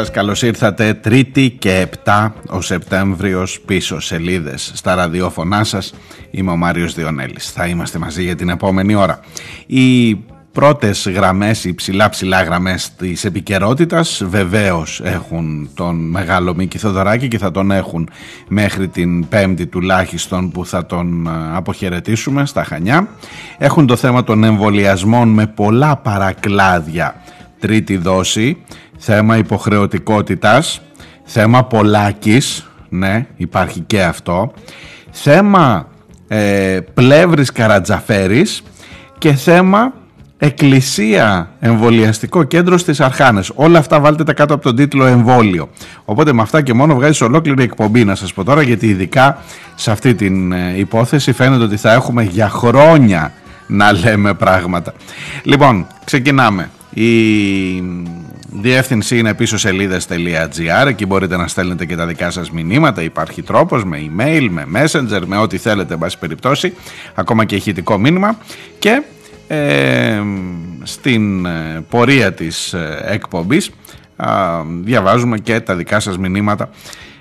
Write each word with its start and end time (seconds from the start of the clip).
Σας, 0.00 0.10
καλώς 0.10 0.42
ήρθατε. 0.42 0.94
Τρίτη 0.94 1.50
και 1.50 1.88
7 2.04 2.32
ο 2.48 2.60
Σεπτέμβριος 2.60 3.60
πίσω 3.60 4.00
σελίδες. 4.00 4.70
Στα 4.74 4.94
ραδιόφωνά 4.94 5.64
σας 5.64 5.94
Είμαι 6.30 6.50
ο 6.50 6.56
Μάριος 6.56 6.94
Διονέλης, 6.94 7.50
θα 7.50 7.66
είμαστε 7.66 7.98
μαζί 7.98 8.22
για 8.22 8.36
την 8.36 8.48
επόμενη 8.48 8.94
ώρα. 8.94 9.20
Οι 9.66 10.14
πρώτες 10.52 11.08
γραμμές, 11.08 11.64
οι 11.64 11.74
ψηλά 11.74 12.08
ψηλά 12.08 12.42
γραμμές 12.42 12.94
της 12.96 13.24
επικαιρότητας 13.24 14.22
βεβαίως 14.26 15.00
έχουν 15.04 15.70
τον 15.74 15.96
μεγάλο 15.96 16.54
Μίκη 16.54 16.78
Θοδωράκη 16.78 17.28
και 17.28 17.38
θα 17.38 17.50
τον 17.50 17.70
έχουν 17.70 18.08
μέχρι 18.48 18.88
την 18.88 19.28
πέμπτη 19.28 19.66
τουλάχιστον 19.66 20.50
που 20.50 20.66
θα 20.66 20.86
τον 20.86 21.28
αποχαιρετήσουμε 21.54 22.46
στα 22.46 22.64
Χανιά. 22.64 23.08
Έχουν 23.58 23.86
το 23.86 23.96
θέμα 23.96 24.24
των 24.24 24.44
εμβολιασμών 24.44 25.28
με 25.28 25.46
πολλά 25.46 25.96
παρακλάδια. 25.96 27.14
Τρίτη 27.60 27.96
δόση 27.96 28.56
θέμα 28.98 29.36
υποχρεωτικότητας, 29.36 30.80
θέμα 31.24 31.64
πολλάκης, 31.64 32.66
ναι 32.88 33.26
υπάρχει 33.36 33.80
και 33.80 34.02
αυτό, 34.02 34.52
θέμα 35.10 35.88
ε, 36.28 36.78
πλεύρης 36.94 37.52
καρατζαφέρης 37.52 38.62
και 39.18 39.32
θέμα 39.32 39.92
εκκλησία 40.38 41.50
εμβολιαστικό 41.60 42.42
κέντρο 42.42 42.76
στις 42.78 43.00
Αρχάνες. 43.00 43.52
Όλα 43.54 43.78
αυτά 43.78 44.00
βάλτε 44.00 44.24
τα 44.24 44.32
κάτω 44.32 44.54
από 44.54 44.62
τον 44.62 44.76
τίτλο 44.76 45.06
εμβόλιο. 45.06 45.68
Οπότε 46.04 46.32
με 46.32 46.42
αυτά 46.42 46.62
και 46.62 46.72
μόνο 46.72 46.94
βγάζεις 46.94 47.20
ολόκληρη 47.20 47.62
εκπομπή 47.62 48.04
να 48.04 48.14
σας 48.14 48.32
πω 48.32 48.44
τώρα 48.44 48.62
γιατί 48.62 48.88
ειδικά 48.88 49.38
σε 49.74 49.90
αυτή 49.90 50.14
την 50.14 50.52
ε, 50.52 50.78
υπόθεση 50.78 51.32
φαίνεται 51.32 51.64
ότι 51.64 51.76
θα 51.76 51.92
έχουμε 51.92 52.22
για 52.22 52.48
χρόνια 52.48 53.32
να 53.66 53.92
λέμε 53.92 54.34
πράγματα. 54.34 54.92
Λοιπόν, 55.42 55.86
ξεκινάμε. 56.04 56.70
Η 56.94 57.08
διεύθυνση 58.52 59.18
είναι 59.18 59.34
πίσω 59.34 59.58
σελίδες.gr 59.58 60.86
εκεί 60.86 61.06
μπορείτε 61.06 61.36
να 61.36 61.48
στέλνετε 61.48 61.84
και 61.84 61.96
τα 61.96 62.06
δικά 62.06 62.30
σας 62.30 62.50
μηνύματα. 62.50 63.02
Υπάρχει 63.02 63.42
τρόπος 63.42 63.84
με 63.84 63.98
email, 63.98 64.48
με 64.50 64.66
messenger 64.74 65.22
με 65.26 65.36
ό,τι 65.36 65.56
θέλετε 65.56 65.92
εν 65.92 65.98
πάση 65.98 66.18
περιπτώσει. 66.18 66.74
Ακόμα 67.14 67.44
και 67.44 67.54
ηχητικό 67.54 67.98
μήνυμα. 67.98 68.38
Και 68.78 69.02
ε, 69.48 70.20
στην 70.82 71.46
ε, 71.46 71.84
πορεία 71.88 72.32
της 72.32 72.72
ε, 72.72 73.04
εκπομπής 73.06 73.70
διαβάζουμε 74.82 75.38
και 75.38 75.60
τα 75.60 75.74
δικά 75.76 76.00
σας 76.00 76.18
μηνύματα 76.18 76.68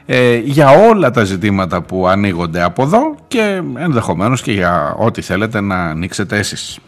ε, 0.06 0.36
για 0.38 0.70
όλα 0.70 1.12
τα 1.12 1.24
ζητήματα 1.24 1.82
που 1.82 2.08
ανοίγονται 2.08 2.64
από 2.64 2.84
εδώ 2.84 3.16
και 3.28 3.62
ενδεχομένως 3.78 4.42
και 4.42 4.52
για 4.52 4.96
ό,τι 4.98 5.22
θέλετε 5.22 5.62
να 5.62 5.76
ανοίξετε 5.76 6.38
εσείς. 6.38 6.80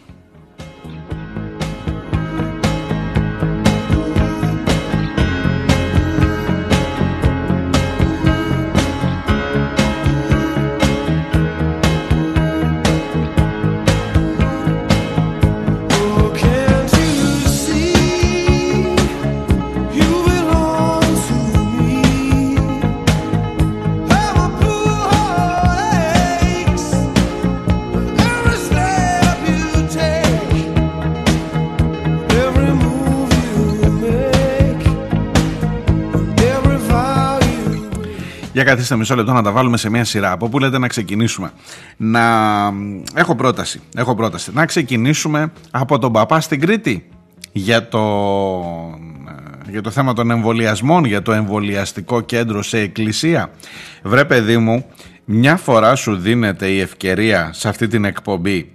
Καθίστε 38.78 38.96
μισό 38.96 39.14
λεπτό 39.14 39.32
να 39.32 39.42
τα 39.42 39.52
βάλουμε 39.52 39.76
σε 39.76 39.90
μια 39.90 40.04
σειρά. 40.04 40.32
Από 40.32 40.48
πού 40.48 40.58
λέτε 40.58 40.78
να 40.78 40.88
ξεκινήσουμε. 40.88 41.50
Να... 41.96 42.22
Έχω 43.14 43.34
πρόταση. 43.34 43.80
Έχω 43.96 44.14
πρόταση. 44.14 44.50
Να 44.54 44.66
ξεκινήσουμε 44.66 45.52
από 45.70 45.98
τον 45.98 46.12
παπά 46.12 46.40
στην 46.40 46.60
Κρήτη 46.60 47.08
για 47.52 47.88
το, 47.88 48.00
για 49.68 49.82
το 49.82 49.90
θέμα 49.90 50.12
των 50.12 50.30
εμβολιασμών, 50.30 51.04
για 51.04 51.22
το 51.22 51.32
εμβολιαστικό 51.32 52.20
κέντρο 52.20 52.62
σε 52.62 52.78
εκκλησία. 52.78 53.50
Βρε 54.02 54.24
παιδί 54.24 54.58
μου, 54.58 54.84
μια 55.24 55.56
φορά 55.56 55.94
σου 55.94 56.16
δίνεται 56.16 56.68
η 56.68 56.80
ευκαιρία 56.80 57.50
σε 57.52 57.68
αυτή 57.68 57.88
την 57.88 58.04
εκπομπή 58.04 58.72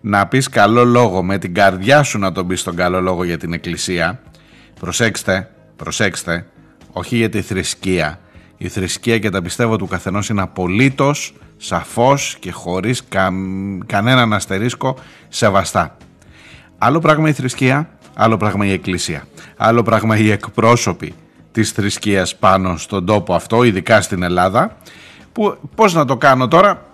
να 0.00 0.26
πεις 0.26 0.48
καλό 0.48 0.84
λόγο 0.84 1.22
με 1.22 1.38
την 1.38 1.54
καρδιά 1.54 2.02
σου 2.02 2.18
να 2.18 2.32
τον 2.32 2.46
πεις 2.46 2.62
τον 2.62 2.76
καλό 2.76 3.00
λόγο 3.00 3.24
για 3.24 3.38
την 3.38 3.52
εκκλησία. 3.52 4.20
Προσέξτε, 4.80 5.50
προσέξτε, 5.76 6.46
όχι 6.92 7.16
για 7.16 7.28
τη 7.28 7.40
θρησκεία, 7.40 8.20
η 8.56 8.68
θρησκεία 8.68 9.18
και 9.18 9.30
τα 9.30 9.42
πιστεύω 9.42 9.76
του 9.76 9.86
καθενός 9.86 10.28
είναι 10.28 10.42
απολύτως, 10.42 11.34
σαφώς 11.56 12.36
και 12.40 12.52
χωρίς 12.52 13.02
κα, 13.08 13.32
κανέναν 13.86 14.32
αστερίσκο 14.32 14.96
σεβαστά. 15.28 15.96
Άλλο 16.78 16.98
πράγμα 16.98 17.28
η 17.28 17.32
θρησκεία, 17.32 17.88
άλλο 18.14 18.36
πράγμα 18.36 18.66
η 18.66 18.72
εκκλησία. 18.72 19.26
Άλλο 19.56 19.82
πράγμα 19.82 20.16
οι 20.16 20.30
εκπρόσωποι 20.30 21.14
της 21.52 21.70
θρησκείας 21.70 22.36
πάνω 22.36 22.76
στον 22.76 23.06
τόπο 23.06 23.34
αυτό, 23.34 23.62
ειδικά 23.62 24.00
στην 24.00 24.22
Ελλάδα, 24.22 24.76
που 25.32 25.58
πώς 25.74 25.94
να 25.94 26.04
το 26.04 26.16
κάνω 26.16 26.48
τώρα, 26.48 26.86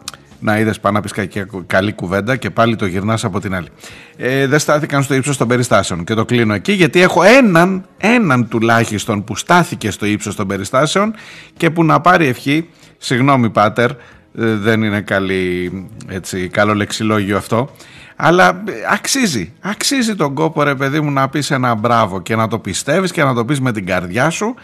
να 0.43 0.59
είδες 0.59 0.81
πάνω 0.81 0.95
να 0.97 1.03
πεις 1.03 1.29
καλή 1.67 1.93
κουβέντα 1.93 2.37
και 2.37 2.51
πάλι 2.51 2.77
το 2.77 2.87
γυρνάς 2.87 3.25
από 3.25 3.41
την 3.41 3.55
άλλη. 3.55 3.69
Ε, 4.17 4.47
δεν 4.47 4.59
στάθηκαν 4.59 5.03
στο 5.03 5.15
ύψος 5.15 5.37
των 5.37 5.49
περιστάσεων 5.49 6.05
και 6.05 6.15
το 6.15 6.25
κλείνω 6.25 6.55
εκεί 6.55 6.73
γιατί 6.73 7.01
έχω 7.01 7.23
έναν, 7.23 7.85
έναν 7.99 8.49
τουλάχιστον 8.49 9.25
που 9.25 9.37
στάθηκε 9.37 9.91
στο 9.91 10.07
ύψος 10.07 10.35
των 10.35 10.47
περιστάσεων 10.47 11.15
και 11.57 11.71
που 11.71 11.85
να 11.85 12.01
πάρει 12.01 12.27
ευχή. 12.27 12.69
Συγγνώμη, 12.99 13.51
Πάτερ, 13.51 13.91
ε, 13.91 13.97
δεν 14.35 14.83
είναι 14.83 15.01
καλή, 15.01 15.73
έτσι, 16.09 16.49
καλό 16.49 16.75
λεξιλόγιο 16.75 17.37
αυτό. 17.37 17.71
Αλλά 18.17 18.49
ε, 18.49 18.73
αξίζει, 18.93 19.53
αξίζει 19.61 20.15
τον 20.15 20.35
κόπο 20.35 20.63
ρε 20.63 20.75
παιδί 20.75 21.01
μου 21.01 21.11
να 21.11 21.29
πεις 21.29 21.51
ένα 21.51 21.75
μπράβο 21.75 22.21
και 22.23 22.37
να 22.37 22.49
το 22.49 22.59
πιστεύεις 22.59 23.13
και 23.13 23.23
να 23.23 23.35
το 23.35 23.45
πεις 23.45 23.61
με 23.61 23.73
την 23.73 23.87
καρδιά 23.87 24.31
σου 24.31 24.55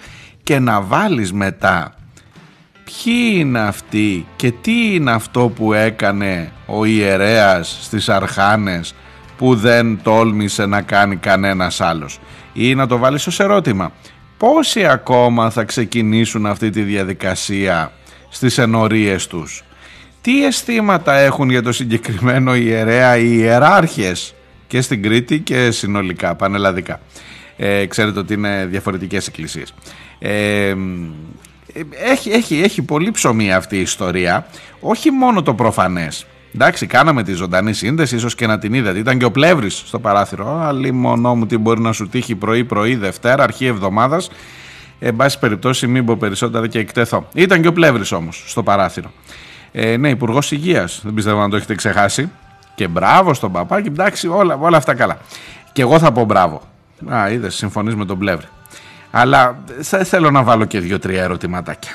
και 0.42 0.58
να 0.58 0.80
βάλεις 0.80 1.32
μετά 1.32 1.97
ποιοι 2.88 3.32
είναι 3.34 3.60
αυτοί 3.60 4.26
και 4.36 4.50
τι 4.50 4.94
είναι 4.94 5.10
αυτό 5.10 5.52
που 5.56 5.72
έκανε 5.72 6.52
ο 6.66 6.84
ιερέας 6.84 7.78
στις 7.82 8.08
αρχάνες 8.08 8.94
που 9.36 9.54
δεν 9.54 10.00
τόλμησε 10.02 10.66
να 10.66 10.82
κάνει 10.82 11.16
κανένας 11.16 11.80
άλλος; 11.80 12.20
Ή 12.52 12.74
να 12.74 12.86
το 12.86 12.96
βάλεις 12.98 13.26
ως 13.26 13.40
ερώτημα 13.40 13.92
πόσοι 14.36 14.86
ακόμα 14.86 15.50
θα 15.50 15.64
ξεκινήσουν 15.64 16.46
αυτή 16.46 16.70
τη 16.70 16.82
διαδικασία 16.82 17.92
στις 18.28 18.58
ενορίες 18.58 19.26
τους; 19.26 19.64
Τι 20.20 20.44
αισθήματα 20.44 21.14
έχουν 21.14 21.50
για 21.50 21.62
το 21.62 21.72
συγκεκριμένο 21.72 22.54
ιερέα 22.54 23.16
οι 23.16 23.36
ιεράρχες 23.38 24.34
και 24.66 24.80
στην 24.80 25.02
Κρήτη 25.02 25.38
και 25.38 25.70
συνολικά 25.70 26.34
πανελλαδικά; 26.34 27.00
Ε, 27.56 27.86
ξέρετε 27.86 28.18
ότι 28.18 28.34
είναι 28.34 28.66
διαφορετικές 28.70 29.26
εκκλησίες. 29.26 29.74
Ε, 30.18 30.74
έχει, 32.04 32.30
έχει, 32.30 32.60
έχει 32.62 32.82
πολύ 32.82 33.10
ψωμί 33.10 33.52
αυτή 33.52 33.76
η 33.76 33.80
ιστορία. 33.80 34.46
Όχι 34.80 35.10
μόνο 35.10 35.42
το 35.42 35.54
προφανές. 35.54 36.26
Εντάξει, 36.54 36.86
κάναμε 36.86 37.22
τη 37.22 37.32
ζωντανή 37.32 37.72
σύνδεση, 37.72 38.16
ίσως 38.16 38.34
και 38.34 38.46
να 38.46 38.58
την 38.58 38.74
είδατε. 38.74 38.98
Ήταν 38.98 39.18
και 39.18 39.24
ο 39.24 39.30
Πλεύρης 39.30 39.82
στο 39.86 39.98
παράθυρο. 39.98 40.60
Αλλή 40.60 40.92
μονό 40.92 41.34
μου 41.34 41.46
τι 41.46 41.56
μπορεί 41.56 41.80
να 41.80 41.92
σου 41.92 42.08
τύχει 42.08 42.34
πρωί-πρωί, 42.34 42.94
Δευτέρα, 42.94 43.42
αρχή 43.42 43.66
εβδομάδας. 43.66 44.30
Εν 44.98 45.16
πάση 45.16 45.38
περιπτώσει, 45.38 45.86
μην 45.86 46.04
πω 46.04 46.16
περισσότερα 46.16 46.66
και 46.66 46.78
εκτεθώ. 46.78 47.28
Ήταν 47.34 47.62
και 47.62 47.68
ο 47.68 47.72
Πλεύρης 47.72 48.12
όμως 48.12 48.44
στο 48.46 48.62
παράθυρο. 48.62 49.12
Ε, 49.72 49.96
ναι, 49.96 50.08
Υπουργός 50.08 50.52
Υγείας. 50.52 51.00
Δεν 51.04 51.14
πιστεύω 51.14 51.40
να 51.40 51.48
το 51.48 51.56
έχετε 51.56 51.74
ξεχάσει. 51.74 52.30
Και 52.74 52.88
μπράβο 52.88 53.34
στον 53.34 53.52
παπά 53.52 53.82
και 53.82 53.88
εντάξει, 53.88 54.28
όλα, 54.28 54.58
όλα 54.60 54.76
αυτά 54.76 54.94
καλά. 54.94 55.18
Και 55.72 55.82
εγώ 55.82 55.98
θα 55.98 56.12
πω 56.12 56.24
μπράβο. 56.24 56.62
Α, 57.08 57.30
είδες, 57.30 57.54
συμφωνείς 57.54 57.94
με 57.94 58.04
τον 58.04 58.18
Πλεύρη. 58.18 58.46
Αλλά 59.10 59.58
θα 59.80 60.04
θέλω 60.04 60.30
να 60.30 60.42
βάλω 60.42 60.64
και 60.64 60.80
δύο-τρία 60.80 61.22
ερωτηματάκια. 61.22 61.92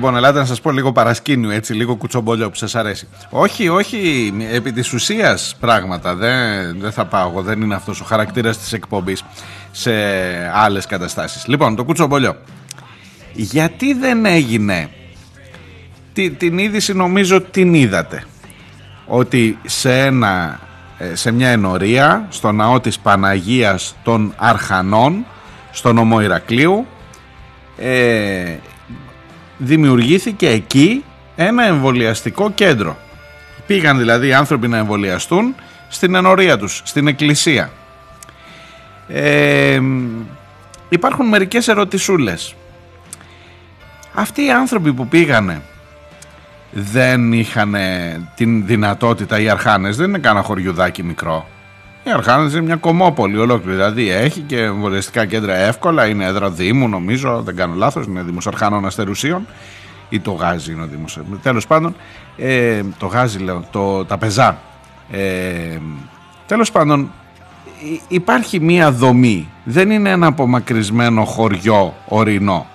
Λοιπόν, 0.00 0.16
ελάτε 0.16 0.38
να 0.38 0.44
σας 0.44 0.60
πω 0.60 0.70
λίγο 0.70 0.92
παρασκήνιο, 0.92 1.50
έτσι, 1.50 1.72
λίγο 1.72 1.96
κουτσομπολιό 1.96 2.50
που 2.50 2.56
σας 2.56 2.74
αρέσει. 2.74 3.08
Όχι, 3.30 3.68
όχι, 3.68 4.32
επί 4.52 4.72
της 4.72 4.92
ουσίας 4.92 5.56
πράγματα. 5.60 6.14
Δεν, 6.14 6.80
δεν 6.80 6.92
θα 6.92 7.04
πάω 7.06 7.28
εγώ, 7.30 7.42
δεν 7.42 7.60
είναι 7.60 7.74
αυτός 7.74 8.00
ο 8.00 8.04
χαρακτήρας 8.04 8.58
της 8.58 8.72
εκπομπής 8.72 9.24
σε 9.70 9.92
άλλες 10.54 10.86
καταστάσεις. 10.86 11.46
Λοιπόν, 11.46 11.76
το 11.76 11.84
κουτσομπολιό. 11.84 12.36
Γιατί 13.32 13.94
δεν 13.94 14.26
έγινε. 14.26 14.88
την 16.38 16.58
είδηση 16.58 16.92
νομίζω 16.92 17.40
την 17.40 17.74
είδατε. 17.74 18.24
Ότι 19.06 19.58
σε, 19.66 20.00
ένα, 20.00 20.60
ε, 20.98 21.14
σε 21.14 21.30
μια 21.30 21.48
ενορία 21.48 22.26
στο 22.28 22.52
ναό 22.52 22.80
της 22.80 22.98
Παναγίας 22.98 23.96
των 24.02 24.34
Αρχανών 24.36 25.26
στο 25.70 25.92
νομό 25.92 26.20
Ηρακλείου 26.20 26.86
ε, 27.78 28.56
δημιουργήθηκε 29.62 30.48
εκεί 30.48 31.04
ένα 31.36 31.64
εμβολιαστικό 31.64 32.50
κέντρο. 32.50 32.96
Πήγαν 33.66 33.98
δηλαδή 33.98 34.26
οι 34.26 34.34
άνθρωποι 34.34 34.68
να 34.68 34.76
εμβολιαστούν 34.76 35.54
στην 35.88 36.14
ενορία 36.14 36.58
τους, 36.58 36.82
στην 36.84 37.06
εκκλησία. 37.06 37.70
Ε, 39.08 39.80
υπάρχουν 40.88 41.26
μερικές 41.26 41.68
ερωτησούλες. 41.68 42.54
Αυτοί 44.14 44.44
οι 44.44 44.50
άνθρωποι 44.50 44.92
που 44.92 45.08
πήγανε 45.08 45.62
δεν 46.72 47.32
είχαν 47.32 47.76
την 48.34 48.66
δυνατότητα, 48.66 49.40
οι 49.40 49.48
αρχάνες 49.48 49.96
δεν 49.96 50.08
είναι 50.08 50.18
κανένα 50.18 50.44
χωριουδάκι 50.44 51.02
μικρό. 51.02 51.48
Οι 52.04 52.10
Αρχάνες 52.10 52.52
είναι 52.52 52.62
μια 52.62 52.76
κομμόπολη 52.76 53.38
ολόκληρη. 53.38 53.76
Δηλαδή 53.76 54.10
έχει 54.10 54.40
και 54.40 54.62
εμβολιαστικά 54.62 55.26
κέντρα 55.26 55.54
εύκολα. 55.54 56.06
Είναι 56.06 56.24
έδρα 56.24 56.50
Δήμου, 56.50 56.88
νομίζω. 56.88 57.42
Δεν 57.42 57.56
κάνω 57.56 57.74
λάθος. 57.74 58.06
Είναι 58.06 58.22
Δήμος 58.22 58.46
Αρχάνων 58.46 58.86
Αστερουσίων. 58.86 59.46
Ή 60.08 60.20
το 60.20 60.30
Γάζι 60.30 60.72
είναι 60.72 60.82
ο 60.82 60.86
Δήμος. 60.86 61.18
Τέλος 61.42 61.66
πάντων, 61.66 61.94
ε, 62.36 62.82
το 62.98 63.06
Γάζι 63.06 63.38
λέω, 63.38 63.64
το, 63.70 64.04
τα 64.04 64.18
πεζά. 64.18 64.58
Ε, 65.10 65.78
Τέλος 66.46 66.70
πάντων, 66.70 67.10
υπάρχει 68.08 68.60
μία 68.60 68.92
δομή. 68.92 69.48
Δεν 69.64 69.90
είναι 69.90 70.10
ένα 70.10 70.26
απομακρυσμένο 70.26 71.24
χωριό 71.24 71.94
ορεινό. 72.08 72.66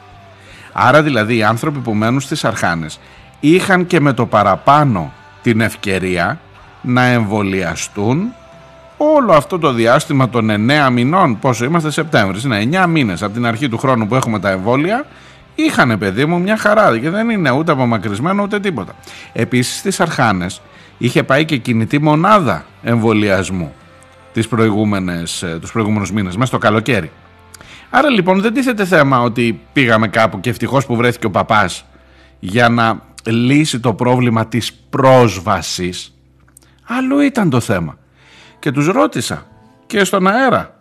Άρα 0.73 1.03
δηλαδή 1.03 1.35
οι 1.35 1.43
άνθρωποι 1.43 1.79
που 1.79 1.93
μένουν 1.93 2.19
στις 2.19 2.45
Αρχάνες 2.45 2.99
είχαν 3.39 3.85
και 3.87 3.99
με 3.99 4.13
το 4.13 4.25
παραπάνω 4.25 5.11
την 5.41 5.61
ευκαιρία 5.61 6.39
να 6.81 7.03
εμβολιαστούν 7.03 8.33
όλο 8.97 9.33
αυτό 9.33 9.59
το 9.59 9.71
διάστημα 9.71 10.29
των 10.29 10.49
9 10.49 10.89
μηνών, 10.91 11.39
πόσο 11.39 11.65
είμαστε 11.65 11.91
Σεπτέμβρη, 11.91 12.41
είναι 12.45 12.83
9 12.83 12.87
μήνες 12.87 13.23
από 13.23 13.33
την 13.33 13.45
αρχή 13.45 13.69
του 13.69 13.77
χρόνου 13.77 14.07
που 14.07 14.15
έχουμε 14.15 14.39
τα 14.39 14.49
εμβόλια, 14.49 15.05
είχαν 15.55 15.97
παιδί 15.97 16.25
μου 16.25 16.39
μια 16.39 16.57
χαρά 16.57 16.99
και 16.99 17.09
δεν 17.09 17.29
είναι 17.29 17.51
ούτε 17.51 17.71
απομακρυσμένο 17.71 18.43
ούτε 18.43 18.59
τίποτα. 18.59 18.95
Επίσης 19.33 19.77
στις 19.77 19.99
Αρχάνες 19.99 20.61
είχε 20.97 21.23
πάει 21.23 21.45
και 21.45 21.57
κινητή 21.57 22.01
μονάδα 22.01 22.65
εμβολιασμού 22.83 23.73
τις 24.33 24.47
προηγούμενες, 24.47 25.43
ε, 25.43 25.57
τους 25.61 25.71
προηγούμενους 25.71 26.11
μήνες, 26.11 26.35
μέσα 26.35 26.47
στο 26.47 26.57
καλοκαίρι. 26.57 27.11
Άρα 27.89 28.09
λοιπόν 28.09 28.41
δεν 28.41 28.53
τίθεται 28.53 28.85
θέμα 28.85 29.21
ότι 29.21 29.59
πήγαμε 29.73 30.07
κάπου 30.07 30.39
και 30.39 30.49
ευτυχώς 30.49 30.85
που 30.85 30.95
βρέθηκε 30.95 31.25
ο 31.25 31.31
παπάς 31.31 31.85
για 32.39 32.69
να 32.69 33.01
λύσει 33.25 33.79
το 33.79 33.93
πρόβλημα 33.93 34.47
της 34.47 34.73
πρόσβασης. 34.89 36.13
Άλλο 36.83 37.21
ήταν 37.21 37.49
το 37.49 37.59
θέμα 37.59 37.97
και 38.65 38.71
τους 38.71 38.87
ρώτησα 38.87 39.47
και 39.85 40.03
στον 40.03 40.27
αέρα. 40.27 40.77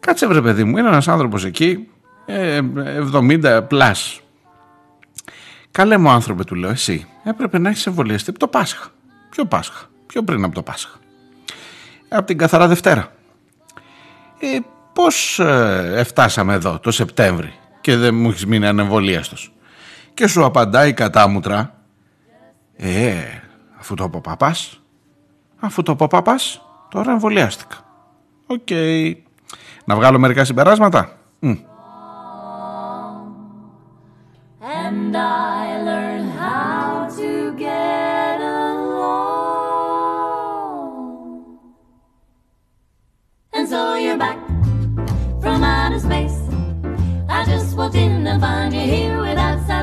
Κάτσε 0.00 0.26
βρε 0.26 0.42
παιδί 0.42 0.64
μου, 0.64 0.76
είναι 0.76 0.88
ένας 0.88 1.08
άνθρωπος 1.08 1.44
εκεί, 1.44 1.88
70 3.12 3.44
ε, 3.44 3.60
πλάς. 3.60 4.20
Καλέ 5.70 5.96
μου 5.96 6.10
άνθρωπε 6.10 6.44
του 6.44 6.54
λέω, 6.54 6.70
εσύ 6.70 7.06
έπρεπε 7.24 7.58
να 7.58 7.68
έχεις 7.68 7.86
εμβολιαστεί 7.86 8.30
από 8.30 8.38
το 8.38 8.48
Πάσχα. 8.48 8.88
Ποιο 9.30 9.44
Πάσχα, 9.44 9.88
πιο 10.06 10.22
πριν 10.22 10.44
από 10.44 10.54
το 10.54 10.62
Πάσχα. 10.62 10.98
Από 12.08 12.26
την 12.26 12.38
καθαρά 12.38 12.68
Δευτέρα. 12.68 13.12
Ε, 14.38 14.58
πώς 14.92 15.38
ε, 15.38 15.92
εφτάσαμε 15.96 16.54
εδώ 16.54 16.78
το 16.78 16.90
Σεπτέμβρη 16.90 17.54
και 17.80 17.96
δεν 17.96 18.14
μου 18.14 18.28
έχεις 18.28 18.46
μείνει 18.46 18.66
ανεμβολίαστος; 18.66 19.54
Και 20.14 20.26
σου 20.26 20.44
απαντάει 20.44 20.92
κατάμουτρα, 20.92 21.74
ε, 22.76 23.14
αφού 23.78 23.94
το 23.94 24.08
πω 24.08 24.20
παπάς, 24.20 24.81
Αφού 25.64 25.82
το 25.82 25.96
πω 25.96 26.06
παπάς, 26.06 26.62
τώρα 26.88 27.10
εμβολιάστηκα. 27.12 27.76
Οκ. 28.46 28.68
Να 29.84 29.94
βγάλω 29.94 30.18
μερικά 30.18 30.44
συμπεράσματα. 30.44 31.18
Mm. 31.42 31.56
And 34.84 35.16
I 35.16 35.82
learned 35.88 36.30
how 36.42 37.08
to 37.18 37.30
get 37.66 38.38
along. 38.40 39.32
And 43.56 43.64
so 43.72 43.80
you're 44.04 44.20
back 44.26 44.38
from 45.42 45.58
outer 45.74 46.00
space. 46.08 46.38
I 47.36 47.40
just 47.52 47.70
walked 47.78 47.96
in 48.04 48.26
and 48.30 48.38
found 48.46 48.70
you 48.78 48.84
here 48.94 49.16
with 49.24 49.36
that 49.36 49.41
sad 49.41 49.41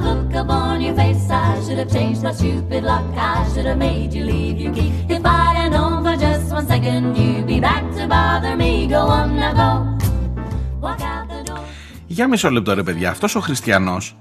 look 0.10 0.34
upon 0.44 0.76
your 0.86 0.96
face. 1.00 1.24
I 1.30 1.46
should 1.64 1.80
have 1.82 1.92
changed 1.98 2.22
my 2.28 2.34
stupid 2.40 2.84
lock. 2.90 3.06
I 3.16 3.36
should 3.52 3.68
have 3.72 3.80
made 3.88 4.10
you 4.18 4.24
leave 4.34 4.58
your 4.64 4.74
key. 4.78 4.92
If 5.16 5.24
I 5.26 5.50
known 5.76 5.96
for 6.06 6.16
just 6.26 6.46
one 6.58 6.68
second 6.74 7.04
you'd 7.20 7.48
be 7.54 7.60
back 7.68 7.84
to 7.98 8.04
bother 8.16 8.54
me. 8.62 8.72
Go 8.96 9.02
on 9.18 9.28
now 9.42 9.54
go. 9.62 9.70
Walk 10.84 11.02
out 11.12 11.26
the 11.32 11.42
door. 11.50 11.64
Για 12.08 12.28
μισό 12.28 12.50
λεπτό 12.50 12.74
ρε 12.74 12.84
παιδιά, 12.84 13.10
αυτός 13.10 13.36
ο 13.36 13.40
χριστιανός 13.40 14.18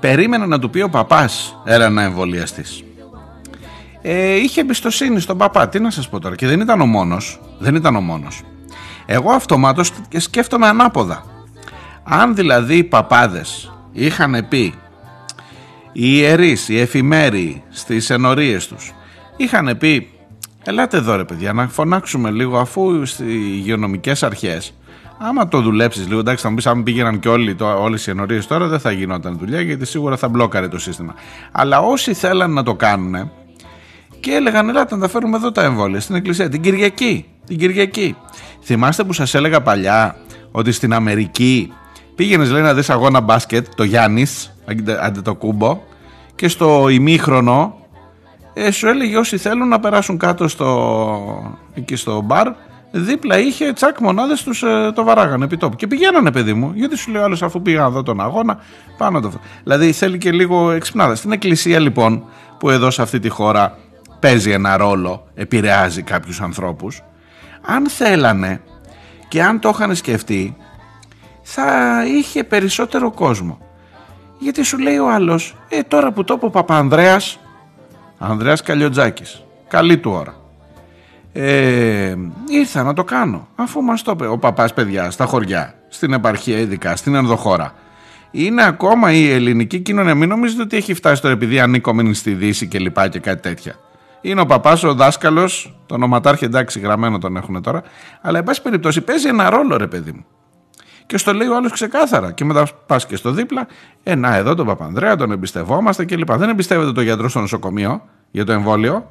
περίμενε 0.00 0.46
να 0.46 0.58
του 0.58 0.70
πει 0.70 0.80
ο 0.80 0.88
παπάς 0.88 1.56
έλα 1.64 1.88
να 1.88 2.02
εμβολιαστείς. 2.02 2.84
Ε, 4.02 4.34
είχε 4.34 4.60
εμπιστοσύνη 4.60 5.20
στον 5.20 5.38
παπά, 5.38 5.68
τι 5.68 5.80
να 5.80 5.90
σας 5.90 6.08
πω 6.08 6.20
τώρα 6.20 6.36
και 6.36 6.46
δεν 6.46 6.60
ήταν 6.60 6.80
ο 6.80 6.86
μόνος, 6.86 7.40
δεν 7.58 7.74
ήταν 7.74 7.96
ο 7.96 8.00
μόνος. 8.00 8.42
Εγώ 9.06 9.30
αυτομάτως 9.30 9.92
σκέφτομαι 10.16 10.66
ανάποδα. 10.66 11.24
Αν 12.02 12.34
δηλαδή 12.34 12.76
οι 12.76 12.84
παπάδες 12.84 13.72
είχαν 13.92 14.46
πει 14.48 14.74
οι 15.92 16.16
ιερείς, 16.16 16.68
οι 16.68 16.78
εφημέροι 16.78 17.62
στις 17.70 18.10
ενορίες 18.10 18.68
τους 18.68 18.92
είχαν 19.36 19.76
πει 19.78 20.08
Ελάτε 20.64 20.96
εδώ 20.96 21.16
ρε 21.16 21.24
παιδιά 21.24 21.52
να 21.52 21.68
φωνάξουμε 21.68 22.30
λίγο 22.30 22.58
αφού 22.58 23.06
στι 23.06 23.24
υγειονομικές 23.32 24.22
αρχές 24.22 24.74
άμα 25.18 25.48
το 25.48 25.60
δουλέψεις 25.60 26.08
λίγο 26.08 26.20
εντάξει 26.20 26.42
θα 26.42 26.48
μου 26.48 26.54
πεις 26.54 26.66
αν 26.66 26.82
πήγαιναν 26.82 27.18
και 27.18 27.28
όλοι, 27.28 27.54
το, 27.54 27.82
όλες 27.82 28.06
οι 28.06 28.10
ενορίες 28.10 28.46
τώρα 28.46 28.66
δεν 28.66 28.80
θα 28.80 28.90
γινόταν 28.90 29.38
δουλειά 29.38 29.60
γιατί 29.60 29.86
σίγουρα 29.86 30.16
θα 30.16 30.28
μπλόκαρε 30.28 30.68
το 30.68 30.78
σύστημα 30.78 31.14
αλλά 31.52 31.80
όσοι 31.80 32.14
θέλαν 32.14 32.52
να 32.52 32.62
το 32.62 32.74
κάνουν 32.74 33.30
και 34.20 34.30
έλεγαν 34.30 34.68
ελάτε 34.68 34.94
να 34.94 35.00
τα 35.00 35.08
φέρουμε 35.08 35.36
εδώ 35.36 35.52
τα 35.52 35.62
εμβόλια 35.62 36.00
στην 36.00 36.14
εκκλησία 36.14 36.48
την 36.48 36.60
Κυριακή, 36.60 37.26
την 37.46 37.58
Κυριακή. 37.58 38.16
θυμάστε 38.62 39.04
που 39.04 39.12
σας 39.12 39.34
έλεγα 39.34 39.60
παλιά 39.60 40.16
ότι 40.50 40.72
στην 40.72 40.92
Αμερική 40.92 41.72
πήγαινες 42.14 42.50
λέει 42.50 42.62
να 42.62 42.74
δεις 42.74 42.90
αγώνα 42.90 43.20
μπάσκετ 43.20 43.66
το 43.74 43.84
Γιάννης 43.84 44.54
αντί 45.00 45.20
το 45.20 45.34
κούμπο 45.34 45.80
και 46.34 46.48
στο 46.48 46.88
ημίχρονο 46.88 47.76
ε, 48.54 48.70
σου 48.70 48.86
έλεγε 48.86 49.16
όσοι 49.16 49.36
θέλουν 49.36 49.68
να 49.68 49.80
περάσουν 49.80 50.18
κάτω 50.18 50.48
στο, 50.48 51.58
εκεί 51.74 51.96
στο 51.96 52.20
μπαρ 52.20 52.48
δίπλα 52.92 53.38
είχε 53.38 53.72
τσακ 53.72 54.00
μονάδες 54.00 54.42
τους 54.42 54.62
ε, 54.62 54.92
το 54.94 55.04
βαράγανε 55.04 55.44
επί 55.44 55.56
τόπου 55.56 55.76
και 55.76 55.86
πηγαίνανε 55.86 56.32
παιδί 56.32 56.52
μου 56.52 56.72
γιατί 56.74 56.96
σου 56.96 57.10
λέει 57.10 57.22
άλλος 57.22 57.42
αφού 57.42 57.62
πήγαν 57.62 57.86
εδώ 57.86 58.02
τον 58.02 58.20
αγώνα 58.20 58.58
πάνω 58.96 59.20
το 59.20 59.32
δηλαδή 59.62 59.92
θέλει 59.92 60.18
και 60.18 60.32
λίγο 60.32 60.70
εξυπνάδα. 60.70 61.14
Στην 61.14 61.32
εκκλησία 61.32 61.78
λοιπόν 61.78 62.24
που 62.58 62.70
εδώ 62.70 62.90
σε 62.90 63.02
αυτή 63.02 63.18
τη 63.18 63.28
χώρα 63.28 63.78
παίζει 64.20 64.50
ένα 64.50 64.76
ρόλο 64.76 65.26
επηρεάζει 65.34 66.02
κάποιους 66.02 66.40
ανθρώπους 66.40 67.02
αν 67.62 67.88
θέλανε 67.88 68.60
και 69.28 69.42
αν 69.42 69.60
το 69.60 69.68
είχαν 69.74 69.94
σκεφτεί 69.94 70.56
θα 71.42 72.02
είχε 72.06 72.44
περισσότερο 72.44 73.10
κόσμο 73.10 73.58
γιατί 74.38 74.62
σου 74.62 74.78
λέει 74.78 74.98
ο 74.98 75.10
άλλος 75.10 75.56
ε 75.68 75.82
τώρα 75.82 76.12
που 76.12 76.24
το 76.24 76.34
είπε 76.34 76.46
ο 76.46 76.50
Παπανδρέας 76.50 77.38
Ανδρέας 78.24 78.62
Καλιοτζάκης. 78.62 79.42
Καλή 79.68 79.98
του 79.98 80.10
ώρα. 80.10 80.34
Ε, 81.32 82.14
ήρθα 82.48 82.82
να 82.82 82.94
το 82.94 83.04
κάνω. 83.04 83.48
Αφού 83.54 83.82
μας 83.82 84.02
το 84.02 84.10
είπε 84.14 84.26
ο 84.26 84.38
παπάς 84.38 84.74
παιδιά 84.74 85.10
στα 85.10 85.24
χωριά, 85.24 85.74
στην 85.88 86.12
επαρχία 86.12 86.58
ειδικά, 86.58 86.96
στην 86.96 87.14
ενδοχώρα. 87.14 87.74
Είναι 88.30 88.64
ακόμα 88.64 89.12
η 89.12 89.30
ελληνική 89.30 89.80
κοινωνία. 89.80 90.14
Μην 90.14 90.28
νομίζετε 90.28 90.62
ότι 90.62 90.76
έχει 90.76 90.94
φτάσει 90.94 91.22
τώρα 91.22 91.34
επειδή 91.34 91.60
ανήκομενη 91.60 92.14
στη 92.14 92.32
Δύση 92.32 92.68
και 92.68 92.78
λοιπά 92.78 93.08
και 93.08 93.18
κάτι 93.18 93.42
τέτοια. 93.42 93.74
Είναι 94.20 94.40
ο 94.40 94.46
παπάς, 94.46 94.82
ο 94.82 94.94
δάσκαλος, 94.94 95.74
το 95.86 95.94
ονοματάρχη 95.94 96.44
εντάξει, 96.44 96.80
γραμμένο 96.80 97.18
τον 97.18 97.36
έχουν 97.36 97.62
τώρα. 97.62 97.82
Αλλά 98.20 98.38
εν 98.38 98.44
πάση 98.44 98.62
περιπτώσει 98.62 99.00
παίζει 99.00 99.28
ένα 99.28 99.50
ρόλο, 99.50 99.76
ρε 99.76 99.86
παιδί 99.86 100.12
μου. 100.12 100.24
Και 101.06 101.18
στο 101.18 101.32
λέει 101.32 101.48
ο 101.48 101.56
άλλος 101.56 101.72
ξεκάθαρα. 101.72 102.32
Και 102.32 102.44
μετά 102.44 102.66
πας 102.86 103.06
και 103.06 103.16
στο 103.16 103.30
δίπλα, 103.30 103.66
ε, 104.02 104.14
να 104.14 104.36
εδώ 104.36 104.54
τον 104.54 104.66
Παπανδρέα, 104.66 105.16
τον 105.16 105.32
εμπιστευόμαστε 105.32 106.04
κλπ. 106.04 106.32
Δεν 106.32 106.48
εμπιστεύεται 106.48 106.92
το 106.92 107.00
γιατρό 107.00 107.28
στο 107.28 107.40
νοσοκομείο 107.40 108.02
για 108.30 108.44
το 108.44 108.52
εμβόλιο. 108.52 109.10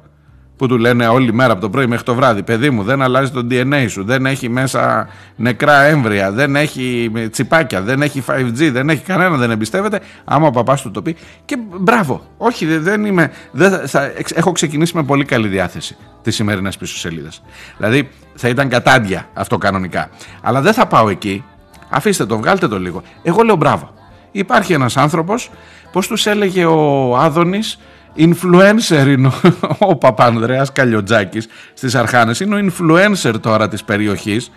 που 0.56 0.68
του 0.68 0.78
λένε 0.78 1.06
όλη 1.06 1.32
μέρα 1.32 1.52
από 1.52 1.60
το 1.60 1.70
πρωί 1.70 1.86
μέχρι 1.86 2.04
το 2.04 2.14
βράδυ 2.14 2.42
παιδί 2.42 2.70
μου 2.70 2.82
δεν 2.82 3.02
αλλάζει 3.02 3.30
το 3.30 3.46
DNA 3.50 3.86
σου 3.88 4.04
δεν 4.04 4.26
έχει 4.26 4.48
μέσα 4.48 5.08
νεκρά 5.36 5.82
έμβρια 5.82 6.32
δεν 6.32 6.56
έχει 6.56 7.12
τσιπάκια 7.30 7.82
δεν 7.82 8.02
έχει 8.02 8.22
5G 8.26 8.70
δεν 8.72 8.88
έχει 8.88 9.02
κανένα 9.02 9.36
δεν 9.36 9.50
εμπιστεύεται 9.50 10.00
άμα 10.24 10.46
ο 10.46 10.50
παπάς 10.50 10.82
του 10.82 10.90
το 10.90 11.02
πει 11.02 11.16
και 11.44 11.58
μπράβο 11.80 12.22
όχι 12.36 12.66
δεν 12.66 13.04
είμαι 13.04 13.30
δεν 13.50 13.88
θα, 13.88 14.12
έχω 14.34 14.52
ξεκινήσει 14.52 14.96
με 14.96 15.02
πολύ 15.02 15.24
καλή 15.24 15.48
διάθεση 15.48 15.96
τις 16.22 16.34
σημερινές 16.34 16.76
πίσω 16.76 16.96
σελίδες. 16.96 17.42
δηλαδή 17.76 18.08
θα 18.34 18.48
ήταν 18.48 18.68
κατάντια 18.68 19.28
αυτό 19.34 19.58
κανονικά 19.58 20.10
αλλά 20.42 20.60
δεν 20.60 20.72
θα 20.72 20.86
πάω 20.86 21.08
εκεί 21.08 21.44
αφήστε 21.92 22.26
το 22.26 22.36
βγάλτε 22.36 22.68
το 22.68 22.78
λίγο. 22.78 23.02
Εγώ 23.22 23.42
λέω 23.42 23.56
μπράβο. 23.56 23.94
Υπάρχει 24.32 24.72
ένας 24.72 24.96
άνθρωπος 24.96 25.50
πως 25.92 26.06
τους 26.06 26.26
έλεγε 26.26 26.64
ο 26.64 27.16
Άδωνης 27.16 27.78
influencer 28.16 29.06
είναι 29.06 29.30
ο 29.78 29.96
Παπανδρέας 29.96 30.72
Καλιοτζάκης 30.72 31.48
στις 31.74 31.94
Αρχάνες. 31.94 32.40
Είναι 32.40 32.54
ο 32.54 32.58
influencer 32.58 33.34
τώρα 33.40 33.68
της 33.68 33.84
περιοχής. 33.84 34.50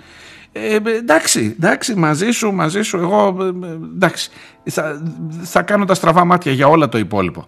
Ε, 0.51 0.75
εντάξει, 0.75 1.55
εντάξει, 1.57 1.95
μαζί 1.95 2.31
σου, 2.31 2.51
μαζί 2.51 2.81
σου, 2.81 2.97
εγώ, 2.97 3.37
ε, 3.41 3.67
εντάξει, 3.95 4.29
θα, 4.63 5.01
θα 5.41 5.61
κάνω 5.61 5.85
τα 5.85 5.93
στραβά 5.93 6.25
μάτια 6.25 6.51
για 6.51 6.67
όλα 6.67 6.89
το 6.89 6.97
υπόλοιπο. 6.97 7.47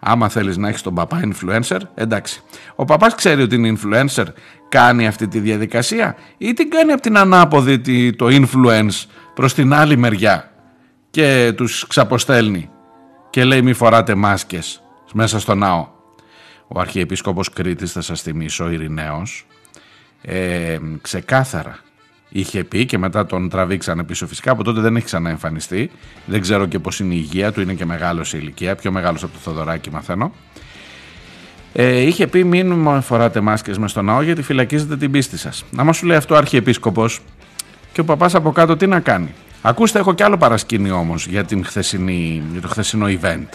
Άμα 0.00 0.28
θέλεις 0.28 0.56
να 0.56 0.68
έχεις 0.68 0.82
τον 0.82 0.94
παπά 0.94 1.20
influencer, 1.24 1.80
εντάξει. 1.94 2.42
Ο 2.74 2.84
παπάς 2.84 3.14
ξέρει 3.14 3.42
ότι 3.42 3.54
είναι 3.54 3.78
influencer, 3.78 4.24
κάνει 4.68 5.06
αυτή 5.06 5.28
τη 5.28 5.38
διαδικασία 5.38 6.16
ή 6.38 6.52
την 6.52 6.70
κάνει 6.70 6.92
από 6.92 7.02
την 7.02 7.18
ανάποδη 7.18 8.12
το 8.12 8.26
influence 8.30 9.04
προς 9.34 9.54
την 9.54 9.74
άλλη 9.74 9.96
μεριά 9.96 10.50
και 11.10 11.52
τους 11.56 11.86
ξαποστέλνει 11.86 12.70
και 13.30 13.44
λέει 13.44 13.62
μη 13.62 13.72
φοράτε 13.72 14.14
μάσκες 14.14 14.82
μέσα 15.12 15.40
στο 15.40 15.54
ναό. 15.54 15.88
Ο 16.68 16.80
Αρχιεπίσκοπος 16.80 17.50
Κρήτης, 17.50 17.92
θα 17.92 18.00
σας 18.00 18.22
θυμίσω, 18.22 18.64
ο 18.64 18.70
Ειρηναίος, 18.70 19.46
ε, 20.22 20.78
ξεκάθαρα 21.00 21.78
είχε 22.38 22.64
πει 22.64 22.86
και 22.86 22.98
μετά 22.98 23.26
τον 23.26 23.48
τραβήξανε 23.48 24.04
πίσω 24.04 24.26
φυσικά, 24.26 24.50
από 24.50 24.64
τότε 24.64 24.80
δεν 24.80 24.96
έχει 24.96 25.04
ξαναεμφανιστεί, 25.04 25.90
δεν 26.26 26.40
ξέρω 26.40 26.66
και 26.66 26.78
πώς 26.78 27.00
είναι 27.00 27.14
η 27.14 27.18
υγεία 27.20 27.52
του, 27.52 27.60
είναι 27.60 27.74
και 27.74 27.84
μεγάλος 27.84 28.32
η 28.32 28.38
ηλικία, 28.40 28.74
πιο 28.74 28.92
μεγάλος 28.92 29.22
από 29.22 29.32
το 29.32 29.38
Θοδωράκι 29.38 29.90
μαθαίνω. 29.90 30.32
Ε, 31.72 32.00
είχε 32.00 32.26
πει 32.26 32.44
μην 32.44 33.02
φοράτε 33.02 33.40
μάσκες 33.40 33.78
μες 33.78 33.90
στο 33.90 34.02
ναό 34.02 34.22
γιατί 34.22 34.42
φυλακίζετε 34.42 34.96
την 34.96 35.10
πίστη 35.10 35.38
σας. 35.38 35.64
Να 35.70 35.84
μας 35.84 35.96
σου 35.96 36.06
λέει 36.06 36.16
αυτό 36.16 36.34
ο 36.34 36.36
Αρχιεπίσκοπος 36.36 37.20
και 37.92 38.00
ο 38.00 38.04
παπάς 38.04 38.34
από 38.34 38.52
κάτω 38.52 38.76
τι 38.76 38.86
να 38.86 39.00
κάνει. 39.00 39.34
Ακούστε 39.62 39.98
έχω 39.98 40.14
κι 40.14 40.22
άλλο 40.22 40.36
παρασκήνιο 40.36 40.96
όμως 40.96 41.26
για, 41.26 41.44
την 41.44 41.64
χθεσινή, 41.64 42.42
για 42.52 42.60
το 42.60 42.68
χθεσινό 42.68 43.06
event. 43.20 43.48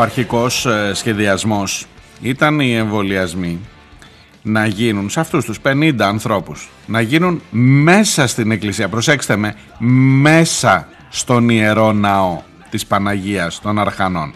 Ο 0.00 0.02
αρχικός 0.02 0.66
ε, 0.66 0.90
σχεδιασμός 0.94 1.86
ήταν 2.20 2.60
οι 2.60 2.74
εμβολιασμοί 2.74 3.60
να 4.42 4.66
γίνουν 4.66 5.10
σε 5.10 5.20
αυτούς 5.20 5.44
τους 5.44 5.58
50 5.64 5.94
ανθρώπους 6.00 6.70
να 6.86 7.00
γίνουν 7.00 7.42
μέσα 7.50 8.26
στην 8.26 8.50
εκκλησία. 8.50 8.88
Προσέξτε 8.88 9.36
με 9.36 9.54
μέσα 10.20 10.88
στον 11.08 11.48
ιερό 11.48 11.92
ναό 11.92 12.42
της 12.70 12.86
Παναγίας 12.86 13.60
των 13.60 13.78
Αρχανών. 13.78 14.34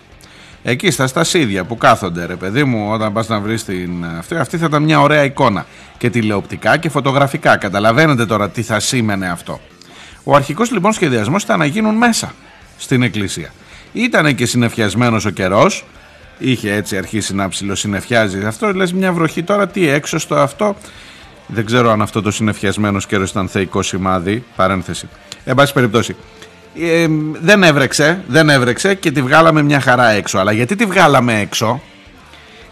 Εκεί 0.62 0.90
στα 0.90 1.06
στασίδια 1.06 1.64
που 1.64 1.76
κάθονται 1.76 2.26
ρε 2.26 2.36
παιδί 2.36 2.64
μου 2.64 2.90
όταν 2.92 3.12
πας 3.12 3.28
να 3.28 3.40
βρεις 3.40 3.64
την 3.64 4.04
αυτή, 4.18 4.36
αυτή 4.36 4.58
θα 4.58 4.66
ήταν 4.66 4.82
μια 4.82 5.00
ωραία 5.00 5.24
εικόνα. 5.24 5.66
Και 5.98 6.10
τηλεοπτικά 6.10 6.76
και 6.76 6.88
φωτογραφικά. 6.88 7.56
Καταλαβαίνετε 7.56 8.26
τώρα 8.26 8.50
τι 8.50 8.62
θα 8.62 8.80
σήμαινε 8.80 9.30
αυτό. 9.30 9.60
Ο 10.24 10.34
αρχικός 10.34 10.70
λοιπόν 10.70 10.92
σχεδιασμός 10.92 11.42
ήταν 11.42 11.58
να 11.58 11.64
γίνουν 11.64 11.94
μέσα 11.94 12.34
στην 12.76 13.02
εκκλησία 13.02 13.50
ήταν 13.94 14.34
και 14.34 14.46
συνεφιασμένος 14.46 15.24
ο 15.24 15.30
καιρός. 15.30 15.84
Είχε 16.38 16.72
έτσι 16.72 16.96
αρχίσει 16.96 17.34
να 17.34 17.48
ψηλοσυνεφιάζει 17.48 18.44
αυτό. 18.44 18.72
Λες 18.72 18.92
μια 18.92 19.12
βροχή 19.12 19.42
τώρα, 19.42 19.68
τι 19.68 19.88
έξω 19.88 20.18
στο 20.18 20.34
αυτό. 20.34 20.76
Δεν 21.46 21.66
ξέρω 21.66 21.90
αν 21.90 22.02
αυτό 22.02 22.22
το 22.22 22.30
συνεφιασμένος 22.30 23.06
καιρός 23.06 23.30
ήταν 23.30 23.48
θεϊκό 23.48 23.82
σημάδι. 23.82 24.44
Παρένθεση. 24.56 25.08
Εν 25.44 25.54
πάση 25.54 25.72
περιπτώσει. 25.72 26.16
Ε, 26.80 27.06
δεν 27.40 27.62
έβρεξε, 27.62 28.24
δεν 28.26 28.48
έβρεξε 28.48 28.94
και 28.94 29.10
τη 29.10 29.22
βγάλαμε 29.22 29.62
μια 29.62 29.80
χαρά 29.80 30.08
έξω. 30.08 30.38
Αλλά 30.38 30.52
γιατί 30.52 30.76
τη 30.76 30.84
βγάλαμε 30.84 31.40
έξω, 31.40 31.80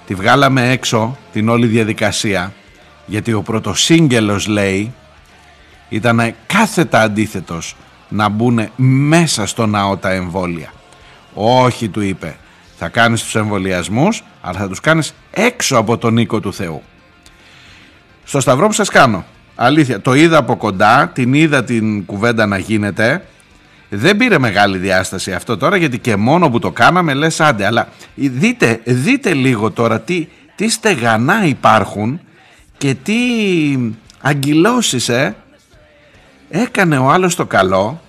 τη 0.06 0.14
βγάλαμε 0.14 0.70
έξω 0.70 1.18
την 1.32 1.48
όλη 1.48 1.66
διαδικασία, 1.66 2.52
γιατί 3.06 3.32
ο 3.32 3.42
πρωτοσύγγελος 3.42 4.46
λέει 4.46 4.92
ήταν 5.88 6.34
κάθετα 6.46 7.00
αντίθετος 7.00 7.76
να 8.08 8.28
μπουν 8.28 8.70
μέσα 8.76 9.46
στο 9.46 9.66
ναό 9.66 9.96
τα 9.96 10.10
εμβόλια. 10.10 10.72
Όχι, 11.34 11.88
του 11.88 12.00
είπε. 12.00 12.36
Θα 12.78 12.88
κάνεις 12.88 13.22
τους 13.22 13.34
εμβολιασμούς, 13.34 14.22
αλλά 14.40 14.58
θα 14.58 14.68
τους 14.68 14.80
κάνεις 14.80 15.14
έξω 15.30 15.76
από 15.76 15.98
τον 15.98 16.16
οίκο 16.16 16.40
του 16.40 16.52
Θεού. 16.52 16.82
Στο 18.24 18.40
σταυρό 18.40 18.66
που 18.66 18.72
σας 18.72 18.88
κάνω, 18.88 19.24
αλήθεια, 19.54 20.00
το 20.00 20.14
είδα 20.14 20.36
από 20.36 20.56
κοντά, 20.56 21.10
την 21.14 21.34
είδα 21.34 21.64
την 21.64 22.04
κουβέντα 22.04 22.46
να 22.46 22.58
γίνεται. 22.58 23.24
Δεν 23.88 24.16
πήρε 24.16 24.38
μεγάλη 24.38 24.78
διάσταση 24.78 25.32
αυτό 25.32 25.56
τώρα, 25.56 25.76
γιατί 25.76 25.98
και 25.98 26.16
μόνο 26.16 26.50
που 26.50 26.58
το 26.58 26.70
κάναμε 26.70 27.14
λες 27.14 27.40
άντε. 27.40 27.66
Αλλά 27.66 27.88
δείτε, 28.14 28.80
δείτε 28.84 29.34
λίγο 29.34 29.70
τώρα 29.70 30.00
τι, 30.00 30.28
τι 30.54 30.68
στεγανά 30.68 31.44
υπάρχουν 31.44 32.20
και 32.78 32.94
τι 32.94 33.14
αγκυλώσεις, 34.20 35.08
ε. 35.08 35.36
Έκανε 36.50 36.98
ο 36.98 37.10
άλλος 37.10 37.34
το 37.34 37.46
καλό 37.46 38.00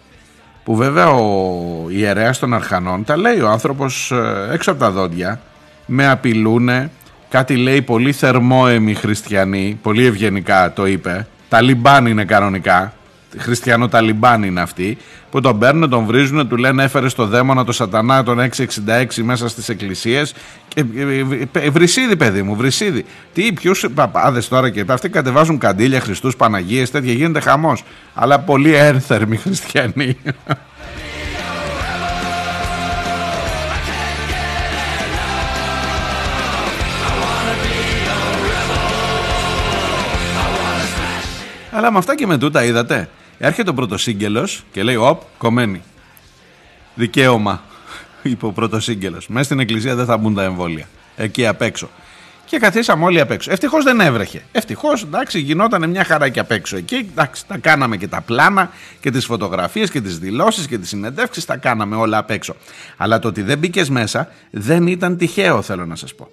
που 0.63 0.75
βέβαια 0.75 1.09
ο 1.09 1.89
ιερέας 1.89 2.39
των 2.39 2.53
αρχανών 2.53 3.03
τα 3.03 3.17
λέει 3.17 3.39
ο 3.39 3.49
άνθρωπος 3.49 4.11
ε, 4.11 4.47
έξω 4.53 4.71
από 4.71 4.79
τα 4.79 4.91
δόντια 4.91 5.41
με 5.85 6.07
απειλούνε 6.07 6.91
κάτι 7.29 7.55
λέει 7.55 7.81
πολύ 7.81 8.11
θερμόεμοι 8.11 8.93
χριστιανοί 8.93 9.79
πολύ 9.81 10.05
ευγενικά 10.05 10.73
το 10.73 10.85
είπε 10.85 11.27
Ταλιμπάν 11.49 12.05
είναι 12.05 12.25
κανονικά 12.25 12.93
χριστιανό 13.37 13.87
Ταλιμπάν 13.87 14.43
είναι 14.43 14.61
αυτοί 14.61 14.97
που 15.31 15.41
τον 15.41 15.59
παίρνουν, 15.59 15.89
τον 15.89 16.05
βρίζουν, 16.05 16.47
του 16.47 16.57
λένε 16.57 16.83
έφερε 16.83 17.09
στο 17.09 17.25
δαίμονα 17.25 17.63
το 17.63 17.71
σατανά 17.71 18.23
τον 18.23 18.39
666 18.39 19.05
μέσα 19.23 19.47
στις 19.47 19.69
εκκλησίες 19.69 20.33
και, 20.67 20.85
ε, 21.53 21.65
ε, 21.65 21.69
βρυσίδι 21.69 22.15
παιδί 22.15 22.41
μου, 22.41 22.55
βρυσίδι. 22.55 23.05
Τι 23.33 23.53
ποιους 23.53 23.85
παπάδες 23.93 24.47
τώρα 24.47 24.69
και 24.69 24.85
αυτοί 24.87 25.09
κατεβάζουν 25.09 25.57
καντήλια 25.57 25.99
Χριστούς 25.99 26.35
Παναγίες 26.35 26.91
τέτοια 26.91 27.13
γίνεται 27.13 27.39
χαμός. 27.39 27.83
Αλλά 28.13 28.39
πολύ 28.39 28.73
ένθερμοι 28.73 29.37
χριστιανοί. 29.37 30.17
Αλλά 41.75 41.91
με 41.91 41.97
αυτά 41.97 42.15
και 42.15 42.27
με 42.27 42.37
τούτα 42.37 42.63
είδατε 42.63 43.09
Έρχεται 43.37 43.69
ο 43.69 43.73
πρωτοσύγγελος 43.73 44.63
και 44.71 44.83
λέει: 44.83 44.95
Οπ, 44.95 45.21
κομμένη. 45.37 45.81
Δικαίωμα, 46.95 47.63
είπε 48.21 48.45
ο 48.45 48.51
πρωτοσύγγελος. 48.51 49.27
Μέσα 49.27 49.43
στην 49.43 49.59
εκκλησία 49.59 49.95
δεν 49.95 50.05
θα 50.05 50.17
μπουν 50.17 50.33
τα 50.33 50.43
εμβόλια. 50.43 50.87
Εκεί 51.15 51.47
απ' 51.47 51.61
έξω. 51.61 51.89
Και 52.45 52.59
καθίσαμε 52.59 53.05
όλοι 53.05 53.19
απ' 53.19 53.31
έξω. 53.31 53.51
Ευτυχώς 53.51 53.83
δεν 53.83 53.99
έβρεχε. 53.99 54.41
Ευτυχώς, 54.51 55.03
εντάξει, 55.03 55.39
γινόταν 55.39 55.89
μια 55.89 56.03
χαρά 56.03 56.29
και 56.29 56.39
απ' 56.39 56.51
έξω 56.51 56.77
εκεί. 56.77 56.95
Εντάξει, 56.95 57.47
τα 57.47 57.57
κάναμε 57.57 57.97
και 57.97 58.07
τα 58.07 58.21
πλάνα 58.21 58.71
και 58.99 59.11
τις 59.11 59.25
φωτογραφίες 59.25 59.89
και 59.89 60.01
τις 60.01 60.19
δηλώσεις 60.19 60.67
και 60.67 60.77
τις 60.77 60.89
συνεντεύξεις. 60.89 61.45
Τα 61.45 61.57
κάναμε 61.57 61.95
όλα 61.95 62.17
απ' 62.17 62.29
έξω. 62.29 62.55
Αλλά 62.97 63.19
το 63.19 63.27
ότι 63.27 63.41
δεν 63.41 63.57
μπήκες 63.57 63.89
μέσα 63.89 64.31
δεν 64.51 64.87
ήταν 64.87 65.17
τυχαίο, 65.17 65.61
θέλω 65.61 65.85
να 65.85 65.95
σας 65.95 66.15
πω. 66.15 66.27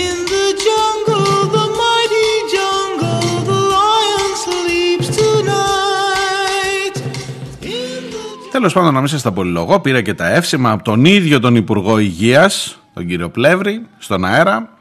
In 0.00 0.16
the 0.32 0.46
jungle, 0.66 1.42
the 1.56 1.66
mighty 1.82 2.30
jungle, 2.54 3.26
the 3.48 3.58
lion 3.74 4.30
sleeps 4.44 5.08
tonight. 5.18 6.94
Τέλος 8.50 8.72
πάντων 8.72 8.94
να 8.94 8.98
μην 9.00 9.08
σας 9.08 9.22
τα 9.22 9.32
πολυλογώ, 9.32 9.80
πήρα 9.80 10.02
και 10.02 10.14
τα 10.14 10.34
εύσημα 10.34 10.70
από 10.70 10.84
τον 10.84 11.04
ίδιο 11.04 11.40
τον 11.40 11.56
Υπουργό 11.56 11.98
Υγείας, 11.98 12.78
τον 12.94 13.06
κύριο 13.06 13.30
Πλεύρη, 13.30 13.86
στον 13.98 14.24
αέρα 14.24 14.77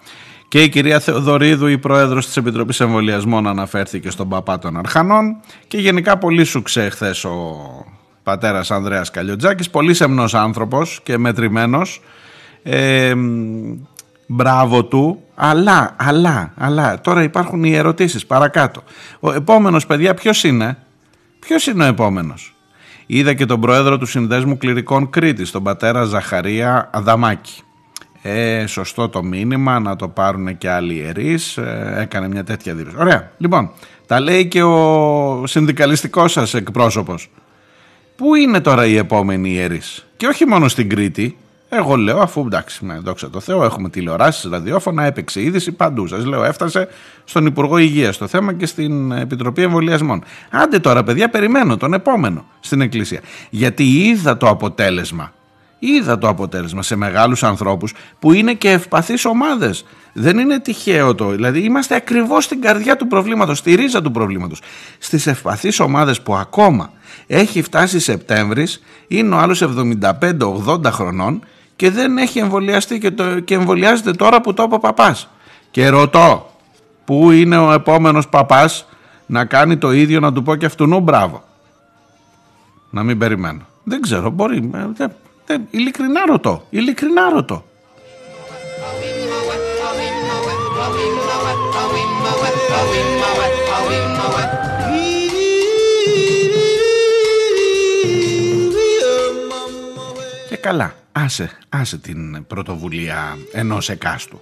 και 0.48 0.62
η 0.62 0.70
κυρία 0.70 1.00
Θεοδωρίδου, 1.00 1.68
η 1.68 1.77
πρόεδρος 1.77 2.25
της 2.25 2.38
Επιτροπής 2.38 2.80
Εμβολιασμών 2.80 3.48
αναφέρθηκε 3.48 4.10
στον 4.10 4.30
παπά 4.30 4.60
των 4.60 4.77
Αρχανών 4.77 5.36
και 5.68 5.77
γενικά 5.77 6.18
πολύ 6.18 6.44
σου 6.44 6.62
χθες 6.89 7.24
ο 7.24 7.56
πατέρας 8.24 8.72
Ανδρέας 8.72 9.12
Καλιοτζάκης, 9.12 9.70
πολύ 9.70 9.94
σεμνός 9.94 10.34
άνθρωπος 10.34 11.00
και 11.04 11.18
μετρημένος, 11.18 12.01
ε, 12.63 13.13
μπράβο 14.27 14.84
του, 14.86 15.22
αλλά, 15.36 15.96
αλλά, 16.00 16.54
αλλά, 16.58 17.01
τώρα 17.01 17.24
υπάρχουν 17.24 17.63
οι 17.63 17.75
ερωτήσεις 17.75 18.25
παρακάτω. 18.25 18.84
Ο 19.20 19.34
επόμενος 19.34 19.86
παιδιά 19.86 20.13
ποιος 20.13 20.44
είναι, 20.44 20.77
ποιος 21.39 21.68
είναι 21.68 21.84
ο 21.84 21.88
επόμενος; 21.88 22.56
Είδα 23.06 23.34
και 23.34 23.46
τον 23.46 23.62
πρόεδρο 23.62 23.98
του 23.98 24.06
Συνδέσμου 24.06 24.58
Κληρικών 24.58 25.10
Κρήτης, 25.10 25.51
τον 25.51 25.63
πατέρα 25.63 26.04
Ζαχαρία 26.04 26.89
Αδαμάκη. 26.94 27.62
Ε, 28.29 28.65
σωστό 28.65 29.10
το 29.10 29.24
μήνυμα, 29.24 29.79
να 29.79 29.96
το 29.96 30.07
πάρουν 30.07 30.57
και 30.57 30.69
άλλοι 30.69 30.93
ιερείς, 30.93 31.57
ε, 31.57 31.96
έκανε 31.98 32.27
μια 32.27 32.43
τέτοια 32.43 32.74
δήλωση. 32.74 32.96
Ωραία, 33.00 33.31
λοιπόν, 33.38 33.69
τα 34.05 34.19
λέει 34.19 34.46
και 34.46 34.63
ο 34.63 35.43
συνδικαλιστικός 35.48 36.31
σας 36.31 36.53
εκπρόσωπος. 36.53 37.29
Πού 38.15 38.36
είναι 38.36 38.60
τώρα 38.60 38.86
οι 38.86 38.98
επόμενοι 38.98 39.50
ιερείς; 39.50 40.07
Και 40.17 40.27
όχι 40.27 40.46
μόνο 40.46 40.67
στην 40.67 40.89
Κρήτη, 40.89 41.38
εγώ 41.69 41.96
λέω, 41.96 42.19
αφού 42.19 42.43
εντάξει, 42.46 42.86
με 42.86 43.00
δόξα 43.03 43.29
τω 43.29 43.39
Θεώ, 43.39 43.63
έχουμε 43.63 43.89
τηλεοράσεις, 43.89 44.50
ραδιόφωνα, 44.50 45.03
έπαιξε 45.03 45.41
είδηση 45.41 45.72
παντού. 45.72 46.07
Σας 46.07 46.25
λέω, 46.25 46.43
έφτασε 46.43 46.88
στον 47.24 47.46
Υπουργό 47.46 47.77
Υγείας 47.77 48.17
το 48.17 48.27
θέμα 48.27 48.53
και 48.53 48.65
στην 48.65 49.12
Επιτροπή 49.12 49.62
Εμβολιασμών. 49.62 50.24
Άντε 50.50 50.79
τώρα, 50.79 51.03
παιδιά, 51.03 51.29
περιμένω 51.29 51.77
τον 51.77 51.93
επόμενο 51.93 52.46
στην 52.60 52.81
Εκκλησία. 52.81 53.22
Γιατί 53.50 53.84
είδα 53.84 54.38
το 54.38 54.48
αποτέλεσμα. 54.48 55.31
Είδα 55.80 56.18
το 56.18 56.28
αποτέλεσμα 56.28 56.84
σε 56.84 56.96
μεγάλους 56.96 57.44
ανθρώπους 57.44 57.94
που 58.20 58.34
είναι 58.34 58.54
και 58.54 58.72
ευπαθείς 58.72 59.26
ομάδες. 59.26 59.86
Δεν 60.13 60.38
είναι 60.38 60.60
τυχαίο 60.60 61.16
το. 61.16 61.30
Δηλαδή 61.30 61.60
είμαστε 61.60 61.96
ακριβώς 61.96 62.44
στην 62.44 62.62
καρδιά 62.62 62.96
του 62.96 63.08
προβλήματος, 63.08 63.58
στη 63.58 63.76
ρίζα 63.76 64.02
του 64.02 64.12
προβλήματος. 64.12 64.62
Στις 64.98 65.28
ευπαθείς 65.28 65.80
ομάδες 65.80 66.22
που 66.22 66.36
ακόμα 66.36 66.92
έχει 67.28 67.62
φτάσει 67.62 68.00
Σεπτέμβρης, 68.00 68.84
είναι 69.08 69.36
ο 69.36 69.38
άλλος 69.38 69.62
75-80 69.62 70.92
χρονών 70.92 71.44
και 71.76 71.90
δεν 71.90 72.18
έχει 72.18 72.40
εμβολιαστεί 72.40 73.00
και, 73.00 73.12
το, 73.12 73.40
και 73.40 73.54
εμβολιάζεται 73.54 74.12
τώρα 74.12 74.42
που 74.42 74.54
το 74.54 74.63
είπε 74.63 74.76
ο 74.76 74.80
παπάς. 74.80 75.30
Και 75.72 75.88
ρωτώ, 75.88 76.52
πού 77.06 77.32
είναι 77.32 77.58
ο 77.58 77.72
επόμενος 77.72 78.28
παπάς 78.28 78.88
να 79.26 79.46
κάνει 79.46 79.78
το 79.78 79.92
ίδιο 79.92 80.20
να 80.20 80.34
του 80.34 80.44
πω 80.44 80.56
και 80.56 80.66
αυτού 80.66 81.00
μπράβο. 81.00 81.44
Να 82.90 83.04
μην 83.04 83.18
περιμένω. 83.18 83.62
Δεν 83.84 84.02
ξέρω, 84.02 84.30
μπορεί. 84.30 84.70
Ε, 85.49 85.53
δεν, 85.53 85.67
δεν, 85.71 85.79
ειλικρινά 85.79 86.25
ρωτώ. 86.25 86.67
Ειλικρινά 86.69 87.29
ρωτώ. 87.29 87.63
Και 100.49 100.57
καλά. 100.57 100.95
Άσε, 101.12 101.51
άσε 101.69 101.97
την 101.97 102.47
πρωτοβουλία 102.47 103.38
ενός 103.51 103.89
εκάστου. 103.89 104.41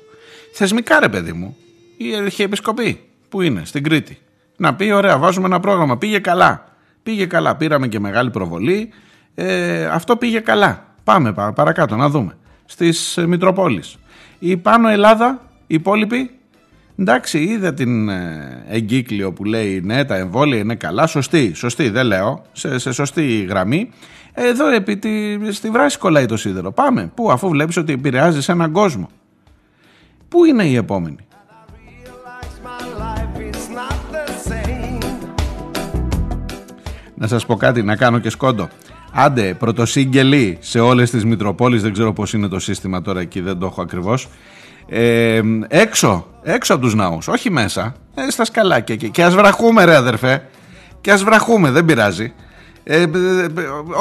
Θεσμικά 0.53 0.99
ρε 0.99 1.09
παιδί 1.09 1.33
μου, 1.33 1.57
η 1.97 2.15
Αρχιεπισκοπή 2.15 2.99
που 3.29 3.41
είναι 3.41 3.65
στην 3.65 3.83
Κρήτη. 3.83 4.17
Να 4.57 4.75
πει 4.75 4.91
ωραία 4.91 5.17
βάζουμε 5.17 5.45
ένα 5.45 5.59
πρόγραμμα, 5.59 5.97
πήγε 5.97 6.19
καλά. 6.19 6.65
Πήγε 7.03 7.25
καλά, 7.25 7.55
πήραμε 7.55 7.87
και 7.87 7.99
μεγάλη 7.99 8.29
προβολή. 8.29 8.89
Ε, 9.35 9.85
αυτό 9.85 10.17
πήγε 10.17 10.39
καλά. 10.39 10.94
Πάμε 11.05 11.33
παρακάτω 11.33 11.95
να 11.95 12.09
δούμε. 12.09 12.37
Στις 12.65 13.17
ε, 13.17 13.27
Μητροπόλεις. 13.27 13.97
Η 14.39 14.57
πάνω 14.57 14.89
Ελλάδα, 14.89 15.41
οι 15.67 15.75
υπόλοιποι, 15.75 16.31
εντάξει 16.97 17.43
είδα 17.43 17.73
την 17.73 18.09
ε, 18.09 18.63
εγκύκλιο 18.67 19.33
που 19.33 19.43
λέει 19.43 19.81
ναι 19.81 20.05
τα 20.05 20.15
εμβόλια 20.15 20.57
είναι 20.57 20.75
καλά, 20.75 21.07
σωστή, 21.07 21.53
σωστή 21.53 21.89
δεν 21.89 22.05
λέω, 22.05 22.45
σε, 22.51 22.77
σε 22.77 22.91
σωστή 22.91 23.45
γραμμή. 23.49 23.89
Εδώ 24.33 24.67
επί 24.69 24.97
τη, 24.97 25.37
στη 25.51 25.69
βράση 25.69 25.97
κολλάει 25.97 26.25
το 26.25 26.37
σίδερο. 26.37 26.71
Πάμε. 26.71 27.11
Πού 27.13 27.31
αφού 27.31 27.49
βλέπεις 27.49 27.77
ότι 27.77 27.93
επηρεάζεις 27.93 28.49
έναν 28.49 28.71
κόσμο. 28.71 29.09
Πού 30.27 30.45
είναι 30.45 30.65
η 30.65 30.75
επόμενη; 30.75 31.17
Να 37.15 37.27
σας 37.27 37.45
πω 37.45 37.55
κάτι, 37.55 37.83
να 37.83 37.95
κάνω 37.95 38.19
και 38.19 38.29
σκόντο. 38.29 38.67
Άντε, 39.17 39.53
πρωτοσύγγελοι 39.53 40.57
σε 40.61 40.79
όλες 40.79 41.09
τις 41.09 41.25
Μητροπόλεις, 41.25 41.81
δεν 41.81 41.93
ξέρω 41.93 42.13
πώς 42.13 42.33
είναι 42.33 42.47
το 42.47 42.59
σύστημα 42.59 43.01
τώρα 43.01 43.19
εκεί, 43.19 43.39
δεν 43.39 43.57
το 43.59 43.65
έχω 43.65 43.81
ακριβώς. 43.81 44.27
Ε, 44.87 45.41
έξω, 45.67 46.27
έξω 46.43 46.73
από 46.73 46.83
τους 46.83 46.95
ναούς, 46.95 47.27
όχι 47.27 47.51
μέσα, 47.51 47.95
ε, 48.15 48.29
στα 48.29 48.45
σκαλάκια 48.45 48.95
και, 48.95 49.07
και 49.07 49.23
ας 49.23 49.35
βραχούμε 49.35 49.85
ρε 49.85 49.95
αδερφέ, 49.95 50.47
και 51.01 51.11
ας 51.11 51.23
βραχούμε, 51.23 51.71
δεν 51.71 51.85
πειράζει. 51.85 52.33
Ε, 52.83 53.01
ε, 53.01 53.03
ε, 53.03 53.09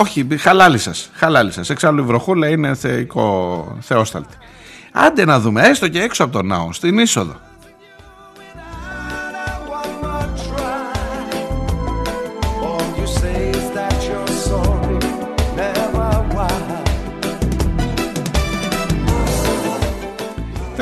όχι, 0.01 0.27
χαλάλι 0.39 0.79
σας. 0.79 1.11
Χαλάλι 1.15 1.53
σας. 1.53 1.71
Εξάλλου 1.71 2.03
η 2.03 2.07
βροχούλα 2.07 2.49
είναι 2.49 2.75
θεϊκό, 2.75 3.77
θεόσταλτη. 3.81 4.37
Άντε 4.93 5.25
να 5.25 5.41
δούμε, 5.41 5.63
έστω 5.63 5.89
και 5.89 6.01
έξω 6.01 6.25
από 6.25 6.33
τον 6.33 6.47
ναό, 6.47 6.73
στην 6.73 6.99
είσοδο. 6.99 7.41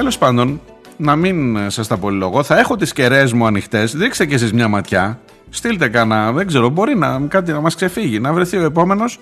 Τέλος 0.03 0.19
πάντων, 0.19 0.61
να 0.97 1.17
μην 1.17 1.71
σας 1.71 1.87
τα 1.87 1.97
πολυλογώ, 1.97 2.43
θα 2.43 2.59
έχω 2.59 2.77
τις 2.77 2.93
κεραίες 2.93 3.33
μου 3.33 3.47
ανοιχτές, 3.47 3.97
δείξτε 3.97 4.27
και 4.27 4.35
εσείς 4.35 4.53
μια 4.53 4.69
ματιά, 4.69 5.21
Στείλτε 5.51 5.89
κανένα, 5.89 6.33
δεν 6.33 6.47
ξέρω, 6.47 6.69
μπορεί 6.69 6.97
να, 6.97 7.21
κάτι 7.29 7.53
να 7.53 7.61
μας 7.61 7.75
ξεφύγει, 7.75 8.21
να 8.21 8.33
βρεθεί 8.33 8.57
ο 8.57 8.65
επόμενος. 8.65 9.19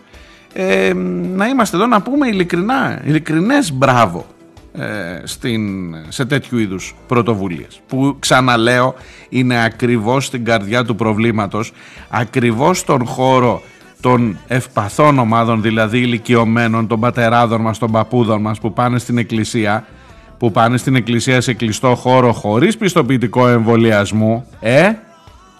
Ε, 0.52 0.92
να 1.34 1.46
είμαστε 1.46 1.76
εδώ 1.76 1.86
να 1.86 2.02
πούμε 2.02 2.28
ειλικρινά, 2.28 3.02
ειλικρινές 3.04 3.72
μπράβο 3.72 4.26
ε, 4.72 4.86
στην, 5.24 5.94
σε 6.08 6.24
τέτοιου 6.24 6.58
είδους 6.58 6.94
πρωτοβουλίες 7.06 7.80
που 7.86 8.16
ξαναλέω 8.18 8.94
είναι 9.28 9.64
ακριβώς 9.64 10.24
στην 10.24 10.44
καρδιά 10.44 10.84
του 10.84 10.94
προβλήματος 10.94 11.72
ακριβώς 12.08 12.78
στον 12.78 13.06
χώρο 13.06 13.62
των 14.00 14.38
ευπαθών 14.46 15.18
ομάδων 15.18 15.62
δηλαδή 15.62 15.98
ηλικιωμένων 15.98 16.86
των 16.86 17.00
πατεράδων 17.00 17.60
μας, 17.60 17.78
των 17.78 17.90
παππούδων 17.90 18.40
μας 18.40 18.58
που 18.60 18.72
πάνε 18.72 18.98
στην 18.98 19.18
εκκλησία 19.18 19.86
που 20.40 20.50
πάνε 20.50 20.76
στην 20.76 20.94
εκκλησία 20.94 21.40
σε 21.40 21.54
κλειστό 21.54 21.94
χώρο 21.94 22.32
χωρίς 22.32 22.76
πιστοποιητικό 22.76 23.48
εμβολιασμού 23.48 24.46
ε, 24.60 24.90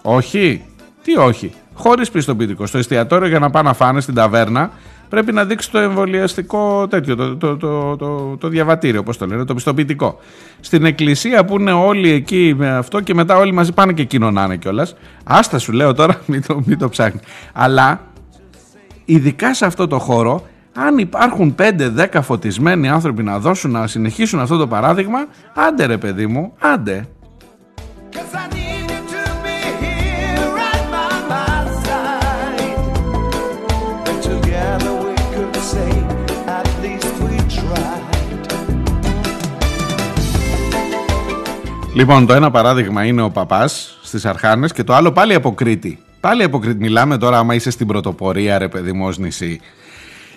όχι. 0.01 0.61
Τι 1.03 1.17
όχι. 1.17 1.51
Χωρίς 1.73 2.11
πιστοποιητικό. 2.11 2.65
Στο 2.65 2.77
εστιατόριο 2.77 3.27
για 3.27 3.39
να 3.39 3.49
πάνε 3.49 3.67
να 3.67 3.73
φάνε 3.73 4.01
στην 4.01 4.13
ταβέρνα 4.13 4.71
πρέπει 5.09 5.31
να 5.31 5.45
δείξει 5.45 5.71
το 5.71 5.77
εμβολιαστικό 5.77 6.87
τέτοιο, 6.87 7.15
το, 7.15 7.35
το, 7.35 7.57
το, 7.57 7.95
το, 7.95 8.37
το 8.37 8.47
διαβατήριο, 8.47 8.99
όπω 8.99 9.15
το 9.15 9.25
λένε, 9.25 9.45
το 9.45 9.53
πιστοποιητικό. 9.53 10.19
Στην 10.59 10.85
εκκλησία 10.85 11.45
που 11.45 11.59
είναι 11.59 11.71
όλοι 11.71 12.11
εκεί 12.11 12.53
με 12.57 12.69
αυτό 12.69 12.99
και 12.99 13.13
μετά 13.13 13.37
όλοι 13.37 13.53
μαζί 13.53 13.71
πάνε 13.73 13.93
και 13.93 14.03
κοινωνάνε 14.03 14.57
κιόλας. 14.57 14.95
Άστα 15.23 15.59
σου 15.59 15.71
λέω 15.71 15.93
τώρα, 15.93 16.21
μην 16.27 16.45
το, 16.47 16.61
μην 16.65 16.77
το 16.77 16.89
ψάχνεις. 16.89 17.23
Αλλά 17.53 18.01
ειδικά 19.05 19.53
σε 19.53 19.65
αυτό 19.65 19.87
το 19.87 19.99
χώρο, 19.99 20.47
αν 20.73 20.97
υπάρχουν 20.97 21.55
5-10 21.59 22.19
φωτισμένοι 22.21 22.89
άνθρωποι 22.89 23.23
να 23.23 23.39
δώσουν, 23.39 23.71
να 23.71 23.87
συνεχίσουν 23.87 24.39
αυτό 24.39 24.57
το 24.57 24.67
παράδειγμα, 24.67 25.19
άντε 25.53 25.85
ρε 25.85 25.97
παιδί 25.97 26.27
μου, 26.27 26.53
άντε. 26.59 27.07
Λοιπόν, 41.95 42.25
το 42.25 42.33
ένα 42.33 42.51
παράδειγμα 42.51 43.05
είναι 43.05 43.21
ο 43.21 43.29
παπάς 43.29 43.99
στις 44.03 44.25
Αρχάνες 44.25 44.73
και 44.73 44.83
το 44.83 44.93
άλλο 44.93 45.11
πάλι 45.11 45.33
από 45.33 45.53
Κρήτη. 45.53 45.99
Πάλι 46.19 46.43
από 46.43 46.59
Κρήτη. 46.59 46.79
Μιλάμε 46.79 47.17
τώρα, 47.17 47.37
άμα 47.37 47.53
είσαι 47.55 47.69
στην 47.69 47.87
πρωτοπορία, 47.87 48.57
ρε 48.57 48.67
παιδί 48.67 48.91
μου, 48.91 49.09
νησί. 49.17 49.59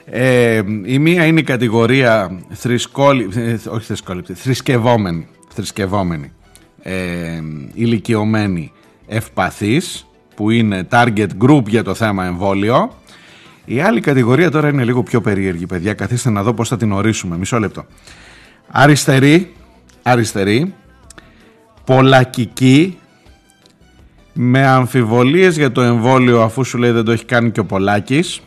Ε, 0.07 0.63
η 0.85 0.99
μία 0.99 1.27
είναι 1.27 1.41
η 1.41 1.43
κατηγορία 1.43 2.41
θρησκόλη, 2.51 3.29
ε, 3.35 3.57
όχι 3.69 3.85
θρησκόληπτη, 3.85 4.35
θρησκευόμενη. 4.35 5.29
θρησκευόμενοι, 5.49 6.33
ε, 6.83 7.41
ηλικιωμένοι, 7.75 8.73
ευπαθείς 9.07 10.07
που 10.35 10.51
είναι 10.51 10.87
target 10.91 11.29
group 11.45 11.67
για 11.67 11.83
το 11.83 11.95
θέμα 11.95 12.25
εμβόλιο. 12.25 12.95
Η 13.65 13.81
άλλη 13.81 14.01
κατηγορία 14.01 14.51
τώρα 14.51 14.69
είναι 14.69 14.85
λίγο 14.85 15.03
πιο 15.03 15.21
περίεργη 15.21 15.67
παιδιά, 15.67 15.95
καθίστε 15.95 16.31
να 16.31 16.43
δω 16.43 16.55
πώς 16.55 16.69
θα 16.69 16.77
την 16.77 16.93
ορίσουμε, 16.93 17.37
μισό 17.37 17.59
λεπτό. 17.59 17.85
Αριστερή, 18.71 19.53
αριστερή, 20.03 20.75
πολλακική, 21.85 22.99
με 24.33 24.67
αμφιβολίες 24.67 25.57
για 25.57 25.73
το 25.73 25.81
εμβόλιο 25.81 26.43
αφού 26.43 26.65
σου 26.65 26.79
λέει 26.79 26.91
δεν 26.91 27.05
το 27.05 27.13
έχει 27.13 27.25
κάνει 27.25 27.51
και 27.51 27.61
ο 27.61 27.65
Πολάκης 27.65 28.41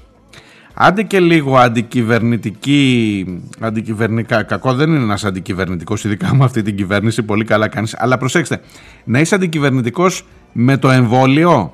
άντε 0.79 1.03
και 1.03 1.19
λίγο 1.19 1.57
αντικυβερνητική 1.57 3.25
αντικυβερνικά 3.59 4.43
κακό 4.43 4.73
δεν 4.73 4.89
είναι 4.89 5.03
ένας 5.03 5.25
αντικυβερνητικός 5.25 6.03
ειδικά 6.03 6.35
με 6.35 6.43
αυτή 6.43 6.61
την 6.61 6.75
κυβέρνηση 6.75 7.23
πολύ 7.23 7.45
καλά 7.45 7.67
κάνεις 7.67 7.95
αλλά 7.97 8.17
προσέξτε 8.17 8.61
να 9.03 9.19
είσαι 9.19 9.35
αντικυβερνητικός 9.35 10.25
με 10.51 10.77
το 10.77 10.89
εμβόλιο 10.89 11.71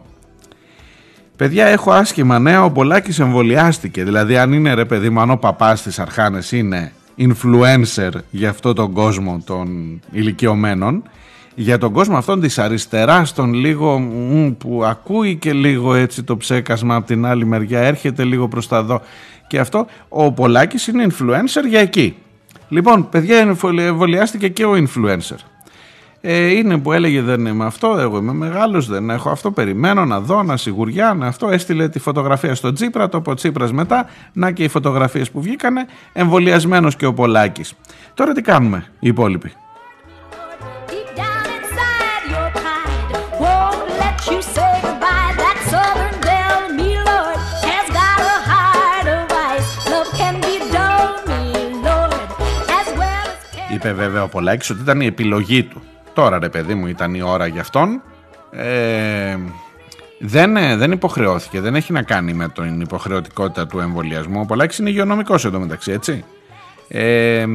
Παιδιά, 1.35 1.65
έχω 1.65 1.91
άσχημα 1.91 2.39
νέα. 2.39 2.63
Ο 2.63 2.71
Πολάκης 2.71 3.19
εμβολιάστηκε. 3.19 4.03
Δηλαδή, 4.03 4.37
αν 4.37 4.53
είναι 4.53 4.73
ρε 4.73 4.85
παιδί 4.85 5.09
μου, 5.09 5.19
αν 5.19 5.29
ο 5.29 5.37
παπάς 5.37 5.81
της 5.81 5.99
Αρχάνες 5.99 6.51
είναι 6.51 6.91
influencer 7.17 8.11
για 8.29 8.49
αυτό 8.49 8.73
τον 8.73 8.93
κόσμο 8.93 9.41
των 9.45 9.99
ηλικιωμένων, 10.11 11.03
για 11.55 11.77
τον 11.77 11.91
κόσμο 11.91 12.17
αυτόν 12.17 12.39
της 12.39 12.59
αριστεράς 12.59 13.33
τον 13.33 13.53
λίγο 13.53 14.07
που 14.57 14.83
ακούει 14.85 15.35
και 15.35 15.53
λίγο 15.53 15.93
έτσι 15.93 16.23
το 16.23 16.37
ψέκασμα 16.37 16.95
από 16.95 17.07
την 17.07 17.25
άλλη 17.25 17.45
μεριά 17.45 17.79
έρχεται 17.79 18.23
λίγο 18.23 18.47
προς 18.47 18.67
τα 18.67 18.83
δω 18.83 19.01
και 19.47 19.59
αυτό 19.59 19.85
ο 20.09 20.31
Πολάκης 20.31 20.87
είναι 20.87 21.07
influencer 21.09 21.67
για 21.69 21.79
εκεί 21.79 22.15
λοιπόν 22.69 23.09
παιδιά 23.09 23.57
εμβολιάστηκε 23.77 24.47
και 24.47 24.65
ο 24.65 24.73
influencer 24.73 25.37
ε, 26.25 26.47
είναι 26.47 26.77
που 26.77 26.91
έλεγε 26.91 27.21
δεν 27.21 27.45
είμαι 27.45 27.65
αυτό, 27.65 27.97
εγώ 27.99 28.17
είμαι 28.17 28.33
μεγάλος, 28.33 28.87
δεν 28.87 29.09
έχω 29.09 29.29
αυτό, 29.29 29.51
περιμένω 29.51 30.05
να 30.05 30.19
δω, 30.19 30.43
να 30.43 30.57
σιγουριά, 30.57 31.13
να 31.13 31.27
αυτό. 31.27 31.49
Έστειλε 31.49 31.89
τη 31.89 31.99
φωτογραφία 31.99 32.55
στο 32.55 32.73
Τσίπρα, 32.73 33.09
το 33.09 33.17
από 33.17 33.33
Τσίπρας 33.33 33.71
μετά, 33.71 34.05
να 34.33 34.51
και 34.51 34.63
οι 34.63 34.67
φωτογραφίες 34.67 35.31
που 35.31 35.41
βγήκανε, 35.41 35.85
εμβολιασμένος 36.13 36.95
και 36.95 37.05
ο 37.05 37.13
Πολάκης. 37.13 37.73
Τώρα 38.13 38.33
τι 38.33 38.41
κάνουμε 38.41 38.85
οι 38.99 39.07
υπόλοιποι. 39.07 39.51
Είπε 53.83 53.93
βέβαια 53.93 54.23
ο 54.23 54.27
Πολάκης 54.27 54.69
ότι 54.69 54.81
ήταν 54.81 55.01
η 55.01 55.05
επιλογή 55.05 55.63
του. 55.63 55.81
Τώρα 56.13 56.39
ρε 56.39 56.49
παιδί 56.49 56.73
μου 56.73 56.87
ήταν 56.87 57.13
η 57.13 57.21
ώρα 57.21 57.47
για 57.47 57.61
αυτόν. 57.61 58.01
Ε, 58.51 59.37
δεν, 60.19 60.53
δεν 60.77 60.91
υποχρεώθηκε, 60.91 61.59
δεν 61.59 61.75
έχει 61.75 61.93
να 61.93 62.01
κάνει 62.01 62.33
με 62.33 62.49
την 62.49 62.81
υποχρεωτικότητα 62.81 63.67
του 63.67 63.79
εμβολιασμού. 63.79 64.39
Ο 64.39 64.45
Πολάκης 64.45 64.77
είναι 64.77 64.89
υγειονομικός 64.89 65.45
εντωμεταξύ, 65.45 65.91
έτσι. 65.91 66.23
Ε, 66.87 67.45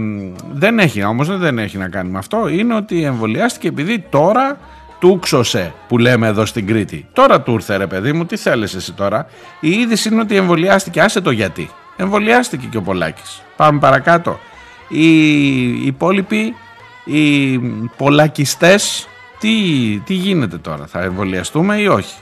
δεν 0.52 0.78
έχει 0.78 1.04
όμως 1.04 1.38
δεν 1.38 1.58
έχει 1.58 1.78
να 1.78 1.88
κάνει 1.88 2.10
με 2.10 2.18
αυτό. 2.18 2.48
Είναι 2.48 2.74
ότι 2.74 3.02
εμβολιάστηκε 3.02 3.68
επειδή 3.68 4.04
τώρα 4.10 4.58
τούξωσε 4.98 5.74
που 5.88 5.98
λέμε 5.98 6.26
εδώ 6.26 6.46
στην 6.46 6.66
Κρήτη. 6.66 7.06
Τώρα 7.12 7.40
του 7.40 7.52
ήρθε 7.52 7.76
ρε 7.76 7.86
παιδί 7.86 8.12
μου, 8.12 8.24
τι 8.24 8.36
θέλεις 8.36 8.74
εσύ 8.74 8.92
τώρα; 8.92 9.26
Η 9.60 9.70
είδηση 9.70 10.08
είναι 10.08 10.20
ότι 10.20 10.36
εμβολιάστηκε, 10.36 11.00
άσε 11.00 11.20
το 11.20 11.30
γιατί. 11.30 11.70
Εμβολιάστηκε 11.96 12.66
και 12.70 12.76
ο 12.76 12.82
Πολάκης. 12.82 13.42
Πάμε 13.56 13.78
παρακάτω. 13.78 14.38
Οι 14.88 15.86
υπόλοιποι, 15.86 16.54
οι 17.04 17.58
πολλακιστές, 17.96 19.08
τι, 19.38 19.50
τι 20.04 20.14
γίνεται 20.14 20.58
τώρα, 20.58 20.86
θα 20.86 21.00
εμβολιαστούμε 21.00 21.76
ή 21.76 21.86
όχι; 21.86 22.14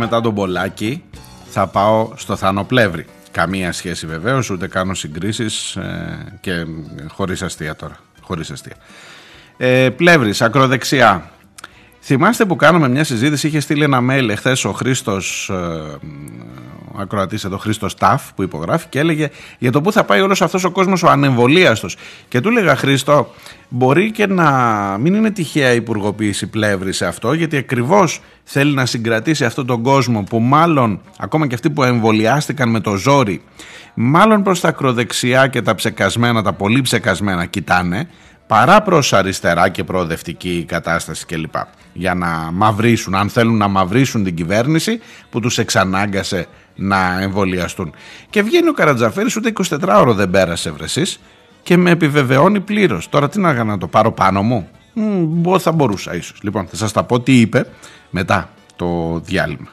Μετά 0.00 0.20
τον 0.20 0.34
Πολάκη 0.34 1.02
θα 1.50 1.66
πάω 1.66 2.12
στο 2.16 2.36
Θανοπλεύρη. 2.36 3.06
Καμία 3.30 3.72
σχέση 3.72 4.06
βεβαίως, 4.06 4.50
ούτε 4.50 4.68
κάνω 4.68 4.94
συγκρίσεις 4.94 5.76
ε, 5.76 6.38
και 6.40 6.66
χωρίς 7.08 7.42
αστεία 7.42 7.76
τώρα. 7.76 7.96
Χωρίς 8.20 8.50
αστεία. 8.50 8.76
Ε, 9.56 9.90
Πλεύρης, 9.90 10.42
ακροδεξιά. 10.42 11.30
Θυμάστε 12.00 12.44
που 12.44 12.56
κάναμε 12.56 12.88
μια 12.88 13.04
συζήτηση, 13.04 13.46
είχε 13.46 13.60
στείλει 13.60 13.82
ένα 13.82 14.00
mail 14.10 14.28
εχθές 14.28 14.64
ο 14.64 14.72
Χρήστος, 14.72 15.48
ε, 15.48 15.54
ο 15.54 16.79
ακροατής 16.98 17.44
εδώ, 17.44 17.58
Χρήστος 17.58 17.94
Ταφ, 17.94 18.32
που 18.32 18.42
υπογράφει 18.42 18.86
και 18.88 18.98
έλεγε 18.98 19.28
για 19.58 19.72
το 19.72 19.80
πού 19.80 19.92
θα 19.92 20.04
πάει 20.04 20.20
όλος 20.20 20.42
αυτός 20.42 20.64
ο 20.64 20.70
κόσμος 20.70 21.02
ο 21.02 21.08
ανεμβολίαστος. 21.08 21.96
Και 22.28 22.40
του 22.40 22.48
έλεγα, 22.48 22.76
Χρήστο, 22.76 23.34
μπορεί 23.68 24.10
και 24.10 24.26
να 24.26 24.50
μην 25.00 25.14
είναι 25.14 25.30
τυχαία 25.30 25.72
υπουργοποίηση 25.72 26.46
πλεύρης 26.46 26.96
σε 26.96 27.06
αυτό, 27.06 27.32
γιατί 27.32 27.56
ακριβώς 27.56 28.20
θέλει 28.44 28.74
να 28.74 28.86
συγκρατήσει 28.86 29.44
αυτόν 29.44 29.66
τον 29.66 29.82
κόσμο 29.82 30.22
που 30.22 30.40
μάλλον, 30.40 31.00
ακόμα 31.18 31.46
και 31.46 31.54
αυτοί 31.54 31.70
που 31.70 31.82
εμβολιάστηκαν 31.82 32.70
με 32.70 32.80
το 32.80 32.96
ζόρι, 32.96 33.42
μάλλον 33.94 34.42
προς 34.42 34.60
τα 34.60 34.68
ακροδεξιά 34.68 35.46
και 35.46 35.62
τα 35.62 35.74
ψεκασμένα, 35.74 36.42
τα 36.42 36.52
πολύ 36.52 36.80
ψεκασμένα 36.80 37.46
κοιτάνε, 37.46 38.08
παρά 38.50 38.82
προς 38.82 39.12
αριστερά 39.12 39.68
και 39.68 39.84
προοδευτική 39.84 40.64
κατάσταση 40.68 41.26
κλπ. 41.26 41.54
Για 41.92 42.14
να 42.14 42.28
μαυρίσουν, 42.52 43.14
αν 43.14 43.28
θέλουν 43.28 43.56
να 43.56 43.68
μαυρίσουν 43.68 44.24
την 44.24 44.34
κυβέρνηση 44.34 45.00
που 45.30 45.40
τους 45.40 45.58
εξανάγκασε 45.58 46.46
να 46.74 47.20
εμβολιαστούν. 47.20 47.94
Και 48.30 48.42
βγαίνει 48.42 48.68
ο 48.68 48.72
Καρατζαφέρης 48.72 49.36
ούτε 49.36 49.52
24 49.68 49.78
ώρο 49.98 50.14
δεν 50.14 50.30
πέρασε 50.30 50.70
βρεσής 50.70 51.20
και 51.62 51.76
με 51.76 51.90
επιβεβαιώνει 51.90 52.60
πλήρως. 52.60 53.08
Τώρα 53.08 53.28
τι 53.28 53.40
να, 53.40 53.64
να 53.64 53.78
το 53.78 53.86
πάρω 53.86 54.12
πάνω 54.12 54.42
μου; 54.42 54.68
Μ, 54.92 55.56
θα 55.58 55.72
μπορούσα 55.72 56.14
ίσως. 56.14 56.38
Λοιπόν 56.42 56.66
θα 56.66 56.76
σας 56.76 56.92
τα 56.92 57.04
πω 57.04 57.20
τι 57.20 57.40
είπε 57.40 57.66
μετά 58.10 58.50
το 58.76 59.20
διάλειμμα. 59.24 59.70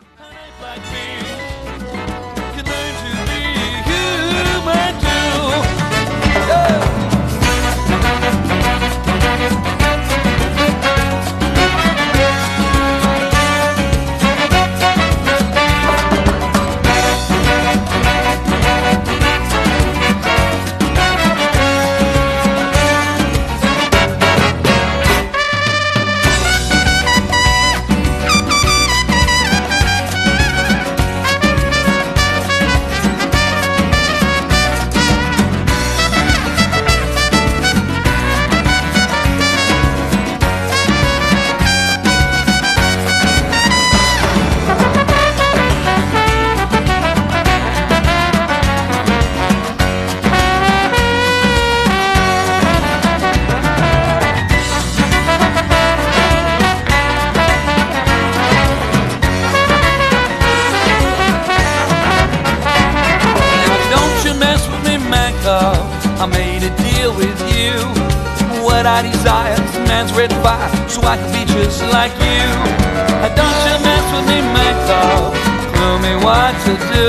what 76.48 76.62
to 76.64 76.72
do. 76.72 77.08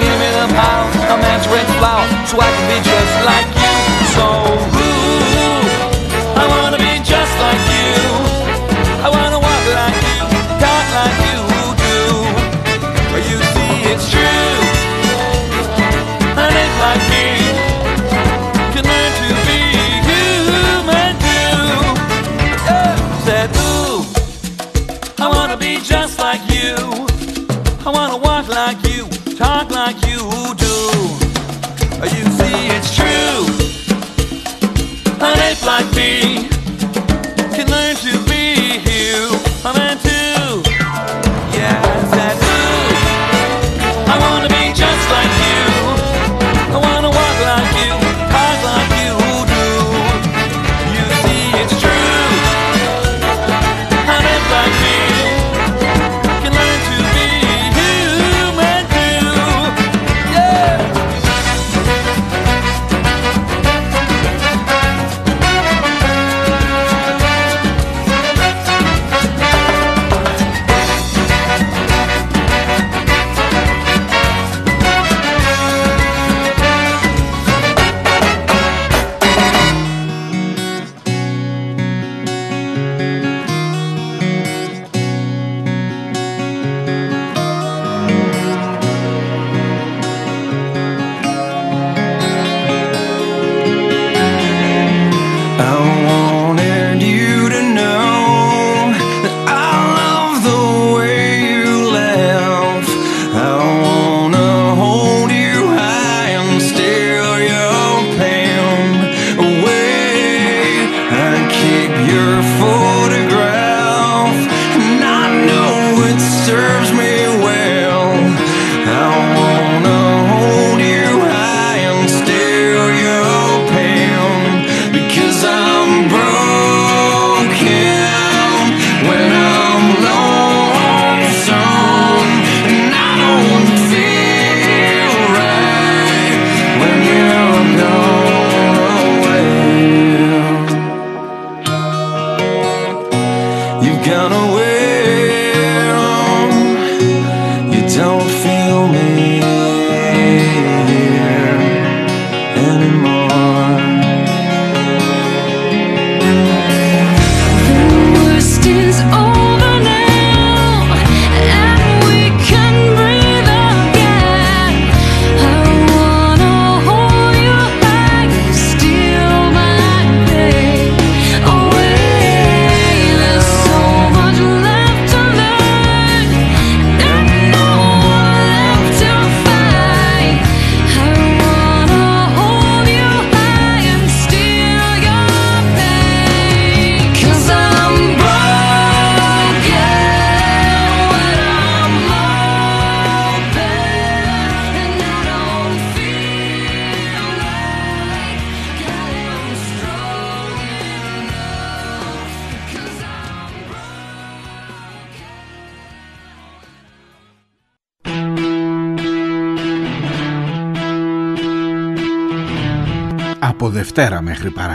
Give 0.00 0.16
me 0.20 0.28
the 0.30 0.46
power, 0.54 0.86
a 1.12 1.16
man's 1.18 1.46
red 1.48 1.66
flower, 1.78 2.06
so 2.26 2.38
I 2.38 2.48
can 2.54 2.66
be 2.70 2.78
just 2.88 3.14
like 3.26 3.48
you. 3.62 4.72
So. 4.72 4.77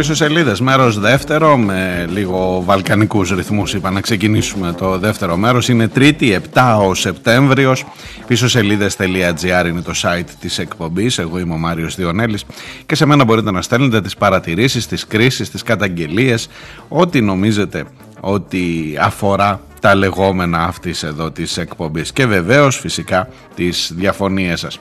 πίσω 0.00 0.14
σελίδες. 0.14 0.60
Μέρος 0.60 0.98
δεύτερο, 0.98 1.56
με 1.56 2.06
λίγο 2.10 2.62
βαλκανικούς 2.64 3.30
ρυθμούς. 3.30 3.74
Είπα 3.74 3.90
να 3.90 4.00
ξεκινήσουμε 4.00 4.72
το 4.72 4.98
δεύτερο 4.98 5.36
μέρος. 5.36 5.68
Είναι 5.68 5.88
Τρίτη, 5.88 6.32
7 6.32 6.78
ο 6.88 6.94
Σεπτέμβριος. 6.94 7.84
Πίσω 8.26 8.48
σελίδε.gr 8.48 9.66
είναι 9.66 9.80
το 9.80 9.92
site 10.02 10.28
της 10.40 10.58
εκπομπής. 10.58 11.18
Εγώ 11.18 11.38
είμαι 11.38 11.54
ο 11.54 11.56
Μάριος 11.56 11.94
Διονέλης. 11.94 12.44
Και 12.86 12.94
σε 12.94 13.06
μένα 13.06 13.24
μπορείτε 13.24 13.50
να 13.50 13.62
στέλνετε 13.62 14.00
τις 14.00 14.16
παρατηρήσεις, 14.16 14.86
τις 14.86 15.06
κρίσεις, 15.06 15.50
τις 15.50 15.62
καταγγελίες, 15.62 16.48
ό,τι 16.88 17.20
νομίζετε 17.20 17.84
ότι 18.20 18.96
αφορά 19.00 19.60
τα 19.80 19.94
λεγόμενα 19.94 20.58
αυτής 20.58 21.02
εδώ 21.02 21.30
της 21.30 21.56
εκπομπής 21.56 22.12
και 22.12 22.26
βεβαίως 22.26 22.78
φυσικά 22.78 23.28
τις 23.54 23.92
διαφωνίες 23.94 24.60
σας. 24.60 24.80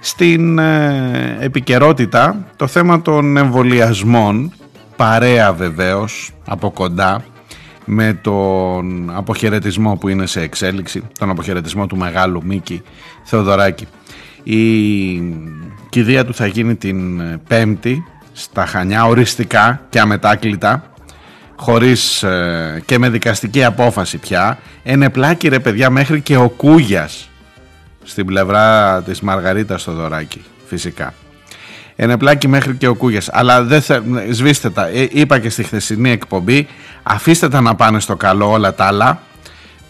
Στην 0.00 0.58
ε, 0.58 1.36
επικαιρότητα 1.40 2.46
το 2.56 2.66
θέμα 2.66 3.02
των 3.02 3.36
εμβολιασμών 3.36 4.52
παρέα 4.96 5.52
βεβαίως 5.52 6.32
από 6.46 6.70
κοντά 6.70 7.24
με 7.84 8.18
τον 8.22 9.10
αποχαιρετισμό 9.16 9.96
που 9.96 10.08
είναι 10.08 10.26
σε 10.26 10.40
εξέλιξη, 10.40 11.02
τον 11.18 11.30
αποχαιρετισμό 11.30 11.86
του 11.86 11.96
μεγάλου 11.96 12.44
Μίκη 12.44 12.82
Θεοδωράκη. 13.24 13.86
Η 14.42 14.62
κηδεία 15.88 16.24
του 16.24 16.34
θα 16.34 16.46
γίνει 16.46 16.74
την 16.74 17.20
Πέμπτη 17.48 18.04
στα 18.32 18.66
Χανιά 18.66 19.04
οριστικά 19.04 19.80
και 19.88 20.00
αμετάκλητα 20.00 20.90
χωρίς 21.56 22.22
ε, 22.22 22.82
και 22.86 22.98
με 22.98 23.08
δικαστική 23.08 23.64
απόφαση 23.64 24.18
πια 24.18 24.58
ενεπλάκη 24.82 25.48
ρε 25.48 25.58
παιδιά 25.58 25.90
μέχρι 25.90 26.20
και 26.20 26.36
ο 26.36 26.48
Κούγιας 26.48 27.29
στην 28.04 28.26
πλευρά 28.26 29.02
της 29.02 29.20
Μαργαρίτας 29.20 29.80
στο 29.80 29.92
δωράκι 29.92 30.42
φυσικά 30.66 31.14
ενεπλάκη 32.02 32.48
μέχρι 32.48 32.74
και 32.74 32.86
ο 32.86 32.94
Κούγιας. 32.94 33.28
Αλλά 33.32 33.62
δεν 33.62 33.82
θε, 33.82 34.00
σβήστε 34.30 34.70
τα. 34.70 34.86
Ε, 34.86 35.08
είπα 35.10 35.38
και 35.38 35.50
στη 35.50 35.62
χθεσινή 35.62 36.10
εκπομπή 36.10 36.66
αφήστε 37.02 37.48
τα 37.48 37.60
να 37.60 37.74
πάνε 37.74 38.00
στο 38.00 38.16
καλό 38.16 38.50
όλα 38.50 38.74
τα 38.74 38.84
άλλα. 38.84 39.20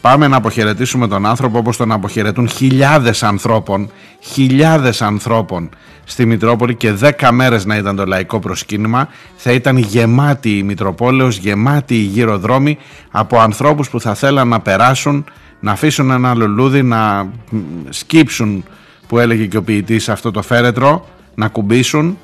Πάμε 0.01 0.29
να 0.29 0.37
αποχαιρετήσουμε 0.37 1.09
τον 1.09 1.27
άνθρωπο 1.27 1.59
όπως 1.59 1.77
τον 1.77 1.92
αποχαιρετούν 1.92 2.49
χιλιάδες 2.49 3.23
ανθρώπων, 3.23 3.90
χιλιάδες 4.20 5.03
ανθρώπων 5.03 5.68
στη 6.05 6.27
Μητρόπολη 6.27 6.75
και 6.75 6.92
δέκα 6.92 7.33
μέρες 7.33 7.64
να 7.64 7.77
ήταν 7.77 7.96
το 7.96 8.07
λαϊκό 8.07 8.38
προσκύνημα. 8.38 9.09
Θα 9.37 9.53
ήταν 9.53 9.77
γεμάτη 9.77 10.59
η 10.59 10.62
Μητροπόλεως, 10.62 11.37
γεμάτη 11.37 11.94
οι 11.94 12.03
γύρω 12.03 12.38
δρόμοι 12.38 12.79
από 13.11 13.38
ανθρώπους 13.40 13.90
που 13.90 14.01
θα 14.01 14.14
θέλαν 14.14 14.49
να 14.49 14.61
περάσουν, 14.61 15.25
να 15.61 15.73
αφήσουν 15.73 16.11
ένα 16.11 16.35
λουλούδι, 16.35 16.83
να 16.83 17.25
μ, 17.51 17.59
σκύψουν 17.88 18.64
που 19.07 19.18
έλεγε 19.18 19.46
και 19.46 19.57
ο 19.57 19.62
ποιητής 19.62 20.09
αυτό 20.09 20.31
το 20.31 20.42
φέρετρο, 20.42 21.09
να 21.35 21.49
κουμπίσουν 21.49 22.18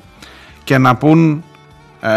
και 0.63 0.77
να 0.77 0.95
πούν 0.95 1.43
ε, 2.01 2.09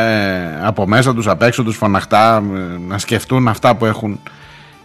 από 0.63 0.87
μέσα 0.87 1.15
τους, 1.15 1.29
απ' 1.29 1.43
έξω 1.43 1.63
τους 1.63 1.77
φωναχτά, 1.77 2.37
ε, 2.37 2.79
να 2.89 2.99
σκεφτούν 2.99 3.49
αυτά 3.49 3.75
που 3.75 3.85
έχουν 3.87 4.21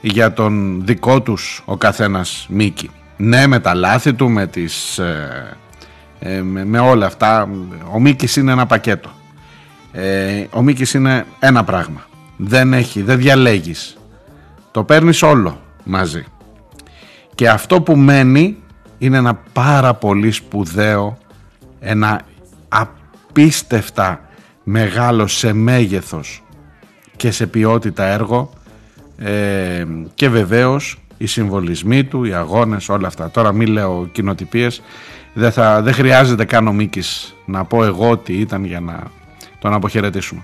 για 0.02 0.34
τον 0.34 0.82
δικό 0.86 1.22
τους 1.22 1.62
ο 1.66 1.78
καθένας 1.78 2.46
Μίκη. 2.50 2.90
Ναι 3.18 3.48
με 3.48 3.60
τα 3.60 3.74
λάθη 3.74 4.14
του, 4.14 4.30
με, 4.30 4.48
τις, 4.48 4.98
ε, 4.98 5.58
ε, 6.20 6.42
με, 6.42 6.66
με 6.66 6.80
όλα 6.80 7.06
αυτά. 7.06 7.50
Ο 7.92 8.00
Μίκης 8.00 8.36
είναι 8.36 8.52
ένα 8.52 8.66
πακέτο. 8.66 9.10
Ε, 9.92 10.46
ο 10.52 10.62
Μίκης 10.62 10.94
είναι 10.94 11.26
ένα 11.40 11.64
πράγμα. 11.64 12.06
Δεν 12.38 12.74
έχει, 12.74 13.02
δεν 13.02 13.18
διαλέγεις. 13.18 13.98
Το 14.72 14.84
παίρνεις 14.84 15.22
όλο 15.22 15.65
μαζί. 15.86 16.24
Και 17.36 17.50
αυτό 17.50 17.82
που 17.82 17.96
μένει 17.96 18.58
είναι 18.98 19.18
ένα 19.18 19.40
πάρα 19.54 19.94
πολύ 19.94 20.32
σπουδαίο, 20.32 21.18
ένα 21.80 22.22
απίστευτα 22.68 24.30
μεγάλο 24.64 25.28
σε 25.28 25.54
μέγεθος 25.54 26.44
και 27.16 27.32
σε 27.32 27.48
ποιότητα 27.48 28.04
έργο 28.04 28.50
ε, 29.18 29.86
και 30.14 30.30
βεβαίως 30.30 31.00
οι 31.18 31.26
συμβολισμοί 31.26 32.04
του, 32.04 32.24
οι 32.24 32.34
αγώνες, 32.34 32.90
όλα 32.90 33.08
αυτά. 33.08 33.32
Τώρα 33.32 33.52
μην 33.52 33.68
λέω 33.68 34.10
κοινοτυπίες, 34.12 34.82
δεν, 35.34 35.52
θα, 35.52 35.82
δεν 35.82 35.94
χρειάζεται 35.94 36.46
καν 36.46 36.68
ο 36.68 36.74
Μίκης 36.74 37.36
να 37.46 37.64
πω 37.64 37.84
εγώ 37.84 38.18
τι 38.18 38.34
ήταν 38.34 38.66
για 38.66 38.80
να 38.80 39.04
τον 39.60 39.74
αποχαιρετήσουμε. 39.74 40.44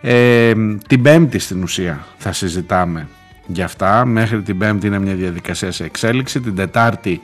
Ε, 0.00 0.52
την 0.86 1.02
Πέμπτη 1.02 1.38
στην 1.38 1.62
ουσία 1.62 2.06
θα 2.18 2.32
συζητάμε 2.32 3.08
για 3.46 3.64
αυτά. 3.64 4.04
Μέχρι 4.04 4.42
την 4.42 4.58
Πέμπτη 4.58 4.86
είναι 4.86 4.98
μια 4.98 5.14
διαδικασία 5.14 5.72
σε 5.72 5.84
εξέλιξη. 5.84 6.40
Την 6.40 6.54
Τετάρτη 6.54 7.20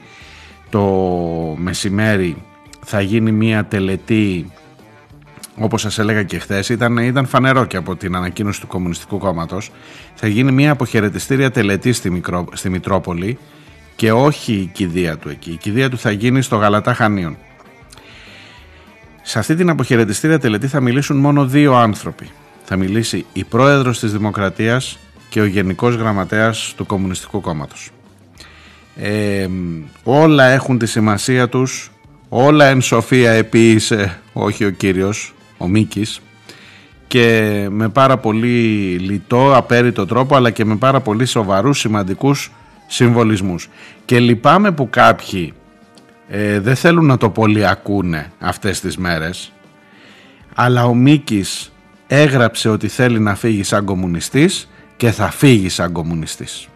το 0.69 0.83
μεσημέρι 1.57 2.43
θα 2.85 3.01
γίνει 3.01 3.31
μια 3.31 3.65
τελετή 3.65 4.51
όπως 5.59 5.81
σας 5.81 5.99
έλεγα 5.99 6.23
και 6.23 6.39
χθες, 6.39 6.69
ήταν, 6.69 6.97
ήταν 6.97 7.25
φανερό 7.25 7.65
και 7.65 7.77
από 7.77 7.95
την 7.95 8.15
ανακοίνωση 8.15 8.61
του 8.61 8.67
Κομμουνιστικού 8.67 9.17
Κόμματος, 9.17 9.71
θα 10.15 10.27
γίνει 10.27 10.51
μια 10.51 10.71
αποχαιρετιστήρια 10.71 11.51
τελετή 11.51 11.93
στη, 11.93 12.09
Μικρό, 12.09 12.47
στη 12.53 12.69
Μητρόπολη 12.69 13.37
και 13.95 14.11
όχι 14.11 14.53
η 14.53 14.65
κηδεία 14.65 15.17
του 15.17 15.29
εκεί. 15.29 15.51
Η 15.51 15.57
κηδεία 15.57 15.89
του 15.89 15.97
θα 15.97 16.11
γίνει 16.11 16.41
στο 16.41 16.55
Γαλατά 16.55 16.93
Χανίων. 16.93 17.37
Σε 19.21 19.39
αυτή 19.39 19.55
την 19.55 19.69
αποχαιρετιστήρια 19.69 20.39
τελετή 20.39 20.67
θα 20.67 20.81
μιλήσουν 20.81 21.17
μόνο 21.17 21.45
δύο 21.45 21.75
άνθρωποι. 21.75 22.29
Θα 22.63 22.75
μιλήσει 22.75 23.25
η 23.33 23.43
πρόεδρος 23.43 23.99
της 23.99 24.11
Δημοκρατίας 24.11 24.99
και 25.29 25.41
ο 25.41 25.45
Γενικός 25.45 25.95
Γραμματέας 25.95 26.73
του 26.77 26.85
Κομμουνιστικού 26.85 27.41
Κόμματος. 27.41 27.89
Ε, 28.95 29.47
όλα 30.03 30.45
έχουν 30.45 30.77
τη 30.77 30.85
σημασία 30.85 31.49
τους, 31.49 31.91
όλα 32.29 32.65
εν 32.65 32.81
σοφία 32.81 33.31
επίησε, 33.31 34.19
όχι 34.33 34.65
ο 34.65 34.69
κύριος, 34.69 35.33
ο 35.57 35.67
Μίκης, 35.67 36.21
και 37.07 37.67
με 37.69 37.89
πάρα 37.89 38.17
πολύ 38.17 38.97
λιτό, 38.99 39.55
απέριτο 39.55 40.05
τρόπο, 40.05 40.35
αλλά 40.35 40.49
και 40.51 40.65
με 40.65 40.75
πάρα 40.75 40.99
πολύ 40.99 41.25
σοβαρούς, 41.25 41.79
σημαντικούς 41.79 42.51
συμβολισμούς. 42.87 43.69
Και 44.05 44.19
λυπάμαι 44.19 44.71
που 44.71 44.89
κάποιοι 44.89 45.53
ε, 46.27 46.59
δεν 46.59 46.75
θέλουν 46.75 47.05
να 47.05 47.17
το 47.17 47.29
πολύ 47.29 47.67
ακούνε 47.67 48.31
αυτές 48.39 48.79
τις 48.79 48.97
μέρες, 48.97 49.51
αλλά 50.55 50.85
ο 50.85 50.93
Μίκης 50.93 51.71
έγραψε 52.07 52.69
ότι 52.69 52.87
θέλει 52.87 53.19
να 53.19 53.35
φύγει 53.35 53.63
σαν 53.63 53.85
κομμουνιστής 53.85 54.69
και 54.99 55.11
θα 55.11 55.31
φύγει 55.31 55.69
σαν 55.69 55.91
κομμουνιστής. 55.91 56.67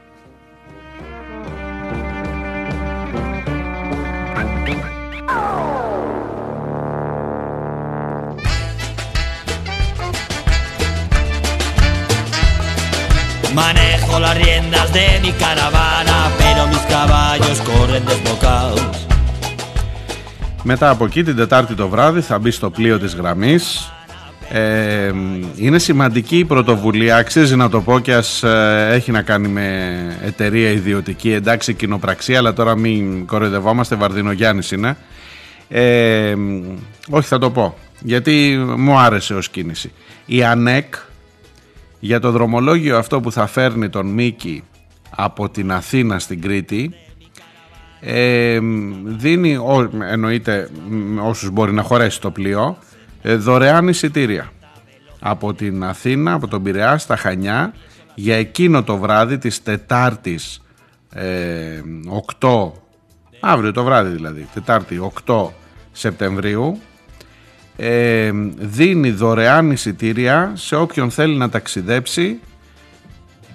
Manejo 13.59 14.15
las 14.25 14.35
riendas 14.41 14.87
de 14.97 15.07
mi 15.23 15.31
caravana, 15.43 16.17
pero 16.41 16.61
mis 16.71 16.85
caballos 16.95 17.57
corren 17.67 18.03
desbocados. 18.09 18.95
Μετά 20.63 20.89
από 20.89 21.05
εκεί 21.05 21.23
την 21.23 21.35
Τετάρτη 21.35 21.75
το 21.75 21.87
βράδυ 21.87 22.21
θα 22.21 22.39
μπει 22.39 22.51
στο 22.51 22.69
πλοίο 22.69 22.99
της 22.99 23.15
γραμμής 23.15 23.91
ε, 24.55 25.13
είναι 25.55 25.79
σημαντική 25.79 26.37
η 26.37 26.45
πρωτοβουλία, 26.45 27.15
αξίζει 27.17 27.55
να 27.55 27.69
το 27.69 27.81
πω 27.81 27.99
και 27.99 28.13
ας 28.13 28.43
ε, 28.43 28.89
έχει 28.91 29.11
να 29.11 29.21
κάνει 29.21 29.47
με 29.47 30.17
εταιρεία 30.25 30.69
ιδιωτική, 30.69 31.31
εντάξει 31.31 31.73
κοινοπραξία, 31.73 32.37
αλλά 32.37 32.53
τώρα 32.53 32.75
μην 32.75 33.25
κοροϊδευόμαστε, 33.25 33.95
Βαρδινογιάννης 33.95 34.71
είναι. 34.71 34.97
Ε, 35.69 36.35
όχι 37.09 37.27
θα 37.27 37.37
το 37.37 37.51
πω, 37.51 37.77
γιατί 37.99 38.65
μου 38.77 38.97
άρεσε 38.97 39.33
ως 39.33 39.49
κίνηση. 39.49 39.91
Η 40.25 40.43
ΑΝΕΚ 40.43 40.95
για 41.99 42.19
το 42.19 42.31
δρομολόγιο 42.31 42.97
αυτό 42.97 43.19
που 43.19 43.31
θα 43.31 43.47
φέρνει 43.47 43.89
τον 43.89 44.07
Μίκη 44.07 44.63
από 45.09 45.49
την 45.49 45.71
Αθήνα 45.71 46.19
στην 46.19 46.41
Κρήτη 46.41 46.93
ε, 47.99 48.59
δίνει, 49.03 49.55
ό, 49.55 49.89
εννοείται 50.11 50.69
μ, 50.89 51.19
όσους 51.19 51.49
μπορεί 51.49 51.73
να 51.73 51.81
χωρέσει 51.81 52.21
το 52.21 52.31
πλοίο, 52.31 52.77
ε, 52.77 52.92
δωρεάν 53.23 53.87
εισιτήρια 53.87 54.51
από 55.19 55.53
την 55.53 55.83
Αθήνα, 55.83 56.33
από 56.33 56.47
τον 56.47 56.63
Πειραιά 56.63 56.97
στα 56.97 57.15
Χανιά 57.15 57.73
για 58.15 58.35
εκείνο 58.35 58.83
το 58.83 58.97
βράδυ 58.97 59.37
της 59.37 59.63
Τετάρτης 59.63 60.61
ε, 61.13 61.81
8 62.39 62.71
αύριο 63.39 63.71
το 63.71 63.83
βράδυ 63.83 64.15
δηλαδή 64.15 64.47
Τετάρτη 64.53 65.11
8 65.25 65.47
Σεπτεμβρίου 65.91 66.79
ε, 67.75 68.31
δίνει 68.57 69.11
δωρεάν 69.11 69.71
εισιτήρια 69.71 70.51
σε 70.55 70.75
όποιον 70.75 71.11
θέλει 71.11 71.35
να 71.35 71.49
ταξιδέψει 71.49 72.39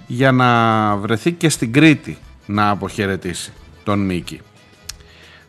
για 0.07 0.31
να 0.31 0.95
βρεθεί 0.95 1.31
και 1.31 1.49
στην 1.49 1.73
Κρήτη 1.73 2.17
να 2.45 2.69
αποχαιρετήσει 2.69 3.53
τον 3.83 3.99
Μίκη. 3.99 4.41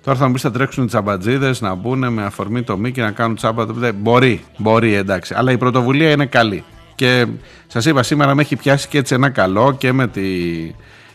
Τώρα 0.05 0.19
θα 0.19 0.27
μου 0.27 0.33
πεις 0.33 0.43
θα 0.43 0.51
τρέξουν 0.51 0.85
οι 0.85 0.87
τσαμπατζίδες 0.87 1.61
να 1.61 1.75
μπουν 1.75 2.13
με 2.13 2.23
αφορμή 2.25 2.63
το 2.63 2.77
Μίκη 2.79 3.01
να 3.01 3.11
κάνουν 3.11 3.37
τσάμπα. 3.37 3.65
Δεν- 3.67 3.95
Μπορεί, 3.99 4.41
μπορεί 4.59 4.95
εντάξει. 4.95 5.35
Αλλά 5.37 5.53
η 5.53 5.59
πρωτοβουλία 5.59 6.11
είναι 6.11 6.27
καλή. 6.27 6.65
Και 6.95 7.27
σας 7.67 7.85
είπα 7.85 8.03
σήμερα 8.03 8.35
με 8.35 8.43
έχει 8.43 8.57
πιάσει 8.57 8.89
και 8.89 8.99
έτσι 8.99 9.15
ένα 9.15 9.31
καλό 9.31 9.75
και 9.79 9.93
με 9.93 10.07
τη. 10.09 10.23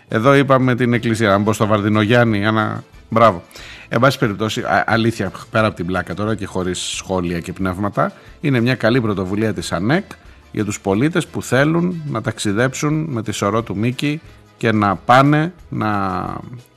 Εδώ 0.08 0.36
είπαμε 0.36 0.76
την 0.76 0.94
εκκλησία. 0.94 1.34
Αν 1.34 1.42
μπω 1.42 1.54
στο 1.54 1.66
Βαρδινογιάννη, 1.66 2.44
ένα 2.44 2.84
Μπράβο. 3.10 3.44
Εν 3.90 4.00
πάση 4.00 4.20
περιπτώσει, 4.20 4.62
α- 4.62 4.84
αλήθεια, 4.88 5.32
πέρα 5.52 5.68
από 5.68 5.76
την 5.76 5.86
πλάκα 5.86 6.14
τώρα 6.14 6.36
και 6.36 6.46
χωρίς 6.46 6.80
σχόλια 6.80 7.40
και 7.40 7.54
πνεύματα, 7.54 8.12
είναι 8.42 8.60
μια 8.60 8.76
καλή 8.76 9.02
πρωτοβουλία 9.02 9.54
της 9.54 9.72
ΑΝΕΚ 9.72 10.04
για 10.52 10.66
τους 10.66 10.80
πολίτες 10.80 11.28
που 11.28 11.42
θέλουν 11.42 12.02
να 12.10 12.22
ταξιδέψουν 12.22 13.06
με 13.10 13.24
τη 13.24 13.32
σωρό 13.32 13.62
του 13.64 13.78
Μίκη 13.78 14.22
και 14.58 14.72
να 14.72 14.96
πάνε 14.96 15.54
να 15.70 16.26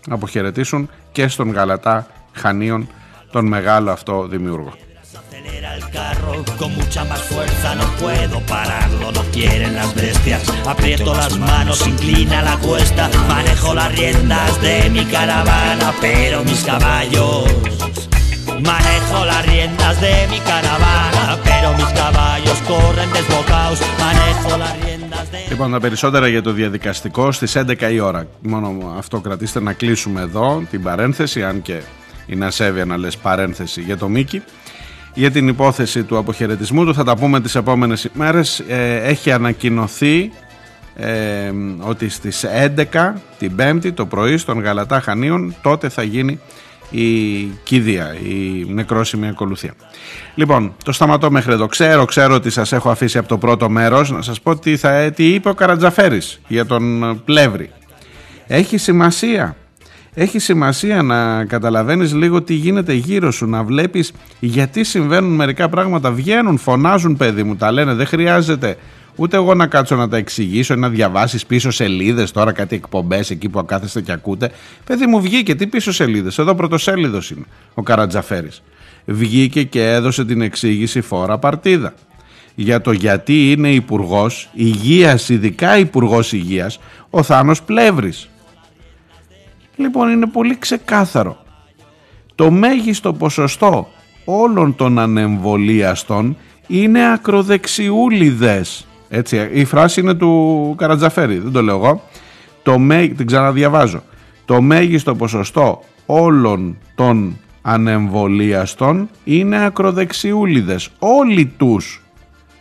αποχαιρετήσουν 0.09 0.91
και 1.13 1.29
στον 1.29 1.53
Γαλατά 1.53 2.07
Χανίων 2.33 2.89
τον 3.31 3.47
μεγάλο 3.47 3.91
αυτό 3.91 4.27
δημιούργο. 4.27 4.73
Acelera 5.49 5.75
el 5.79 5.87
carro 5.99 6.33
con 6.61 6.71
mucha 6.75 7.03
más 7.05 7.23
fuerza, 7.31 7.69
no 7.81 7.87
puedo 8.03 8.37
pararlo, 8.55 9.07
no 9.13 9.23
quieren 9.37 9.75
las 9.81 9.95
bestias. 9.95 10.43
Aprieto 10.67 11.15
las 11.15 11.39
manos, 11.39 11.87
inclina 11.87 12.43
la 12.43 12.57
cuesta, 12.59 13.09
manejo 13.29 13.75
las 13.75 13.91
riendas 13.97 14.61
de 14.61 14.91
mi 14.91 15.05
caravana, 15.05 15.89
pero 16.01 16.45
mis 16.45 16.63
caballos. 16.65 18.08
Manejo 18.63 19.25
las 19.25 19.47
riendas 19.47 20.01
de 20.01 20.27
mi 20.31 20.41
caravana, 20.41 21.39
pero 21.45 21.67
mis 21.79 21.91
caballos 22.03 22.59
corren 22.67 23.11
desbocados. 23.13 23.79
Manejo 24.05 24.59
las 24.59 24.75
riendas 24.81 25.31
de 25.31 25.39
Λοιπόν, 25.49 25.71
τα 25.71 25.81
περισσότερα 25.81 26.29
για 26.29 26.43
το 26.43 26.53
διαδικαστικό 26.53 27.33
στις 27.33 27.57
11 27.57 27.93
η 27.93 28.01
ώρα. 28.01 28.27
Μόνο 28.41 28.95
αυτό 28.99 29.21
κρατήστε 29.21 29.61
να 29.61 29.73
κλείσουμε 29.73 30.21
εδώ 30.21 30.63
την 30.71 30.83
παρένθεση, 30.83 31.45
αν 31.45 31.63
και 31.63 31.81
είναι 32.27 32.47
ασέβεια 32.47 32.85
να 32.85 32.97
λες 32.97 33.17
παρένθεση 33.17 33.81
για 33.81 33.97
το 33.97 34.09
Μίκη. 34.09 34.43
Για 35.15 35.31
την 35.31 35.49
υπόθεση 35.49 36.03
του 36.03 36.19
αποχαιρετισμού 36.19 36.85
του 36.85 36.95
θα 36.95 37.05
τα 37.05 37.17
πούμε 37.17 37.41
τις 37.41 37.55
επόμενες 37.55 38.09
ημέρες. 38.15 38.59
Ε, 38.69 39.01
έχει 39.03 39.33
ανακοινωθεί 39.33 40.31
ε, 40.97 41.51
ότι 41.81 42.09
στις 42.09 42.45
11 42.93 43.13
την 43.39 43.57
Πέμπτη 43.57 43.93
το 43.93 44.07
πρωί 44.07 44.37
στον 44.37 44.61
Γαλατά 44.61 45.01
Χανίων 45.01 45.55
τότε 45.63 45.89
θα 45.89 46.03
γίνει 46.03 46.41
η 46.91 47.43
κηδεία, 47.45 48.17
η 48.25 48.65
νεκρόσιμη 48.69 49.29
ακολουθία. 49.29 49.75
Λοιπόν, 50.35 50.75
το 50.85 50.93
σταματώ 50.93 51.31
μέχρι 51.31 51.53
εδώ. 51.53 51.67
Ξέρω, 51.67 52.05
ξέρω 52.05 52.35
ότι 52.35 52.51
σας 52.51 52.73
έχω 52.73 52.91
αφήσει 52.91 53.19
από 53.19 53.29
το 53.29 53.39
πρώτο 53.39 53.71
μέρος 53.71 54.11
να 54.11 54.23
σας 54.23 54.41
πω 54.41 54.57
τι, 54.57 54.77
θα, 54.77 55.11
τι 55.11 55.35
είπε 55.35 55.49
ο 55.49 55.55
Καρατζαφέρης 55.55 56.41
για 56.49 56.67
τον 56.67 57.03
ε, 57.03 57.15
Πλεύρη. 57.25 57.71
Έχει 58.47 58.77
σημασία. 58.77 59.57
Έχει 60.15 60.39
σημασία 60.39 61.03
να 61.03 61.45
καταλαβαίνεις 61.45 62.15
λίγο 62.15 62.43
τι 62.43 62.55
γίνεται 62.55 62.93
γύρω 62.93 63.31
σου, 63.31 63.47
να 63.47 63.65
βλέπεις 63.65 64.13
γιατί 64.41 64.85
συμβαίνουν 64.85 65.35
μερικά 65.35 65.69
πράγματα. 65.69 66.11
Βγαίνουν, 66.11 66.59
φωνάζουν 66.59 67.17
παιδί 67.17 67.43
μου, 67.43 67.57
τα 67.57 67.73
λένε, 67.73 67.95
δεν 67.95 68.07
χρειάζεται 68.07 68.77
ούτε 69.19 69.37
εγώ 69.37 69.55
να 69.55 69.67
κάτσω 69.67 69.97
να 69.97 70.09
τα 70.09 70.17
εξηγήσω 70.17 70.75
ή 70.75 70.77
να 70.77 70.89
διαβάσεις 70.89 71.47
πίσω 71.47 71.71
σελίδες 71.71 72.31
τώρα 72.31 72.53
κάτι 72.53 72.75
εκπομπές 72.77 73.31
εκεί 73.31 73.49
που 73.49 73.65
κάθεστε 73.65 74.01
και 74.01 74.13
ακούτε. 74.13 74.51
Παιδί 74.85 75.07
μου 75.07 75.21
βγήκε, 75.21 75.55
τι 75.55 75.67
πίσω 75.67 75.93
σελίδες, 75.93 76.39
εδώ 76.39 76.55
πρωτοσέλιδος 76.55 77.31
είναι 77.31 77.45
ο 77.75 77.83
Καρατζαφέρης. 77.83 78.63
Βγήκε 79.05 79.63
και 79.63 79.91
έδωσε 79.91 80.25
την 80.25 80.41
εξήγηση 80.41 81.01
φόρα 81.01 81.39
παρτίδα 81.39 81.95
για 82.55 82.81
το 82.81 82.93
γιατί 82.93 83.51
είναι 83.51 83.73
υπουργός 83.73 84.49
υγείας, 84.53 85.29
ειδικά 85.29 85.79
υπουργός 85.79 86.33
υγείας, 86.33 86.79
ο 87.11 87.23
Θάνος 87.23 87.63
Πλεύρης. 87.63 88.29
Λοιπόν, 89.77 90.11
είναι 90.11 90.27
πολύ 90.27 90.59
ξεκάθαρο. 90.59 91.43
Το 92.35 92.51
μέγιστο 92.51 93.13
ποσοστό 93.13 93.89
όλων 94.25 94.77
των 94.77 94.99
ανεμβολίαστων 94.99 96.37
είναι 96.67 97.13
ακροδεξιούλιδες. 97.13 98.88
Έτσι, 99.09 99.49
η 99.53 99.65
φράση 99.65 100.01
είναι 100.01 100.15
του 100.15 100.75
Καρατζαφέρη, 100.79 101.39
δεν 101.39 101.53
το 101.53 101.63
λέω 101.63 101.77
εγώ. 101.77 102.03
Το 102.63 102.79
μέ... 102.79 103.07
Την 103.07 103.27
ξαναδιαβάζω. 103.27 104.03
Το 104.45 104.61
μέγιστο 104.61 105.15
ποσοστό 105.15 105.83
όλων 106.07 106.79
των 106.95 107.39
ανεμβολίαστων 107.63 109.09
είναι 109.25 109.65
ακροδεξιούλιδες. 109.65 110.91
Όλοι 110.99 111.47
τους 111.47 112.03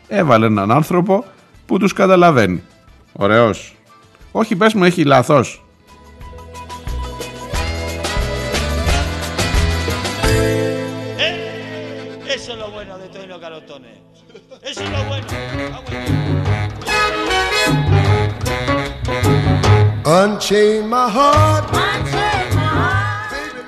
έβαλε 0.08 0.46
έναν 0.46 0.72
άνθρωπο 0.72 1.26
που 1.66 1.78
τους 1.78 1.94
καταλαβαίνει. 1.94 2.64
Ωραίος. 3.14 3.76
Όχι 4.32 4.56
πες 4.56 4.74
μου 4.74 4.84
έχει 4.84 5.04
λάθος. 5.04 5.64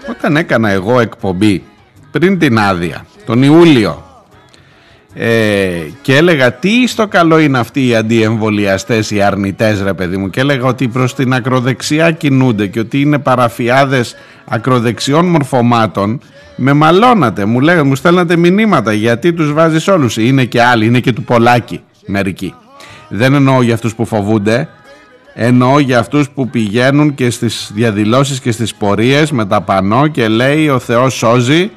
Όταν 0.09 0.37
έκανα 0.37 0.69
εγώ 0.69 0.99
εκπομπή 0.99 1.63
πριν 2.11 2.39
την 2.39 2.59
άδεια, 2.59 3.05
τον 3.25 3.43
Ιούλιο, 3.43 4.03
ε, 5.13 5.69
και 6.01 6.15
έλεγα 6.15 6.53
τι 6.53 6.87
στο 6.87 7.07
καλό 7.07 7.39
είναι 7.39 7.59
αυτοί 7.59 7.87
οι 7.87 7.95
αντιεμβολιαστές, 7.95 9.11
οι 9.11 9.21
αρνητές 9.21 9.81
ρε 9.81 9.93
παιδί 9.93 10.17
μου 10.17 10.29
και 10.29 10.39
έλεγα 10.39 10.67
ότι 10.67 10.87
προς 10.87 11.15
την 11.15 11.33
ακροδεξιά 11.33 12.11
κινούνται 12.11 12.67
και 12.67 12.79
ότι 12.79 13.01
είναι 13.01 13.17
παραφιάδες 13.17 14.15
ακροδεξιών 14.45 15.25
μορφωμάτων 15.25 16.21
με 16.55 16.73
μαλώνατε, 16.73 17.45
μου 17.45 17.59
λέγατε, 17.59 17.83
μου 17.83 17.95
στέλνατε 17.95 18.35
μηνύματα 18.35 18.93
γιατί 18.93 19.33
τους 19.33 19.53
βάζεις 19.53 19.87
όλους 19.87 20.17
είναι 20.17 20.45
και 20.45 20.61
άλλοι, 20.61 20.85
είναι 20.85 20.99
και 20.99 21.13
του 21.13 21.23
Πολάκη 21.23 21.81
μερικοί. 22.05 22.53
Δεν 23.09 23.33
εννοώ 23.33 23.61
για 23.61 23.73
αυτούς 23.73 23.95
που 23.95 24.05
φοβούνται 24.05 24.67
εννοώ 25.41 25.79
για 25.79 25.99
αυτούς 25.99 26.29
που 26.29 26.49
πηγαίνουν 26.49 27.15
και 27.15 27.29
στις 27.29 27.71
διαδηλώσεις 27.73 28.39
και 28.39 28.51
στις 28.51 28.75
πορείες 28.75 29.31
με 29.31 29.45
τα 29.45 29.61
πανό 29.61 30.07
και 30.07 30.27
λέει 30.27 30.69
ο 30.69 30.79
Θεός 30.79 31.13
σώζει 31.13 31.71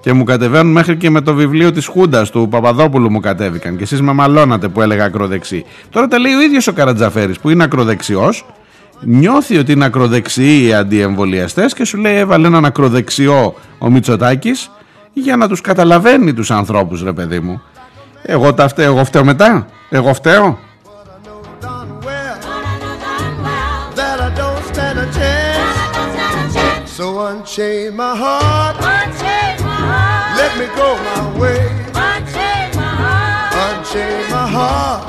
και 0.00 0.12
μου 0.12 0.24
κατεβαίνουν 0.24 0.72
μέχρι 0.72 0.96
και 0.96 1.10
με 1.10 1.20
το 1.20 1.34
βιβλίο 1.34 1.72
της 1.72 1.86
Χούντας 1.86 2.30
του 2.30 2.48
Παπαδόπουλου 2.50 3.10
μου 3.10 3.20
κατέβηκαν 3.20 3.76
και 3.76 3.82
εσείς 3.82 4.00
με 4.00 4.12
μαλώνατε 4.12 4.68
που 4.68 4.82
έλεγα 4.82 5.04
ακροδεξί 5.04 5.64
τώρα 5.90 6.08
τα 6.08 6.18
λέει 6.18 6.32
ο 6.32 6.40
ίδιος 6.40 6.66
ο 6.66 6.72
Καρατζαφέρης 6.72 7.38
που 7.38 7.50
είναι 7.50 7.64
ακροδεξιός 7.64 8.46
νιώθει 9.00 9.58
ότι 9.58 9.72
είναι 9.72 9.84
ακροδεξιοί 9.84 10.64
οι 10.66 10.74
αντιεμβολιαστές 10.74 11.74
και 11.74 11.84
σου 11.84 11.96
λέει 11.96 12.16
έβαλε 12.16 12.46
έναν 12.46 12.64
ακροδεξιό 12.64 13.54
ο 13.78 13.90
Μητσοτάκης 13.90 14.70
για 15.12 15.36
να 15.36 15.48
τους 15.48 15.60
καταλαβαίνει 15.60 16.32
τους 16.32 16.50
ανθρώπους 16.50 17.02
ρε 17.02 17.12
παιδί 17.12 17.40
μου 17.40 17.62
εγώ 18.22 18.54
τα 18.54 18.68
φταίω, 18.68 18.92
εγώ 18.92 19.04
φταίω 19.04 19.24
μετά 19.24 19.66
εγώ 19.90 20.14
φταίω 20.14 20.58
So 27.41 27.41
unchain 27.41 27.95
my 27.95 28.15
heart. 28.15 28.75
Let 30.39 30.51
me 30.59 30.67
go 30.79 30.89
my 31.07 31.21
way. 31.41 31.61
Unchain 33.65 34.21
my 34.29 34.45
heart. 34.55 35.01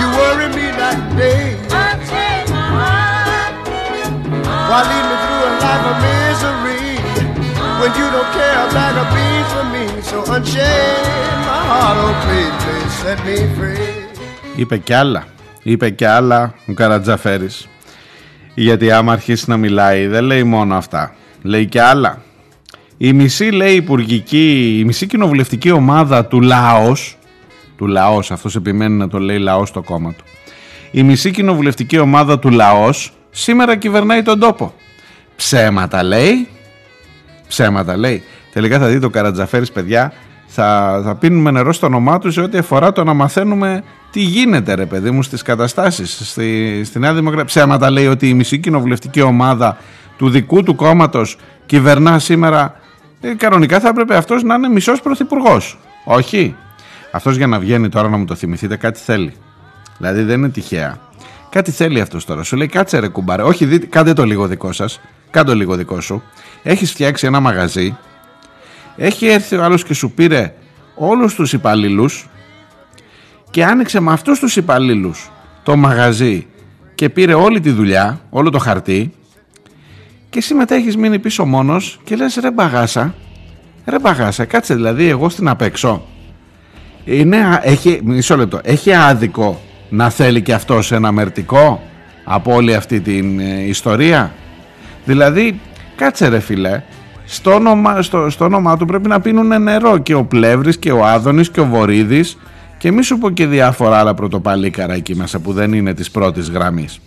You 0.00 0.06
worry 0.18 0.48
me 0.56 0.66
night 0.80 1.00
and 1.04 1.16
day. 1.20 1.44
Why 4.70 4.80
lead 4.88 5.04
me 5.10 5.16
through 5.24 5.42
a 5.48 5.52
life 5.64 5.84
of 5.92 5.96
misery 6.06 6.86
when 7.80 7.90
you 7.98 8.06
don't 8.14 8.30
care 8.36 8.56
a 8.64 8.66
bag 8.76 8.94
of 9.02 9.08
beans 9.14 9.50
for 9.54 9.66
me? 9.74 9.84
So 10.10 10.16
unchain 10.34 11.34
my 11.48 11.60
heart, 11.70 11.96
oh 12.04 12.14
please, 12.24 12.54
please 12.64 12.94
set 13.02 13.18
me 13.26 13.36
free. 13.56 13.92
Είπε 14.56 14.78
κι 14.78 14.94
άλλα. 14.94 15.26
Είπε 15.62 15.90
κι 15.90 16.04
άλλα 16.04 16.54
ο 16.66 16.72
Καρατζαφέρης. 16.72 17.68
Γιατί 18.61 18.91
άμα 18.91 19.11
αρχίσει 19.11 19.49
να 19.49 19.57
μιλάει 19.57 20.07
δεν 20.07 20.23
λέει 20.23 20.43
μόνο 20.43 20.75
αυτά. 20.75 21.15
Λέει 21.41 21.65
κι 21.65 21.79
άλλα. 21.79 22.21
Η 22.97 23.13
μισή 23.13 23.51
λέει 23.51 23.75
υπουργική, 23.75 24.77
η 24.79 24.83
μισή 24.85 25.07
κοινοβουλευτική 25.07 25.71
ομάδα 25.71 26.25
του 26.25 26.41
Λαός, 26.41 27.17
του 27.77 27.87
Λαός, 27.87 28.31
αυτός 28.31 28.55
επιμένει 28.55 28.95
να 28.95 29.07
το 29.07 29.19
λέει 29.19 29.37
Λαός 29.37 29.71
το 29.71 29.81
κόμμα 29.81 30.13
του. 30.13 30.23
Η 30.91 31.03
μισή 31.03 31.31
κοινοβουλευτική 31.31 31.99
ομάδα 31.99 32.39
του 32.39 32.49
Λαός 32.49 33.11
σήμερα 33.29 33.75
κυβερνάει 33.75 34.21
τον 34.21 34.39
τόπο. 34.39 34.73
Ψέματα 35.35 36.03
λέει, 36.03 36.47
ψέματα 37.47 37.97
λέει. 37.97 38.23
Τελικά 38.53 38.79
θα 38.79 38.87
δείτε 38.87 39.05
ο 39.05 39.09
Καρατζαφέρης 39.09 39.71
παιδιά 39.71 40.13
θα, 40.49 41.01
θα 41.05 41.15
πίνουμε 41.15 41.51
νερό 41.51 41.73
στο 41.73 41.85
όνομά 41.85 42.19
τους 42.19 42.33
σε 42.33 42.41
ό,τι 42.41 42.57
αφορά 42.57 42.91
το 42.91 43.03
να 43.03 43.13
μαθαίνουμε 43.13 43.83
τι 44.11 44.19
γίνεται 44.19 44.73
ρε 44.73 44.85
παιδί 44.85 45.11
μου 45.11 45.23
στις 45.23 45.41
καταστάσεις 45.41 46.29
στη, 46.29 46.81
στη 46.85 46.99
Νέα 46.99 47.13
Δημοκρατία. 47.13 47.45
Ψέματα 47.45 47.89
λέει 47.89 48.07
ότι 48.07 48.29
η 48.29 48.33
μισή 48.33 48.59
κοινοβουλευτική 48.59 49.21
ομάδα 49.21 49.77
του 50.17 50.29
δικού 50.29 50.63
του 50.63 50.75
κόμματος 50.75 51.37
κυβερνά 51.65 52.19
σήμερα 52.19 52.79
ε, 53.21 53.33
κανονικά 53.33 53.79
θα 53.79 53.87
έπρεπε 53.87 54.15
αυτός 54.15 54.43
να 54.43 54.55
είναι 54.55 54.69
μισός 54.69 55.01
πρωθυπουργός. 55.01 55.79
Όχι. 56.05 56.55
Αυτός 57.11 57.35
για 57.35 57.47
να 57.47 57.59
βγαίνει 57.59 57.89
τώρα 57.89 58.09
να 58.09 58.17
μου 58.17 58.25
το 58.25 58.35
θυμηθείτε 58.35 58.75
κάτι 58.75 58.99
θέλει. 58.99 59.33
Δηλαδή 59.97 60.21
δεν 60.21 60.37
είναι 60.37 60.49
τυχαία. 60.49 60.99
Κάτι 61.49 61.71
θέλει 61.71 62.01
αυτός 62.01 62.25
τώρα. 62.25 62.43
Σου 62.43 62.55
λέει 62.55 62.67
κάτσε 62.67 62.99
ρε 62.99 63.07
κουμπάρε. 63.07 63.41
Όχι 63.41 63.65
δείτε, 63.65 63.85
κάντε 63.85 64.13
το 64.13 64.25
λίγο 64.25 64.47
δικό 64.47 64.71
σας. 64.71 64.99
Κάντε 65.29 65.51
το 65.51 65.57
λίγο 65.57 65.75
δικό 65.75 66.01
σου. 66.01 66.23
Έχεις 66.63 66.91
φτιάξει 66.91 67.25
ένα 67.25 67.39
μαγαζί 67.39 67.97
έχει 68.99 69.27
έρθει 69.27 69.55
ο 69.55 69.63
άλλος 69.63 69.83
και 69.83 69.93
σου 69.93 70.11
πήρε 70.11 70.53
όλους 70.95 71.35
τους 71.35 71.53
υπαλλήλους 71.53 72.29
και 73.49 73.65
άνοιξε 73.65 73.99
με 73.99 74.11
αυτούς 74.11 74.39
τους 74.39 74.55
υπαλλήλους 74.55 75.31
το 75.63 75.75
μαγαζί 75.75 76.47
και 76.95 77.09
πήρε 77.09 77.33
όλη 77.33 77.59
τη 77.59 77.71
δουλειά, 77.71 78.21
όλο 78.29 78.49
το 78.49 78.57
χαρτί 78.57 79.13
και 80.29 80.37
εσύ 80.37 80.53
μετά 80.53 80.75
έχεις 80.75 80.97
μείνει 80.97 81.19
πίσω 81.19 81.45
μόνος 81.45 81.99
και 82.03 82.15
λες 82.15 82.35
ρε 82.41 82.51
μπαγάσα, 82.51 83.15
ρε 83.85 83.99
μπαγάσα, 83.99 84.45
κάτσε 84.45 84.75
δηλαδή 84.75 85.07
εγώ 85.07 85.29
στην 85.29 85.47
απέξω. 85.47 86.05
Είναι, 87.05 87.37
α- 87.37 87.61
έχει, 87.63 87.99
μισό 88.03 88.37
λεπτό, 88.37 88.59
έχει 88.63 88.93
άδικο 88.93 89.61
να 89.89 90.09
θέλει 90.09 90.41
και 90.41 90.53
αυτός 90.53 90.91
ένα 90.91 91.11
μερτικό 91.11 91.81
από 92.23 92.53
όλη 92.53 92.75
αυτή 92.75 92.99
την 92.99 93.39
ε, 93.39 93.63
ιστορία; 93.67 94.33
Δηλαδή, 95.05 95.59
κάτσε 95.95 96.27
ρε 96.27 96.39
φίλε, 96.39 96.83
στο 97.31 97.53
όνομα, 97.53 98.01
στο, 98.01 98.29
στο 98.29 98.45
όνομά 98.45 98.77
του 98.77 98.85
πρέπει 98.85 99.07
να 99.07 99.19
πίνουν 99.19 99.61
νερό 99.61 99.97
και 99.97 100.13
ο 100.13 100.23
Πλεύρης 100.23 100.77
και 100.77 100.91
ο 100.91 101.05
Άδωνης 101.05 101.49
και 101.49 101.59
ο 101.59 101.65
Βορύδης 101.65 102.37
και 102.77 102.91
μη 102.91 103.03
σου 103.03 103.17
πω 103.17 103.29
και 103.29 103.45
διάφορα 103.45 103.97
άλλα 103.97 104.13
πρωτοπαλίκαρα 104.13 104.93
εκεί 104.93 105.15
μέσα 105.15 105.39
που 105.39 105.53
δεν 105.53 105.73
είναι 105.73 105.93
της 105.93 106.11
πρώτης 106.11 106.49
γραμμής. 106.49 106.99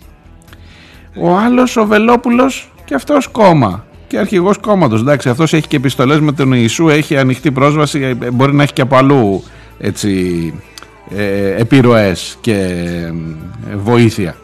Ο 1.15 1.37
άλλος 1.37 1.77
ο 1.77 1.85
Βελόπουλος 1.85 2.71
και 2.85 2.95
αυτός 2.95 3.27
κόμμα 3.27 3.85
και 4.07 4.17
αρχηγός 4.17 4.57
κόμματος. 4.57 5.01
Εντάξει, 5.01 5.29
αυτός 5.29 5.53
έχει 5.53 5.67
και 5.67 5.75
επιστολές 5.75 6.19
με 6.19 6.31
τον 6.31 6.53
Ιησού, 6.53 6.89
έχει 6.89 7.17
ανοιχτή 7.17 7.51
πρόσβαση, 7.51 8.17
ε, 8.21 8.31
μπορεί 8.31 8.53
να 8.53 8.63
έχει 8.63 8.73
και 8.73 8.81
από 8.81 8.95
αλλού 8.95 9.43
έτσι, 9.79 10.53
ε, 11.15 11.61
επιρροές 11.61 12.37
και 12.41 12.53
ε, 13.71 13.75
βοήθεια. 13.75 14.35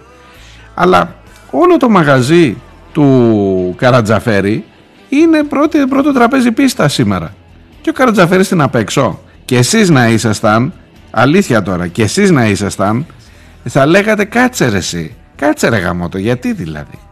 Αλλά 0.73 1.15
όλο 1.51 1.77
το 1.77 1.89
μαγαζί 1.89 2.57
του 2.91 3.75
Καρατζαφέρη 3.77 4.63
είναι 5.09 5.43
πρώτη, 5.43 5.87
πρώτο 5.87 6.13
τραπέζι 6.13 6.51
πίστα 6.51 6.87
σήμερα. 6.87 7.33
Και 7.81 7.89
ο 7.89 7.93
Καρατζαφέρης 7.93 8.45
στην 8.45 8.61
απέξω. 8.61 9.19
Και 9.45 9.57
εσείς 9.57 9.89
να 9.89 10.07
ήσασταν, 10.07 10.73
αλήθεια 11.11 11.61
τώρα, 11.61 11.87
και 11.87 12.03
εσείς 12.03 12.31
να 12.31 12.45
ήσασταν, 12.45 13.05
θα 13.63 13.85
λέγατε 13.85 14.25
κάτσε 14.25 14.69
ρε 14.69 14.77
εσύ. 14.77 15.15
Κάτσε 15.35 15.69
ρε 15.69 15.77
γαμότο, 15.77 16.17
γιατί 16.17 16.53
δηλαδή. 16.53 17.08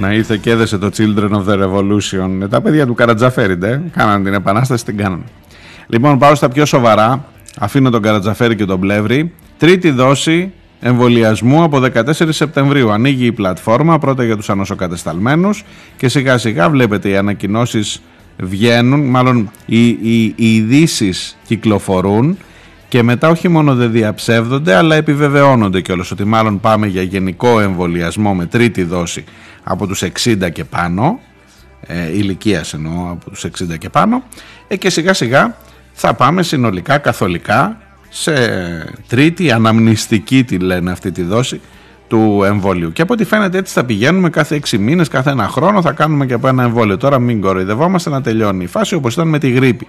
Να 0.00 0.12
ήρθε 0.12 0.36
και 0.36 0.50
έδεσε 0.50 0.78
το 0.78 0.90
Children 0.96 1.30
of 1.30 1.44
the 1.48 1.62
Revolution. 1.62 2.42
Ε, 2.42 2.48
Τα 2.48 2.60
παιδιά 2.60 2.86
του 2.86 2.94
Καρατζαφέρη, 2.94 3.56
ντε. 3.56 3.80
Κάναν 3.92 4.24
την 4.24 4.34
επανάσταση, 4.34 4.84
την 4.84 4.96
κάναν. 4.96 5.24
Λοιπόν, 5.86 6.18
πάω 6.18 6.34
στα 6.34 6.48
πιο 6.48 6.64
σοβαρά. 6.66 7.24
Αφήνω 7.58 7.90
τον 7.90 8.02
Καρατζαφέρη 8.02 8.56
και 8.56 8.64
τον 8.64 8.80
Πλεύρη. 8.80 9.32
Τρίτη 9.58 9.90
δόση 9.90 10.52
εμβολιασμού 10.80 11.62
από 11.62 11.82
14 11.94 12.12
Σεπτεμβρίου. 12.28 12.90
Ανοίγει 12.90 13.26
η 13.26 13.32
πλατφόρμα 13.32 13.98
πρώτα 13.98 14.24
για 14.24 14.36
τους 14.36 14.50
ανοσοκατεσταλμένους 14.50 15.64
και 15.96 16.08
σιγά 16.08 16.38
σιγά 16.38 16.70
βλέπετε 16.70 17.08
οι 17.08 17.16
ανακοινώσεις 17.16 18.02
βγαίνουν, 18.36 19.00
μάλλον 19.00 19.50
οι, 19.66 19.88
οι, 19.88 20.22
οι 20.36 20.54
ειδήσεις 20.54 21.36
κυκλοφορούν 21.46 22.38
και 22.88 23.02
μετά 23.02 23.28
όχι 23.28 23.48
μόνο 23.48 23.74
δεν 23.74 23.90
διαψεύδονται 23.90 24.74
αλλά 24.74 24.96
επιβεβαιώνονται 24.96 25.80
κιόλας 25.80 26.10
ότι 26.10 26.24
μάλλον 26.24 26.60
πάμε 26.60 26.86
για 26.86 27.02
γενικό 27.02 27.60
εμβολιασμό 27.60 28.34
με 28.34 28.46
τρίτη 28.46 28.82
δόση 28.82 29.24
από 29.62 29.86
τους 29.86 30.02
60 30.24 30.52
και 30.52 30.64
πάνω 30.64 31.20
ε, 31.80 32.12
ηλικίας 32.12 32.74
εννοώ 32.74 33.10
από 33.10 33.30
τους 33.30 33.44
60 33.44 33.78
και 33.78 33.88
πάνω 33.88 34.22
ε, 34.68 34.76
και 34.76 34.90
σιγά 34.90 35.12
σιγά 35.12 35.56
θα 35.92 36.14
πάμε 36.14 36.42
συνολικά 36.42 36.98
καθολικά 36.98 37.78
σε 38.08 38.34
τρίτη 39.08 39.50
αναμνηστική 39.50 40.44
τη 40.44 40.58
λένε 40.58 40.90
αυτή 40.90 41.12
τη 41.12 41.22
δόση 41.22 41.60
του 42.08 42.42
εμβολίου. 42.44 42.92
Και 42.92 43.02
από 43.02 43.12
ό,τι 43.12 43.24
φαίνεται 43.24 43.58
έτσι 43.58 43.72
θα 43.72 43.84
πηγαίνουμε 43.84 44.30
κάθε 44.30 44.60
6 44.68 44.78
μήνες, 44.78 45.08
κάθε 45.08 45.30
ένα 45.30 45.48
χρόνο 45.48 45.82
θα 45.82 45.92
κάνουμε 45.92 46.26
και 46.26 46.34
από 46.34 46.48
ένα 46.48 46.62
εμβόλιο. 46.62 46.96
Τώρα 46.96 47.18
μην 47.18 47.40
κοροϊδευόμαστε 47.40 48.10
να 48.10 48.22
τελειώνει 48.22 48.64
η 48.64 48.66
φάση 48.66 48.94
όπως 48.94 49.12
ήταν 49.12 49.28
με 49.28 49.38
τη 49.38 49.50
γρήπη. 49.50 49.88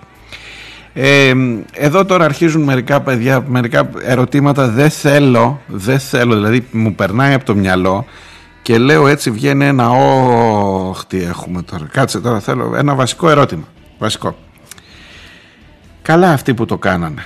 Ε, 0.94 1.34
εδώ 1.74 2.06
τώρα 2.06 2.26
αρχίζουν 2.26 2.62
μερικά 2.62 3.02
παιδιά, 3.02 3.44
μερικά 3.48 3.90
ερωτήματα 4.04 4.68
δεν 4.68 4.90
θέλω, 4.90 5.62
δεν 5.68 6.00
θέλω, 6.00 6.36
δηλαδή 6.36 6.68
μου 6.72 6.96
περνάει 6.96 7.34
από 7.34 7.46
το 7.46 7.56
μυαλό 7.56 8.06
και 8.62 8.78
λέω 8.78 9.08
έτσι 9.08 9.32
βγαίνει 9.32 9.66
ένα 9.66 9.90
όχ 9.90 11.06
τι 11.06 11.24
έχουμε 11.24 11.62
τώρα, 11.62 11.88
κάτσε 11.92 12.20
τώρα 12.20 12.40
θέλω 12.40 12.76
ένα 12.76 12.96
βασικό 12.96 13.30
ερώτημα, 13.30 13.64
βασικό. 13.98 14.38
Καλά 16.02 16.32
αυτοί 16.32 16.54
που 16.54 16.66
το 16.66 16.78
κάνανε, 16.78 17.26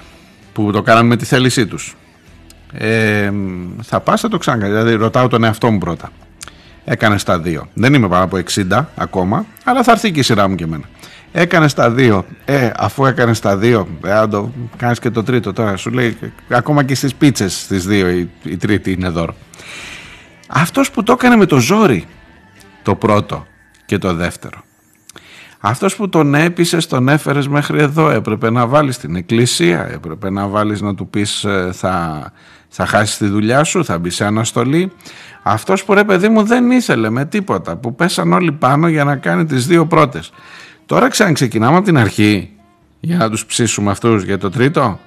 που 0.53 0.71
το 0.71 0.81
κάνανε 0.81 1.07
με 1.07 1.15
τη 1.15 1.25
θέλησή 1.25 1.67
τους. 1.67 1.95
Ε, 2.73 3.31
θα 3.81 3.99
πας 3.99 4.21
θα 4.21 4.27
το 4.27 4.37
ξανακάνεις, 4.37 4.75
δηλαδή 4.75 4.95
ρωτάω 4.95 5.27
τον 5.27 5.43
εαυτό 5.43 5.71
μου 5.71 5.77
πρώτα. 5.77 6.11
Έκανες 6.85 7.23
τα 7.23 7.39
δύο. 7.39 7.67
Δεν 7.73 7.93
είμαι 7.93 8.07
πάνω 8.07 8.23
από 8.23 8.37
60 8.71 8.85
ακόμα, 8.95 9.45
αλλά 9.63 9.83
θα 9.83 9.91
έρθει 9.91 10.11
και 10.11 10.19
η 10.19 10.23
σειρά 10.23 10.47
μου 10.47 10.55
και 10.55 10.63
εμένα. 10.63 10.83
Έκανε 11.35 11.69
τα 11.69 11.91
δύο. 11.91 12.25
Ε, 12.45 12.69
αφού 12.75 13.05
έκανε 13.05 13.35
τα 13.35 13.57
δύο, 13.57 13.87
ε, 14.03 14.11
αν 14.11 14.29
το 14.29 14.51
κάνεις 14.77 14.99
και 14.99 15.09
το 15.09 15.23
τρίτο 15.23 15.53
τώρα. 15.53 15.75
Σου 15.75 15.89
λέει 15.89 16.17
ακόμα 16.49 16.83
και 16.83 16.95
στις 16.95 17.15
πίτσες 17.15 17.61
στις 17.61 17.85
δύο 17.85 18.09
η, 18.09 18.29
η 18.43 18.57
τρίτη 18.57 18.91
είναι 18.91 19.09
δώρο. 19.09 19.35
Αυτός 20.47 20.91
που 20.91 21.03
το 21.03 21.11
έκανε 21.11 21.35
με 21.35 21.45
το 21.45 21.59
ζόρι 21.59 22.05
το 22.83 22.95
πρώτο 22.95 23.45
και 23.85 23.97
το 23.97 24.13
δεύτερο. 24.13 24.63
Αυτός 25.59 25.95
που 25.95 26.09
τον 26.09 26.35
έπεισες, 26.35 26.87
τον 26.87 27.09
έφερες 27.09 27.47
μέχρι 27.47 27.81
εδώ, 27.81 28.09
έπρεπε 28.09 28.49
να 28.49 28.67
βάλεις 28.67 28.97
την 28.97 29.15
εκκλησία, 29.15 29.87
έπρεπε 29.91 30.29
να 30.29 30.47
βάλεις 30.47 30.81
να 30.81 30.95
του 30.95 31.07
πεις 31.07 31.43
ε, 31.43 31.69
θα, 31.73 32.31
θα 32.67 32.85
χάσεις 32.85 33.17
τη 33.17 33.25
δουλειά 33.27 33.63
σου, 33.63 33.85
θα 33.85 33.99
μπει 33.99 34.09
σε 34.09 34.25
αναστολή. 34.25 34.91
Αυτός 35.43 35.83
που 35.83 35.93
ρε 35.93 36.03
παιδί 36.03 36.29
μου 36.29 36.43
δεν 36.43 36.71
ήθελε 36.71 37.09
με 37.09 37.25
τίποτα, 37.25 37.77
που 37.77 37.95
πέσαν 37.95 38.33
όλοι 38.33 38.51
πάνω 38.51 38.87
για 38.87 39.03
να 39.03 39.15
κάνει 39.15 39.45
τις 39.45 39.67
δύο 39.67 39.85
πρώτες. 39.85 40.31
Τώρα 40.85 41.07
ξαναξεκινάμε 41.07 41.75
από 41.75 41.85
την 41.85 41.97
αρχή 41.97 42.51
για 42.99 43.17
να 43.17 43.29
τους 43.29 43.45
ψήσουμε 43.45 43.91
αυτούς 43.91 44.23
για 44.23 44.37
το 44.37 44.49
τρίτο. 44.49 44.99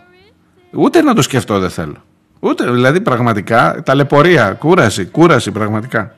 Ούτε 0.71 1.03
να 1.03 1.15
το 1.15 1.23
σκεφτώ 1.23 1.59
δεν 1.59 1.71
θέλω. 1.71 1.97
Ούτε, 2.41 2.71
δηλαδή 2.71 3.01
πραγματικά, 3.01 3.83
ταλαιπωρία, 3.83 4.53
κούραση, 4.53 5.05
κούραση 5.05 5.51
πραγματικά. 5.51 6.15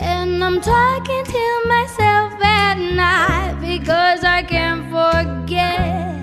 And 0.00 0.42
I'm 0.42 0.60
talking 0.60 1.24
to 1.36 1.44
myself 1.74 2.32
at 2.42 2.76
night 3.04 3.54
because 3.60 4.20
I 4.38 4.40
can't 4.54 4.84
forget. 4.94 6.14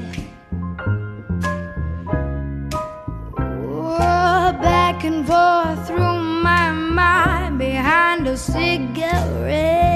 Oh, 3.38 4.52
back 4.70 4.98
and 5.10 5.26
forth 5.30 5.80
through 5.88 6.20
my 6.50 6.66
mind 7.00 7.58
behind 7.58 8.28
a 8.28 8.38
cigarette. 8.38 9.91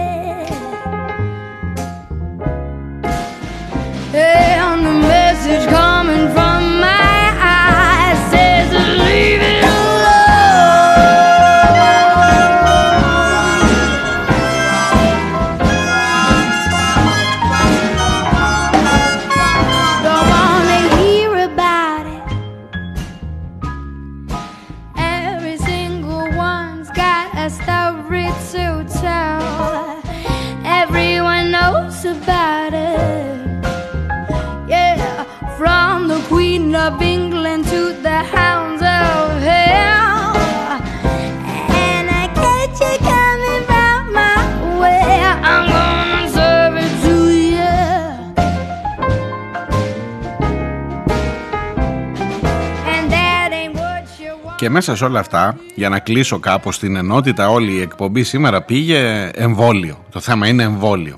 Μέσα 54.76 54.95
σε 54.95 55.05
όλα 55.05 55.19
αυτά, 55.19 55.57
για 55.76 55.89
να 55.89 55.99
κλείσω 55.99 56.39
κάπως 56.39 56.80
την 56.80 56.95
ενότητα, 56.95 57.49
όλη 57.49 57.71
η 57.71 57.82
εκπομπή 57.82 58.23
σήμερα 58.23 58.61
πήγε 58.61 59.30
εμβόλιο. 59.34 60.05
Το 60.11 60.19
θέμα 60.19 60.47
είναι 60.47 60.63
εμβόλιο. 60.63 61.15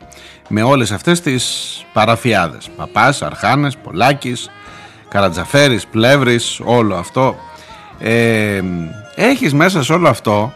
Με 0.48 0.62
όλες 0.62 0.92
αυτές 0.92 1.22
τις 1.22 1.46
παραφιάδες. 1.94 2.70
Παπάς, 2.76 3.22
Αρχάνες, 3.22 3.78
Πολάκης, 3.78 4.50
Καρατζαφέρης, 5.10 5.88
Πλεύρης, 5.88 6.60
όλο 6.64 6.96
αυτό. 6.96 7.36
Ε, 8.00 8.62
έχεις 9.16 9.54
μέσα 9.54 9.84
σε 9.84 9.94
όλο 9.94 10.10
αυτό 10.10 10.54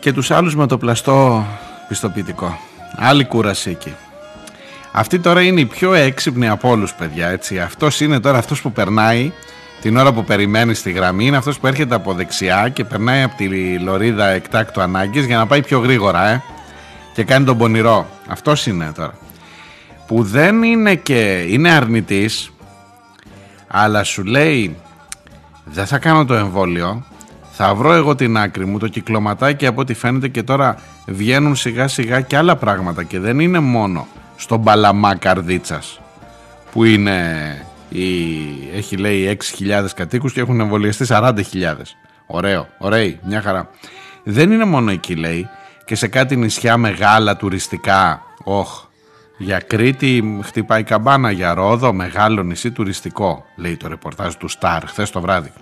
και 0.00 0.12
τους 0.12 0.30
άλλους 0.30 0.56
με 0.56 0.66
το 0.66 0.78
πλαστό 0.78 1.46
πιστοποιητικό. 1.88 2.58
Άλλη 2.96 3.24
κούραση 3.24 3.70
εκεί. 3.70 3.94
Αυτή 4.92 5.18
τώρα 5.18 5.42
είναι 5.42 5.60
η 5.60 5.66
πιο 5.66 5.94
έξυπνη 5.94 6.48
από 6.48 6.68
όλους, 6.68 6.94
παιδιά. 6.94 7.28
Έτσι. 7.28 7.60
Αυτός 7.60 8.00
είναι 8.00 8.20
τώρα 8.20 8.38
αυτός 8.38 8.60
που 8.60 8.72
περνάει 8.72 9.32
την 9.82 9.96
ώρα 9.96 10.12
που 10.12 10.24
περιμένεις 10.24 10.78
στη 10.78 10.90
γραμμή. 10.90 11.26
Είναι 11.26 11.36
αυτός 11.36 11.58
που 11.58 11.66
έρχεται 11.66 11.94
από 11.94 12.14
δεξιά 12.14 12.68
και 12.68 12.84
περνάει 12.84 13.22
από 13.22 13.36
τη 13.36 13.78
λωρίδα 13.78 14.26
εκτάκτου 14.26 14.80
ανάγκης 14.80 15.26
για 15.26 15.36
να 15.36 15.46
πάει 15.46 15.62
πιο 15.62 15.78
γρήγορα, 15.78 16.28
ε. 16.28 16.42
Και 17.14 17.24
κάνει 17.24 17.44
τον 17.44 17.58
πονηρό. 17.58 18.06
Αυτός 18.28 18.66
είναι 18.66 18.92
τώρα. 18.94 19.14
Που 20.06 20.22
δεν 20.22 20.62
είναι 20.62 20.94
και 20.94 21.44
είναι 21.48 21.70
αρνητής, 21.70 22.52
αλλά 23.66 24.04
σου 24.04 24.24
λέει 24.24 24.76
δεν 25.64 25.86
θα 25.86 25.98
κάνω 25.98 26.24
το 26.24 26.34
εμβόλιο 26.34 27.04
θα 27.52 27.74
βρω 27.74 27.92
εγώ 27.92 28.14
την 28.14 28.36
άκρη 28.36 28.66
μου 28.66 28.78
το 28.78 28.88
κυκλωματάκι 28.88 29.66
από 29.66 29.80
ό,τι 29.80 29.94
φαίνεται 29.94 30.28
και 30.28 30.42
τώρα 30.42 30.78
βγαίνουν 31.06 31.56
σιγά 31.56 31.88
σιγά 31.88 32.20
και 32.20 32.36
άλλα 32.36 32.56
πράγματα 32.56 33.02
και 33.02 33.18
δεν 33.18 33.40
είναι 33.40 33.58
μόνο 33.58 34.06
στον 34.36 34.62
παλαμά 34.62 35.14
καρδίτσας 35.14 36.00
που 36.72 36.84
είναι 36.84 37.20
η, 37.92 38.08
έχει 38.74 38.96
λέει 38.96 39.38
6.000 39.58 39.86
κατοίκους 39.94 40.32
και 40.32 40.40
έχουν 40.40 40.60
εμβολιαστεί 40.60 41.04
40.000 41.08 41.32
ωραίο, 42.26 42.68
ωραίοι, 42.78 43.18
μια 43.22 43.42
χαρά 43.42 43.70
δεν 44.24 44.52
είναι 44.52 44.64
μόνο 44.64 44.90
εκεί 44.90 45.14
λέει 45.14 45.48
και 45.84 45.94
σε 45.94 46.08
κάτι 46.08 46.36
νησιά 46.36 46.76
μεγάλα 46.76 47.36
τουριστικά 47.36 48.22
όχ 48.44 48.84
για 49.38 49.58
Κρήτη 49.58 50.38
χτυπάει 50.42 50.82
καμπάνα 50.82 51.30
για 51.30 51.54
Ρόδο, 51.54 51.92
μεγάλο 51.92 52.42
νησί 52.42 52.70
τουριστικό, 52.70 53.44
λέει 53.56 53.76
το 53.76 53.88
ρεπορτάζ 53.88 54.34
του 54.34 54.48
Σταρ 54.48 54.86
χθες 54.86 55.10
το 55.10 55.20
βράδυ. 55.20 55.52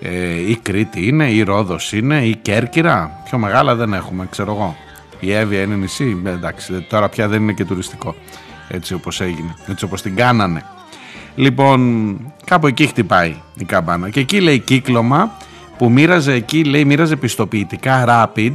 Ε, 0.00 0.50
η 0.50 0.56
Κρήτη 0.62 1.06
είναι, 1.06 1.30
η 1.30 1.42
Ρόδος 1.42 1.92
είναι, 1.92 2.24
η 2.24 2.36
Κέρκυρα, 2.36 3.20
πιο 3.24 3.38
μεγάλα 3.38 3.74
δεν 3.74 3.92
έχουμε, 3.92 4.26
ξέρω 4.30 4.52
εγώ. 4.52 4.76
Η 5.20 5.32
Εύβοια 5.32 5.62
είναι 5.62 5.74
νησί, 5.74 6.22
ε, 6.24 6.30
εντάξει, 6.30 6.86
τώρα 6.88 7.08
πια 7.08 7.28
δεν 7.28 7.42
είναι 7.42 7.52
και 7.52 7.64
τουριστικό, 7.64 8.14
έτσι 8.68 8.94
όπως 8.94 9.20
έγινε, 9.20 9.54
έτσι 9.66 9.84
όπως 9.84 10.02
την 10.02 10.16
κάνανε. 10.16 10.62
Λοιπόν, 11.38 12.16
κάπου 12.44 12.66
εκεί 12.66 12.86
χτυπάει 12.86 13.36
η 13.54 13.64
καμπάνα 13.64 14.10
και 14.10 14.20
εκεί 14.20 14.40
λέει 14.40 14.58
κύκλωμα 14.58 15.36
που 15.78 15.90
μοίραζε 15.90 16.32
εκεί, 16.32 16.64
λέει 16.64 16.84
μοίραζε 16.84 17.16
πιστοποιητικά 17.16 18.04
rapid 18.08 18.52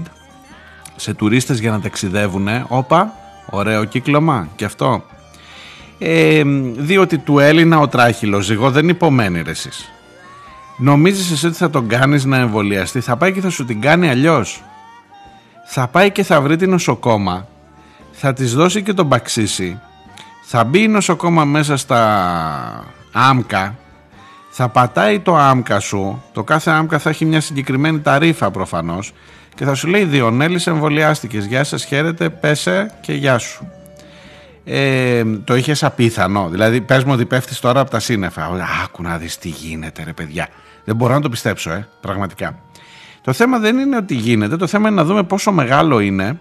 σε 0.96 1.14
τουρίστες 1.14 1.60
για 1.60 1.72
να 1.72 1.80
ταξιδεύουν. 1.80 2.48
Όπα, 2.68 3.14
ωραίο 3.50 3.86
κύκλωμα 3.86 4.48
και 4.56 4.66
αυτό. 4.66 5.04
Ε, 5.98 6.42
διότι 6.78 7.18
του 7.18 7.40
Έλληνα 7.40 7.80
ο 7.80 7.88
τράχυλος 7.88 8.46
ζυγό 8.46 8.72
δεν 8.72 8.90
υπομένει 8.90 9.42
ρε 9.42 9.52
εσείς. 9.52 9.92
Νομίζεις 10.78 11.32
εσύ 11.32 11.48
ότι 11.48 11.56
θα 11.56 11.70
τον 11.70 11.88
κάνεις 11.88 12.26
να 12.26 12.38
εμβολιαστεί, 12.38 13.00
θα 13.00 13.18
πάει 13.18 13.32
και 13.32 13.42
θα 13.42 13.50
σου 13.50 13.66
την 13.66 13.82
κάνει 13.82 14.10
αλλιώς. 14.10 14.64
Θα 15.68 15.88
πάει 15.88 16.12
και 16.12 16.24
θα 16.24 16.42
βρει 16.42 16.56
την 16.56 16.70
νοσοκόμα, 16.70 17.48
θα 18.12 18.34
της 18.34 18.54
δώσει 18.54 18.84
και 18.84 18.94
τον 18.94 19.06
μπαξίσι, 19.06 19.80
θα 20.46 20.64
μπει 20.64 20.84
η 20.84 20.88
νοσοκόμα 20.88 21.46
μέσα 21.46 21.78
στα 21.78 22.86
άμκα, 23.12 23.76
θα 24.50 24.70
πατάει 24.70 25.20
το 25.20 25.36
άμκα 25.36 25.80
σου, 25.80 26.24
το 26.34 26.44
κάθε 26.44 26.72
άμκα 26.72 27.00
θα 27.00 27.10
έχει 27.10 27.26
μια 27.26 27.42
συγκεκριμένη 27.42 28.00
ταρίφα 28.00 28.52
προφανώς 28.52 29.14
και 29.56 29.66
θα 29.66 29.74
σου 29.74 29.88
λέει 29.88 30.04
Διονέλης 30.04 30.68
εμβολιάστηκες, 30.68 31.46
γεια 31.46 31.64
σας 31.64 31.86
χαίρετε, 31.86 32.30
πέσε 32.30 32.92
και 33.02 33.14
γεια 33.14 33.38
σου. 33.38 33.68
Ε, 34.66 35.24
το 35.44 35.56
είχες 35.56 35.84
απίθανο, 35.84 36.50
δηλαδή 36.50 36.82
πες 36.82 37.04
μου 37.04 37.12
ότι 37.14 37.26
πέφτεις 37.26 37.60
τώρα 37.60 37.80
από 37.80 37.90
τα 37.90 38.00
σύννεφα. 38.00 38.50
Άκου 38.84 39.02
να 39.02 39.18
δεις 39.18 39.38
τι 39.38 39.50
γίνεται 39.50 40.04
ρε 40.04 40.14
παιδιά. 40.14 40.48
Δεν 40.84 40.96
μπορώ 40.96 41.14
να 41.14 41.22
το 41.22 41.30
πιστέψω, 41.30 41.72
ε, 41.72 41.88
πραγματικά. 42.02 42.60
Το 43.22 43.34
θέμα 43.34 43.60
δεν 43.60 43.78
είναι 43.78 43.96
ότι 43.96 44.16
γίνεται, 44.16 44.58
το 44.58 44.68
θέμα 44.68 44.88
είναι 44.88 44.98
να 44.98 45.04
δούμε 45.04 45.24
πόσο 45.24 45.52
μεγάλο 45.52 46.00
είναι, 46.00 46.40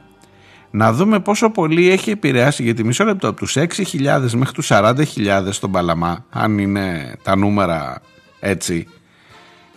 να 0.75 0.93
δούμε 0.93 1.21
πόσο 1.21 1.51
πολύ 1.51 1.91
έχει 1.91 2.11
επηρεάσει, 2.11 2.63
γιατί 2.63 2.85
μισό 2.85 3.05
λεπτό 3.05 3.29
από 3.29 3.39
τους 3.39 3.57
6.000 3.57 4.33
μέχρι 4.35 4.55
τους 4.55 4.67
40.000 4.71 5.53
στον 5.53 5.71
Παλαμά, 5.71 6.25
αν 6.31 6.59
είναι 6.59 7.17
τα 7.23 7.37
νούμερα 7.37 8.01
έτσι, 8.41 8.87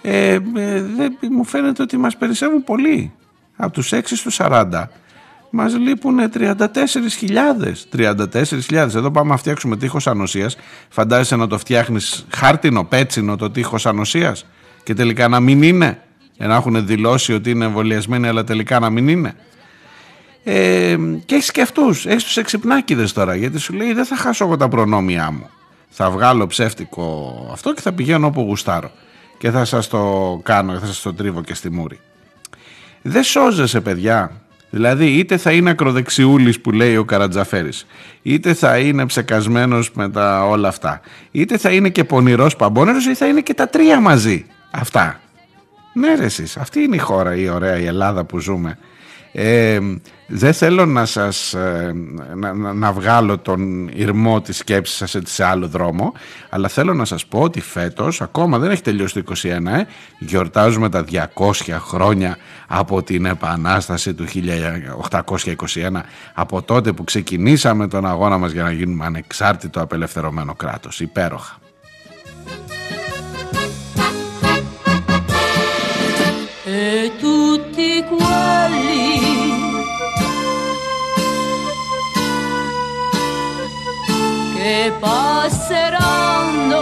ε, 0.01 0.33
ε, 0.33 0.39
δεν- 0.81 1.17
μου 1.31 1.43
φαίνεται 1.45 1.81
ότι 1.81 1.97
μας 1.97 2.17
περισσεύουν 2.17 2.63
πολύ. 2.63 3.11
Από 3.55 3.71
τους 3.73 3.91
6 3.91 4.15
στους 4.15 4.35
40 4.35 4.89
μας 5.49 5.77
λείπουν 5.77 6.17
34.000. 6.29 7.85
34.000. 7.89 8.95
Εδώ 8.95 9.11
πάμε 9.11 9.29
να 9.29 9.37
φτιάξουμε 9.37 9.77
τείχος 9.77 10.07
ανοσίας. 10.07 10.57
Φαντάζεσαι 10.89 11.35
να 11.35 11.47
το 11.47 11.57
φτιάχνεις 11.57 12.25
χάρτινο, 12.35 12.83
πέτσινο 12.83 13.35
το 13.35 13.49
τείχος 13.49 13.85
ανοσίας; 13.85 14.45
Και 14.83 14.93
τελικά 14.93 15.27
να 15.27 15.39
μην 15.39 15.61
είναι. 15.63 15.99
Για 16.37 16.47
να 16.47 16.55
έχουν 16.55 16.85
δηλώσει 16.85 17.33
ότι 17.33 17.49
είναι 17.49 17.65
εμβολιασμένοι 17.65 18.27
αλλά 18.27 18.43
τελικά 18.43 18.79
να 18.79 18.89
μην 18.89 19.07
είναι. 19.07 19.35
Ε, 20.47 20.97
και 21.25 21.35
έχεις 21.35 21.51
και 21.51 21.61
αυτούς, 21.61 22.05
έχεις 22.05 22.23
τους 22.23 22.37
εξυπνάκιδε 22.37 23.07
τώρα. 23.13 23.35
Γιατί 23.35 23.59
σου 23.59 23.73
λέει 23.73 23.93
δεν 23.93 24.05
θα 24.05 24.15
χάσω 24.15 24.45
εγώ 24.45 24.57
τα 24.57 24.67
προνόμια 24.67 25.31
μου. 25.31 25.49
Θα 25.89 26.09
βγάλω 26.09 26.47
ψεύτικο 26.47 27.49
αυτό 27.51 27.73
και 27.73 27.81
θα 27.81 27.91
πηγαίνω 27.93 28.27
όπου 28.27 28.41
γουστάρω. 28.41 28.91
Και 29.37 29.51
θα 29.51 29.65
σας 29.65 29.87
το 29.87 30.39
κάνω 30.43 30.73
και 30.73 30.79
θα 30.79 30.85
σας 30.85 31.01
το 31.01 31.13
τρίβω 31.13 31.41
και 31.41 31.53
στη 31.53 31.71
μούρη. 31.71 31.99
Δεν 33.01 33.23
σώζεσαι, 33.23 33.81
παιδιά. 33.81 34.31
Δηλαδή, 34.69 35.05
είτε 35.05 35.37
θα 35.37 35.51
είναι 35.51 35.69
ακροδεξιούλης 35.69 36.61
που 36.61 36.71
λέει 36.71 36.97
ο 36.97 37.05
Καρατζαφέρης, 37.05 37.85
είτε 38.21 38.53
θα 38.53 38.77
είναι 38.77 39.05
ψεκασμένος 39.05 39.91
με 39.91 40.09
τα 40.09 40.45
όλα 40.45 40.67
αυτά, 40.67 41.01
είτε 41.31 41.57
θα 41.57 41.71
είναι 41.71 41.89
και 41.89 42.03
πονηρός 42.03 42.55
παμπώνερος, 42.55 43.05
ή 43.05 43.15
θα 43.15 43.25
είναι 43.25 43.41
και 43.41 43.53
τα 43.53 43.67
τρία 43.67 43.99
μαζί. 43.99 44.45
Αυτά. 44.71 45.19
Ναι, 45.93 46.15
ρε 46.15 46.23
εσείς, 46.23 46.57
αυτή 46.57 46.79
είναι 46.79 46.95
η 46.95 46.99
χώρα, 46.99 47.35
η 47.35 47.49
ωραία, 47.49 47.77
η 47.77 47.85
Ελλάδα 47.85 48.23
που 48.23 48.39
ζούμε. 48.39 48.77
Ε, 49.37 49.79
δεν 50.27 50.53
θέλω 50.53 50.85
να 50.85 51.05
σας 51.05 51.53
ε, 51.53 51.93
να, 52.35 52.53
να, 52.53 52.73
να 52.73 52.91
βγάλω 52.91 53.37
τον 53.37 53.89
ηρμό 53.93 54.41
της 54.41 54.57
σκέψης 54.57 54.95
σας 54.95 55.15
έτσι 55.15 55.33
σε 55.33 55.43
άλλο 55.43 55.67
δρόμο 55.67 56.13
αλλά 56.49 56.67
θέλω 56.67 56.93
να 56.93 57.05
σας 57.05 57.25
πω 57.25 57.39
ότι 57.39 57.61
φέτος 57.61 58.21
ακόμα 58.21 58.57
δεν 58.57 58.71
έχει 58.71 58.81
τελειώσει 58.81 59.23
το 59.23 59.33
21 59.43 59.47
ε, 59.47 59.59
γιορτάζουμε 60.19 60.89
τα 60.89 61.05
200 61.35 61.51
χρόνια 61.79 62.37
από 62.67 63.03
την 63.03 63.25
Επανάσταση 63.25 64.13
του 64.13 64.25
1821 64.27 64.31
από 66.33 66.61
τότε 66.61 66.91
που 66.91 67.03
ξεκινήσαμε 67.03 67.87
τον 67.87 68.05
αγώνα 68.05 68.37
μας 68.37 68.51
για 68.51 68.63
να 68.63 68.71
γίνουμε 68.71 69.05
ανεξάρτητο 69.05 69.81
απελευθερωμένο 69.81 70.53
κράτος. 70.53 70.99
Υπέροχα. 70.99 71.59
E 76.67 77.11
che 84.65 84.91
passeranno. 84.99 86.81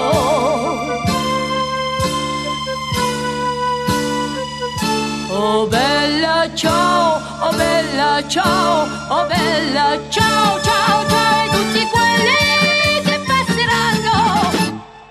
Oh 5.27 5.67
bella 5.67 6.49
ciao, 6.53 7.19
oh 7.41 7.51
bella 7.57 8.25
ciao, 8.29 8.87
oh 9.09 9.25
bella 9.25 9.99
ciao, 10.07 10.61
ciao, 10.61 11.09
ciao 11.09 11.43
e 11.43 11.49
tutti 11.55 11.85
quelli 11.95 13.01
che 13.03 13.19
passeranno. 13.27 14.17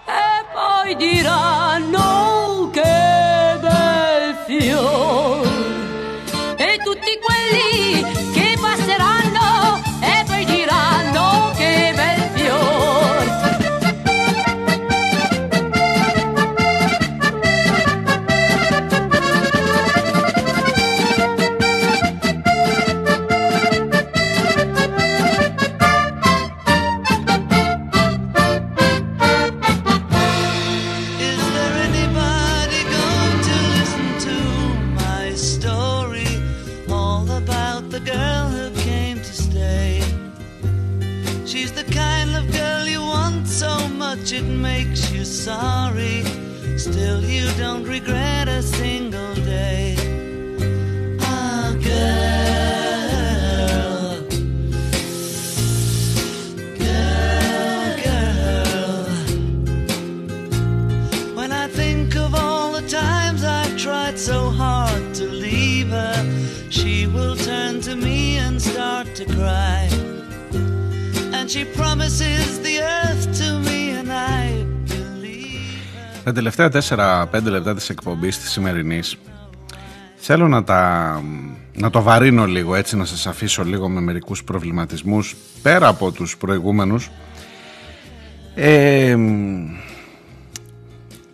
E 0.07 0.45
poi 0.55 0.97
diranno 0.97 1.52
τελευταία 76.69 77.29
4-5 77.33 77.43
λεπτά 77.43 77.75
της 77.75 77.89
εκπομπής 77.89 78.39
της 78.39 78.51
σημερινής 78.51 79.17
θέλω 80.25 80.49
να, 80.49 80.65
τα, 80.65 81.23
να 81.75 81.91
το 81.91 82.03
βαρύνω 82.03 82.47
λίγο 82.47 82.75
έτσι 82.75 82.97
να 82.97 83.05
σας 83.05 83.27
αφήσω 83.27 83.65
λίγο 83.65 83.89
με 83.89 84.01
μερικούς 84.01 84.45
προβληματισμούς 84.45 85.37
πέρα 85.63 85.89
από 85.89 86.13
τους 86.13 86.37
προηγούμενους. 86.37 87.11
Ε, 88.55 89.17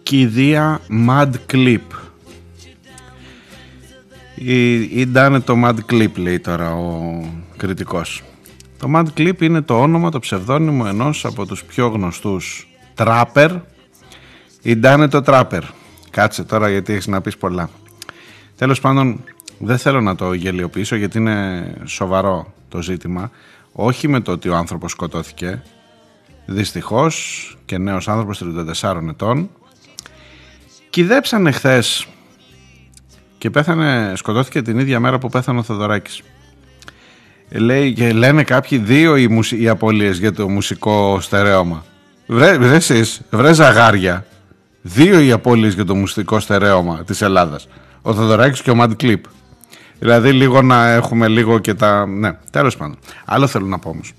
κηδεία 0.03 0.81
Mad 1.09 1.31
Clip. 1.53 1.81
Ή, 4.35 4.83
ήταν 5.01 5.45
το 5.45 5.55
Mad 5.65 5.77
Clip 5.91 6.17
λέει 6.17 6.39
τώρα 6.39 6.75
ο 6.75 7.21
κριτικός. 7.57 8.23
Το 8.79 8.91
Mad 8.95 9.07
Clip 9.17 9.43
είναι 9.43 9.61
το 9.61 9.81
όνομα, 9.81 10.11
το 10.11 10.19
ψευδόνυμο 10.19 10.85
ενός 10.89 11.25
από 11.25 11.47
τους 11.47 11.65
πιο 11.65 11.89
γνωστούς 11.89 12.69
τράπερ 12.95 13.51
Ιντάνε 14.63 15.09
το 15.09 15.23
τράπερ. 15.23 15.63
Κάτσε 16.11 16.45
τώρα 16.45 16.69
γιατί 16.71 16.93
έχεις 16.93 17.07
να 17.07 17.21
πεις 17.21 17.37
πολλά. 17.37 17.71
Τέλος 18.57 18.81
πάντων 18.81 19.25
δεν 19.59 19.79
θέλω 19.79 20.01
να 20.01 20.15
το 20.15 20.33
γελιοποιήσω 20.33 20.97
γιατί 20.97 21.19
είναι 21.19 21.71
σοβαρό 21.85 22.53
το 22.69 22.83
ζήτημα. 22.83 23.31
Όχι 23.73 24.09
με 24.09 24.21
το 24.21 24.33
ότι 24.33 24.49
ο 24.49 24.57
άνθρωπος 24.57 24.91
σκοτώθηκε. 24.91 25.63
Δυστυχώς 26.47 27.57
και 27.65 27.79
νέος 27.79 28.09
άνθρωπος 28.09 28.43
34 28.83 29.09
ετών. 29.09 29.51
Κυδέψανε 30.91 31.51
χθες 31.51 32.07
και 33.39 33.51
πέθανε, 33.51 34.13
σκοτώθηκε 34.17 34.63
την 34.63 34.79
ίδια 34.79 35.01
μέρα 35.01 35.19
που 35.19 35.29
πέθανε 35.29 35.59
ο 35.59 35.63
Θεοδωράκης. 35.63 36.23
Λέει, 37.51 37.93
και 37.93 38.13
λένε 38.13 38.43
κάποιοι 38.43 38.79
δύο 38.79 39.17
οι, 39.17 39.29
μουσι, 39.29 39.63
οι 39.63 39.69
απώλειες 39.69 40.19
για 40.19 40.33
το 40.33 40.49
μουσικό 40.49 41.21
στερέωμα. 41.21 41.85
Βρε, 42.27 42.59
βρες 42.59 42.91
εσείς, 42.91 43.21
βρε 43.31 43.53
ζαγάρια. 43.53 44.27
Δύο 44.83 45.21
οι 45.21 45.33
απώλειες 45.33 45.75
για 45.75 45.85
το 45.85 45.95
μουσικό 45.95 46.41
στερέωμα 46.41 47.05
της 47.05 47.23
Ελλάδας. 47.23 47.69
Ο 48.03 48.15
Θεοδωράκης 48.15 48.63
και 48.63 48.71
ο 48.71 48.75
Mad 48.81 48.91
Clip. 49.01 49.21
Δηλαδή 49.99 50.33
λίγο 50.33 50.63
να 50.63 50.89
έχουμε 50.89 51.29
λίγο 51.29 51.59
και 51.59 51.75
τα... 51.75 52.07
Ναι, 52.07 52.33
τέλος 52.51 52.77
πάντων. 52.77 52.99
Άλλο 53.25 53.47
θέλω 53.47 53.67
να 53.67 53.79
πω 53.79 53.89
όμως. 53.89 54.13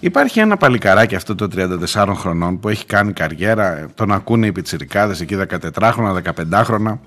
Υπάρχει 0.00 0.40
ένα 0.40 0.56
παλικαράκι 0.56 1.14
αυτό 1.14 1.34
το 1.34 1.48
34 1.94 2.12
χρονών 2.16 2.60
που 2.60 2.68
έχει 2.68 2.86
κάνει 2.86 3.12
καριέρα, 3.12 3.88
τον 3.94 4.12
ακούνε 4.12 4.46
οι 4.46 4.52
πιτσιρικάδες 4.52 5.20
εκεί 5.20 5.36
14χρονα, 5.50 6.20
15χρονα. 6.50 6.98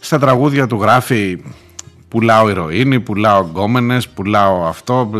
Στα 0.00 0.18
τραγούδια 0.18 0.66
του 0.66 0.78
γράφει 0.80 1.42
πουλάω 2.08 2.48
ηρωίνη, 2.48 3.00
πουλάω 3.00 3.42
γκόμενες, 3.42 4.08
πουλάω 4.08 4.64
αυτό, 4.66 5.10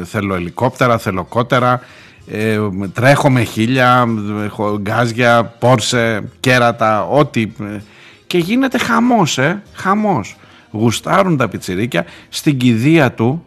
ε, 0.00 0.04
θέλω 0.04 0.34
ελικόπτερα, 0.34 0.98
θέλω 0.98 1.24
κότερα, 1.24 1.80
ε, 2.26 2.58
τρέχω 2.92 3.30
με 3.30 3.42
χίλια, 3.42 4.06
έχω 4.44 4.78
γκάζια, 4.78 5.44
πόρσε, 5.44 6.22
κέρατα, 6.40 7.06
ό,τι. 7.06 7.42
ε, 7.42 7.80
Και 8.26 8.38
γίνεται 8.38 8.78
χαμός, 8.78 9.38
ε, 9.38 9.62
χαμός. 9.74 10.36
Γουστάρουν 10.70 11.36
τα 11.36 11.48
πιτσιρίκια 11.48 12.04
στην 12.28 12.56
κηδεία 12.56 13.12
του, 13.12 13.44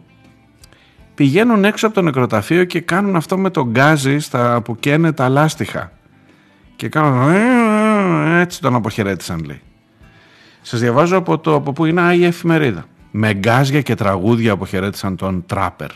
πηγαίνουν 1.14 1.64
έξω 1.64 1.86
από 1.86 1.94
το 1.94 2.02
νεκροταφείο 2.02 2.64
και 2.64 2.80
κάνουν 2.80 3.16
αυτό 3.16 3.38
με 3.38 3.50
τον 3.50 3.70
γκάζι 3.70 4.18
στα, 4.18 4.60
που 4.60 4.76
καίνε 4.78 5.12
τα 5.12 5.28
λάστιχα. 5.28 5.92
Και 6.76 6.88
κάνουν 6.88 7.30
«Ε, 7.30 8.40
έτσι 8.40 8.60
τον 8.60 8.74
αποχαιρέτησαν 8.74 9.44
λέει. 9.44 9.60
Σας 10.62 10.80
διαβάζω 10.80 11.16
από, 11.16 11.38
το, 11.38 11.54
από 11.54 11.72
που 11.72 11.84
είναι 11.84 12.14
η 12.14 12.24
εφημερίδα. 12.24 12.84
Με 13.10 13.34
γκάζια 13.34 13.80
και 13.80 13.94
τραγούδια 13.94 14.52
αποχαιρέτησαν 14.52 15.16
τον 15.16 15.44
τράπερ. 15.46 15.90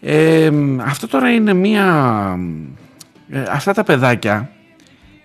Ε, 0.00 0.50
αυτό 0.84 1.08
τώρα 1.08 1.30
είναι 1.30 1.52
μία... 1.52 2.38
ε, 3.30 3.42
αυτά 3.50 3.72
τα 3.72 3.84
παιδάκια 3.84 4.50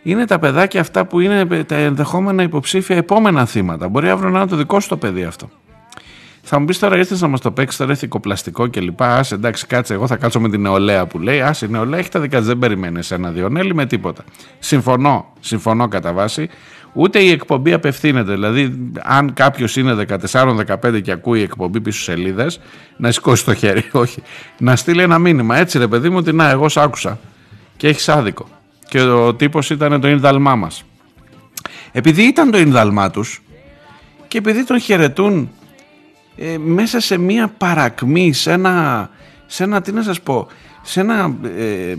είναι 0.04 0.26
τα 0.26 0.40
παιδάκια 0.40 0.82
αυτά 0.82 1.06
που 1.06 1.20
είναι 1.20 1.64
τα 1.64 1.76
ενδεχόμενα 1.76 2.44
υποψήφια 2.44 2.96
επόμενα 2.96 3.46
θύματα. 3.46 3.88
Μπορεί 3.88 4.10
αύριο 4.10 4.30
να 4.30 4.40
είναι 4.40 4.48
το 4.48 4.56
δικό 4.56 4.80
σου 4.80 4.88
το 4.88 4.98
παιδί 4.98 5.24
αυτό. 5.24 5.50
Θα 6.42 6.60
μου 6.60 6.66
πεις 6.66 6.80
τώρα 6.80 6.98
ήρθες 6.98 7.22
να 7.22 7.28
μας 7.28 7.42
το 7.42 7.52
παίξεις 7.52 7.78
τώρα 7.80 7.92
ηθικοπλαστικό 7.92 8.70
κλπ. 8.70 9.02
Α 9.02 9.26
εντάξει, 9.32 9.66
κάτσε. 9.66 9.94
Εγώ 9.94 10.08
θα 10.08 10.16
κάτσω 10.16 10.40
με 10.40 10.50
την 10.50 10.62
νεολαία 10.62 11.06
που 11.06 11.20
λέει. 11.20 11.42
Α 11.42 11.56
η 11.62 11.68
νεολαία 11.68 12.00
έχει 12.00 12.10
τα 12.10 12.20
δικά 12.20 12.38
της, 12.38 12.48
δεν 12.48 12.60
περιμένει 12.60 13.00
ένα 13.10 13.30
Διονέλη 13.30 13.76
με 13.76 13.86
τίποτα. 13.86 14.24
Συμφωνώ, 14.60 15.34
συμφωνώ 15.40 15.88
κατά 15.88 16.14
βάση. 16.14 16.50
Ούτε 16.94 17.20
η 17.20 17.30
εκπομπή 17.30 17.74
απευθύνεται. 17.74 18.32
Δηλαδή, 18.32 18.92
αν 19.02 19.34
κάποιος 19.34 19.76
είναι 19.76 20.06
14-15 20.32 21.02
και 21.02 21.12
ακούει 21.12 21.42
εκπομπή 21.42 21.82
πίσω 21.82 22.02
σελίδες, 22.02 22.60
να 22.98 23.12
σηκώσει 23.12 23.46
το 23.46 23.54
χέρι. 23.54 23.84
Όχι. 24.04 24.22
Να 24.58 24.76
στείλει 24.76 25.02
ένα 25.02 25.20
μήνυμα. 25.20 25.58
Έτσι, 25.58 25.78
ρε 25.78 25.88
παιδί 25.88 26.10
μου, 26.10 26.18
ότι 26.18 26.34
να, 26.34 26.50
εγώ 26.50 26.70
σ' 26.70 26.78
άκουσα. 26.78 27.20
Και 27.78 27.88
έχεις 27.88 28.10
άδικο. 28.10 28.48
Και 28.90 29.02
ο 29.02 29.36
τύπος 29.36 29.70
ήταν 29.70 30.02
το 30.02 30.08
ίνδαλμά 30.08 30.56
μας. 30.56 30.84
Επειδή 31.92 32.24
ήταν 32.24 32.52
το 32.52 32.58
ίνδαλμά 32.58 33.12
τους 33.12 33.42
και 34.28 34.38
επειδή 34.38 34.66
τον 34.66 34.80
χαιρετούν 34.80 35.50
ε, 36.38 36.58
μέσα 36.58 37.00
σε 37.00 37.18
μία 37.18 37.48
παρακμή, 37.58 38.34
σε 38.34 38.52
ένα, 38.52 39.10
σε 39.46 39.64
ένα, 39.64 39.82
τι 39.82 39.92
να 39.92 40.04
σας 40.04 40.22
πω, 40.22 40.48
σε 40.82 41.00
ένα, 41.00 41.36
ε, 41.58 41.96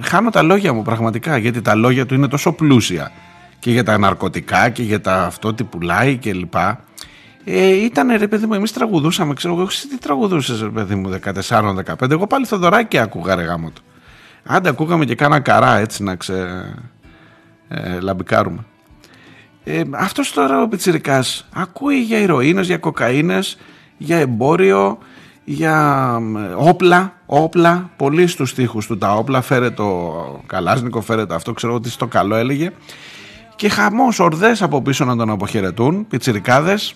χάνω 0.00 0.30
τα 0.30 0.42
λόγια 0.42 0.72
μου 0.72 0.82
πραγματικά, 0.82 1.36
γιατί 1.36 1.60
τα 1.60 1.74
λόγια 1.74 2.06
του 2.06 2.14
είναι 2.14 2.28
τόσο 2.28 2.52
πλούσια 2.52 3.12
και 3.58 3.70
για 3.70 3.84
τα 3.84 3.98
ναρκωτικά 3.98 4.68
και 4.68 4.82
για 4.82 5.00
τα 5.00 5.24
αυτό 5.24 5.54
τι 5.54 5.64
πουλάει 5.64 6.16
και 6.16 6.32
λοιπά. 6.32 6.84
Ε, 7.44 7.66
ήταν 7.66 8.16
ρε 8.16 8.28
παιδί 8.28 8.46
μου, 8.46 8.54
εμείς 8.54 8.72
τραγουδούσαμε, 8.72 9.34
ξέρω 9.34 9.54
εγώ, 9.54 9.62
εσύ 9.62 9.88
τι 9.88 9.98
τραγουδούσες 9.98 10.60
ρε 10.60 10.68
παιδί 10.68 10.94
μου 10.94 11.18
14-15, 11.48 12.10
εγώ 12.10 12.26
πάλι 12.26 12.46
Θοδωράκη 12.46 12.98
άκουγα 12.98 13.34
ρε 13.34 13.42
γάμο 13.42 13.70
του. 13.70 13.82
Άντε 14.44 14.68
ακούγαμε 14.68 15.04
και 15.04 15.14
κάνα 15.14 15.40
καρά 15.40 15.76
έτσι 15.76 16.02
να 16.02 16.14
ξε 16.14 16.64
ε, 17.68 18.00
λαμπικάρουμε. 18.00 18.64
Ε, 19.64 19.82
αυτός 19.90 20.32
τώρα 20.32 20.62
ο 20.62 20.68
Πιτσιρικάς 20.68 21.48
ακούει 21.54 21.96
για 22.00 22.18
ηρωίνες, 22.18 22.66
για 22.66 22.78
κοκαίνες, 22.78 23.58
για 23.96 24.16
εμπόριο, 24.16 24.98
για 25.44 26.16
ε, 26.36 26.54
όπλα, 26.56 27.12
όπλα, 27.26 27.90
πολύ 27.96 28.26
στους 28.26 28.50
στίχους 28.50 28.86
του 28.86 28.98
τα 28.98 29.14
όπλα, 29.14 29.40
φέρε 29.40 29.70
το 29.70 30.42
καλάσνικο, 30.46 31.00
φέρε 31.00 31.26
το 31.26 31.34
αυτό, 31.34 31.52
ξέρω 31.52 31.74
ότι 31.74 31.90
στο 31.90 32.06
καλό 32.06 32.34
έλεγε. 32.34 32.72
Και 33.58 33.68
χαμός, 33.68 34.18
ορδές 34.18 34.62
από 34.62 34.82
πίσω 34.82 35.04
να 35.04 35.16
τον 35.16 35.30
αποχαιρετούν, 35.30 36.06
πιτσιρικάδες, 36.06 36.94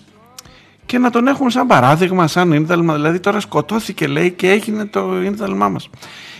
και 0.85 0.97
να 0.97 1.09
τον 1.09 1.27
έχουν 1.27 1.49
σαν 1.49 1.67
παράδειγμα, 1.67 2.27
σαν 2.27 2.51
ίνδαλμα. 2.51 2.93
Δηλαδή 2.93 3.19
τώρα 3.19 3.39
σκοτώθηκε 3.39 4.07
λέει 4.07 4.31
και 4.31 4.49
έγινε 4.49 4.85
το 4.85 5.21
ίνδαλμά 5.21 5.69
μας. 5.69 5.89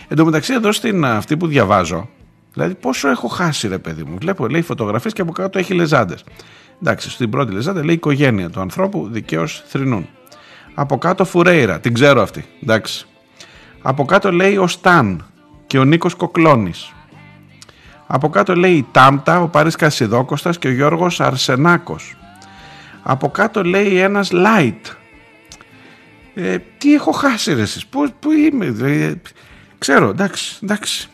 Εν 0.08 0.16
τω 0.16 0.24
μεταξύ 0.24 0.52
εδώ 0.52 0.72
στην 0.72 1.04
αυτή 1.04 1.36
που 1.36 1.46
διαβάζω, 1.46 2.08
δηλαδή 2.52 2.74
πόσο 2.74 3.08
έχω 3.08 3.28
χάσει 3.28 3.68
ρε 3.68 3.78
παιδί 3.78 4.02
μου. 4.04 4.16
Βλέπω 4.20 4.48
λέει 4.48 4.62
φωτογραφίες 4.62 5.12
και 5.12 5.20
από 5.20 5.32
κάτω 5.32 5.58
έχει 5.58 5.74
λεζάντες. 5.74 6.24
Εντάξει, 6.82 7.10
στην 7.10 7.30
πρώτη 7.30 7.52
λεζάντα 7.52 7.84
λέει 7.84 7.94
οικογένεια 7.94 8.50
του 8.50 8.60
ανθρώπου 8.60 9.08
δικαίως 9.10 9.62
θρηνούν. 9.66 10.08
Από 10.74 10.98
κάτω 10.98 11.24
Φουρέιρα, 11.24 11.80
την 11.80 11.94
ξέρω 11.94 12.22
αυτή. 12.22 12.44
Εντάξει. 12.62 13.06
Από 13.82 14.04
κάτω 14.04 14.32
λέει 14.32 14.56
ο 14.56 14.66
Σταν 14.66 15.24
και 15.66 15.78
ο 15.78 15.84
Νίκος 15.84 16.14
Κοκλώνης. 16.14 16.93
Από 18.14 18.28
κάτω 18.28 18.54
λέει 18.54 18.72
η 18.72 18.86
Τάμπτα, 18.90 19.40
ο 19.40 19.48
Πάρης 19.48 19.76
Κασιδόκοστας 19.76 20.58
και 20.58 20.68
ο 20.68 20.70
Γιώργος 20.70 21.20
Αρσενάκος. 21.20 22.16
Από 23.02 23.28
κάτω 23.30 23.64
λέει 23.64 23.98
ένας 23.98 24.30
Light. 24.32 24.92
Ε, 26.34 26.56
τι 26.78 26.94
έχω 26.94 27.10
χάσει 27.10 27.54
ρε 27.54 27.62
εσείς, 27.62 27.86
πού, 27.86 28.10
πού 28.20 28.32
είμαι, 28.32 28.66
ε, 28.82 29.14
ξέρω, 29.78 30.08
εντάξει, 30.08 30.58
εντάξει. 30.62 31.08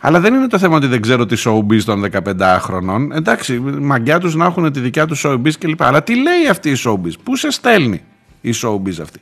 Αλλά 0.00 0.20
δεν 0.20 0.34
είναι 0.34 0.46
το 0.46 0.58
θέμα 0.58 0.76
ότι 0.76 0.86
δεν 0.86 1.00
ξέρω 1.00 1.26
τι 1.26 1.42
showbiz 1.44 1.82
των 1.84 2.00
15 2.00 2.58
χρονών. 2.60 3.12
Εντάξει, 3.12 3.58
μαγκιά 3.60 4.18
τους 4.18 4.34
να 4.34 4.44
έχουν 4.44 4.72
τη 4.72 4.80
δικιά 4.80 5.06
τους 5.06 5.22
showbiz 5.26 5.52
κλπ. 5.58 5.82
Αλλά 5.82 6.02
τι 6.02 6.14
λέει 6.14 6.48
αυτή 6.50 6.70
η 6.70 6.76
showbiz, 6.84 7.12
πού 7.22 7.36
σε 7.36 7.50
στέλνει 7.50 8.02
η 8.40 8.54
showbiz 8.62 9.00
αυτή; 9.00 9.20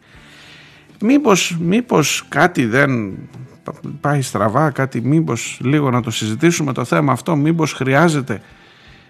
Μήπως, 1.01 1.57
μήπως 1.61 2.25
κάτι 2.29 2.67
δεν 2.67 3.19
πάει 4.01 4.23
στραβά, 4.23 4.71
κάτι 4.71 5.01
μήπως 5.01 5.59
λίγο 5.63 5.91
να 5.91 6.03
το 6.03 6.11
συζητήσουμε 6.11 6.73
το 6.73 6.85
θέμα 6.85 7.13
αυτό, 7.13 7.37
μήπως 7.37 7.73
χρειάζεται 7.73 8.41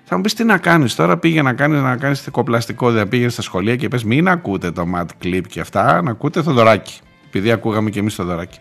θα 0.05 0.16
μου 0.16 0.24
πεις 0.24 0.34
τι 0.34 0.44
να 0.44 0.59
κάνεις 0.59 0.94
τώρα. 0.94 1.16
Πήγε 1.16 1.42
να 1.42 1.53
κάνεις 1.53 1.80
να 1.80 1.96
κάνεις 1.96 2.20
θεκοπλαστικό. 2.20 2.90
Δηλαδή 2.90 3.09
πήγαινε 3.09 3.30
στα 3.30 3.42
σχολεία 3.42 3.76
και 3.76 3.88
πες: 3.88 4.05
Μην 4.05 4.28
ακούτε 4.28 4.70
το 4.70 4.86
Mad 4.94 5.07
Clip 5.24 5.42
και 5.48 5.61
αυτά. 5.61 6.03
Να 6.03 6.11
ακούτε 6.11 6.42
το 6.42 6.53
δωράκι. 6.53 7.00
Επειδή 7.26 7.53
ακούγαμε 7.53 7.90
και 7.90 7.98
εμείς 7.98 8.14
το 8.14 8.24
δωράκι. 8.24 8.59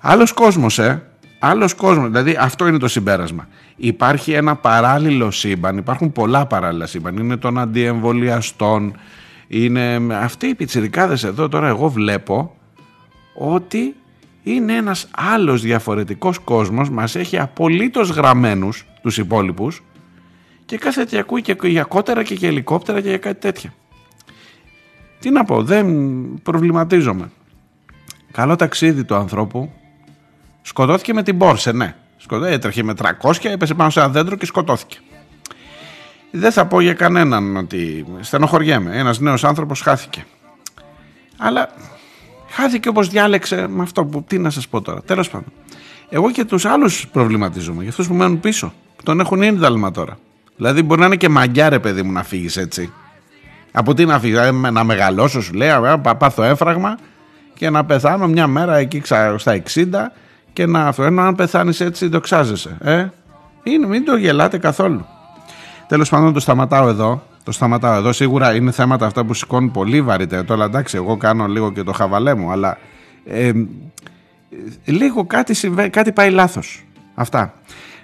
Άλλος 0.00 0.32
κόσμος, 0.32 0.78
ε. 0.78 1.02
Άλλος 1.38 1.74
κόσμος. 1.74 2.08
Δηλαδή 2.08 2.36
αυτό 2.40 2.66
είναι 2.66 2.78
το 2.78 2.88
συμπέρασμα. 2.88 3.48
Υπάρχει 3.76 4.32
ένα 4.32 4.56
παράλληλο 4.56 5.30
σύμπαν. 5.30 5.76
Υπάρχουν 5.76 6.12
πολλά 6.12 6.46
παράλληλα 6.46 6.86
σύμπαν. 6.86 7.16
Είναι 7.16 7.36
των 7.36 7.58
αντιεμβολιαστών. 7.58 8.96
Είναι 9.48 10.00
αυτοί 10.12 10.46
οι 10.46 10.54
πιτσιρικάδες 10.54 11.24
εδώ 11.24 11.48
τώρα 11.48 11.68
εγώ 11.68 11.88
βλέπω 11.88 12.56
ότι 13.38 13.94
είναι 14.46 14.74
ένας 14.74 15.08
άλλος 15.16 15.62
διαφορετικός 15.62 16.38
κόσμος 16.38 16.90
μας 16.90 17.14
έχει 17.14 17.38
απολύτως 17.38 18.10
γραμμένους 18.10 18.86
τους 19.02 19.18
υπόλοιπους 19.18 19.82
και 20.64 20.78
κάθε 20.78 21.04
τι 21.04 21.18
ακούει 21.18 21.42
και 21.42 21.56
για 21.62 21.82
κότερα 21.82 22.22
και 22.22 22.34
για 22.34 22.48
ελικόπτερα 22.48 23.00
και 23.00 23.08
για 23.08 23.18
κάτι 23.18 23.40
τέτοια. 23.40 23.74
Τι 25.18 25.30
να 25.30 25.44
πω, 25.44 25.62
δεν 25.62 25.86
προβληματίζομαι. 26.42 27.30
Καλό 28.32 28.56
ταξίδι 28.56 29.04
του 29.04 29.14
ανθρώπου. 29.14 29.72
Σκοτώθηκε 30.62 31.14
με 31.14 31.22
την 31.22 31.38
Πόρσε, 31.38 31.72
ναι. 31.72 31.94
Σκοτώ, 32.16 32.44
έτρεχε 32.44 32.82
με 32.82 32.94
300, 33.22 33.32
έπεσε 33.42 33.74
πάνω 33.74 33.90
σε 33.90 34.00
ένα 34.00 34.08
δέντρο 34.08 34.36
και 34.36 34.46
σκοτώθηκε. 34.46 34.98
Δεν 36.30 36.52
θα 36.52 36.66
πω 36.66 36.80
για 36.80 36.94
κανέναν 36.94 37.56
ότι 37.56 38.06
στενοχωριέμαι. 38.20 38.98
Ένας 38.98 39.20
νέος 39.20 39.44
άνθρωπος 39.44 39.80
χάθηκε. 39.80 40.24
Αλλά 41.36 41.68
χάθηκε 42.56 42.88
όπως 42.88 43.08
διάλεξε 43.08 43.66
με 43.68 43.82
αυτό 43.82 44.04
που 44.04 44.24
τι 44.26 44.38
να 44.38 44.50
σας 44.50 44.68
πω 44.68 44.80
τώρα. 44.80 45.02
Τέλος 45.02 45.30
πάντων. 45.30 45.46
Εγώ 46.08 46.30
και 46.30 46.44
τους 46.44 46.64
άλλους 46.64 47.06
προβληματίζομαι. 47.12 47.80
Για 47.80 47.90
αυτούς 47.90 48.06
που 48.08 48.14
μένουν 48.14 48.40
πίσω. 48.40 48.72
Που 48.96 49.02
τον 49.02 49.20
έχουν 49.20 49.42
ίνδαλμα 49.42 49.90
τώρα. 49.90 50.18
Δηλαδή 50.56 50.82
μπορεί 50.82 51.00
να 51.00 51.06
είναι 51.06 51.16
και 51.16 51.28
μαγκιά 51.28 51.68
ρε 51.68 51.78
παιδί 51.78 52.02
μου 52.02 52.12
να 52.12 52.22
φύγεις 52.22 52.56
έτσι. 52.56 52.92
Από 53.72 53.94
τι 53.94 54.04
να 54.04 54.18
φύγεις, 54.18 54.38
να 54.72 54.84
μεγαλώσω 54.84 55.42
σου 55.42 55.52
λέει, 55.54 55.68
να 56.02 56.16
πάθω 56.16 56.42
έφραγμα 56.42 56.98
και 57.54 57.70
να 57.70 57.84
πεθάνω 57.84 58.26
μια 58.26 58.46
μέρα 58.46 58.76
εκεί 58.76 59.00
ξα- 59.00 59.38
στα 59.38 59.52
60 59.52 60.12
και 60.52 60.66
να 60.66 60.86
αυτό. 60.86 61.02
Ενώ 61.02 61.22
αν 61.22 61.34
πεθάνεις 61.34 61.80
έτσι 61.80 62.08
το 62.08 62.20
ξάζεσαι. 62.20 62.76
Ε; 62.80 63.06
Είναι, 63.62 63.86
μην 63.86 64.04
το 64.04 64.16
γελάτε 64.16 64.58
καθόλου. 64.58 65.06
Τέλος 65.88 66.08
πάντων 66.08 66.32
το 66.32 66.40
σταματάω 66.40 66.88
εδώ. 66.88 67.25
Το 67.46 67.52
σταματάω 67.52 67.96
εδώ. 67.96 68.12
Σίγουρα 68.12 68.54
είναι 68.54 68.70
θέματα 68.70 69.06
αυτά 69.06 69.24
που 69.24 69.34
σηκώνουν 69.34 69.70
πολύ 69.70 70.02
βαρύτερα. 70.02 70.44
Τώρα 70.44 70.64
εντάξει, 70.64 70.96
εγώ 70.96 71.16
κάνω 71.16 71.46
λίγο 71.46 71.72
και 71.72 71.82
το 71.82 71.92
χαβαλέ 71.92 72.34
μου, 72.34 72.50
αλλά 72.50 72.78
ε, 73.24 73.48
ε, 73.48 73.54
λίγο 74.84 75.24
κάτι, 75.26 75.54
συμβα... 75.54 75.88
κάτι 75.88 76.12
πάει 76.12 76.30
λάθος. 76.30 76.84
Αυτά. 77.14 77.54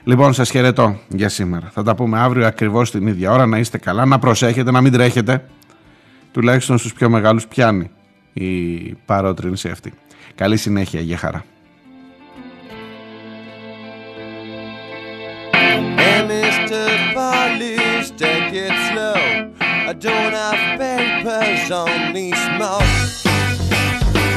Λοιπόν, 0.04 0.32
σας 0.32 0.50
χαιρετώ 0.50 0.98
για 1.08 1.28
σήμερα. 1.28 1.70
Θα 1.72 1.82
τα 1.82 1.94
πούμε 1.94 2.18
αύριο 2.18 2.46
ακριβώς 2.46 2.90
την 2.90 3.06
ίδια 3.06 3.32
ώρα. 3.32 3.46
Να 3.46 3.58
είστε 3.58 3.78
καλά, 3.78 4.04
να 4.04 4.18
προσέχετε, 4.18 4.70
να 4.70 4.80
μην 4.80 4.92
τρέχετε. 4.92 5.44
Τουλάχιστον 6.32 6.78
στους 6.78 6.92
πιο 6.92 7.10
μεγάλους 7.10 7.46
πιάνει 7.46 7.90
η 8.32 8.48
παρότρινση 9.06 9.68
αυτή. 9.68 9.92
Καλή 10.34 10.56
συνέχεια, 10.56 11.00
για 11.00 11.16
χαρά. 11.16 11.44
I 19.92 19.94
don't 19.94 20.32
have 20.32 20.80
papers, 20.80 21.70
only 21.70 22.32
smoke. 22.32 22.82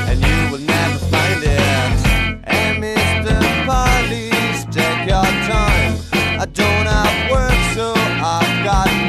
And 0.10 0.20
you 0.20 0.52
will 0.52 0.60
never 0.60 0.98
find 1.08 1.42
it. 1.44 2.44
Hey, 2.46 2.76
Mr. 2.76 3.40
Police, 3.64 4.66
take 4.66 5.08
your 5.08 5.24
time. 5.48 5.96
I 6.42 6.46
don't 6.52 6.88
have 6.88 7.32
work, 7.32 7.56
so 7.74 7.94
I've 7.96 8.66
got 8.66 9.05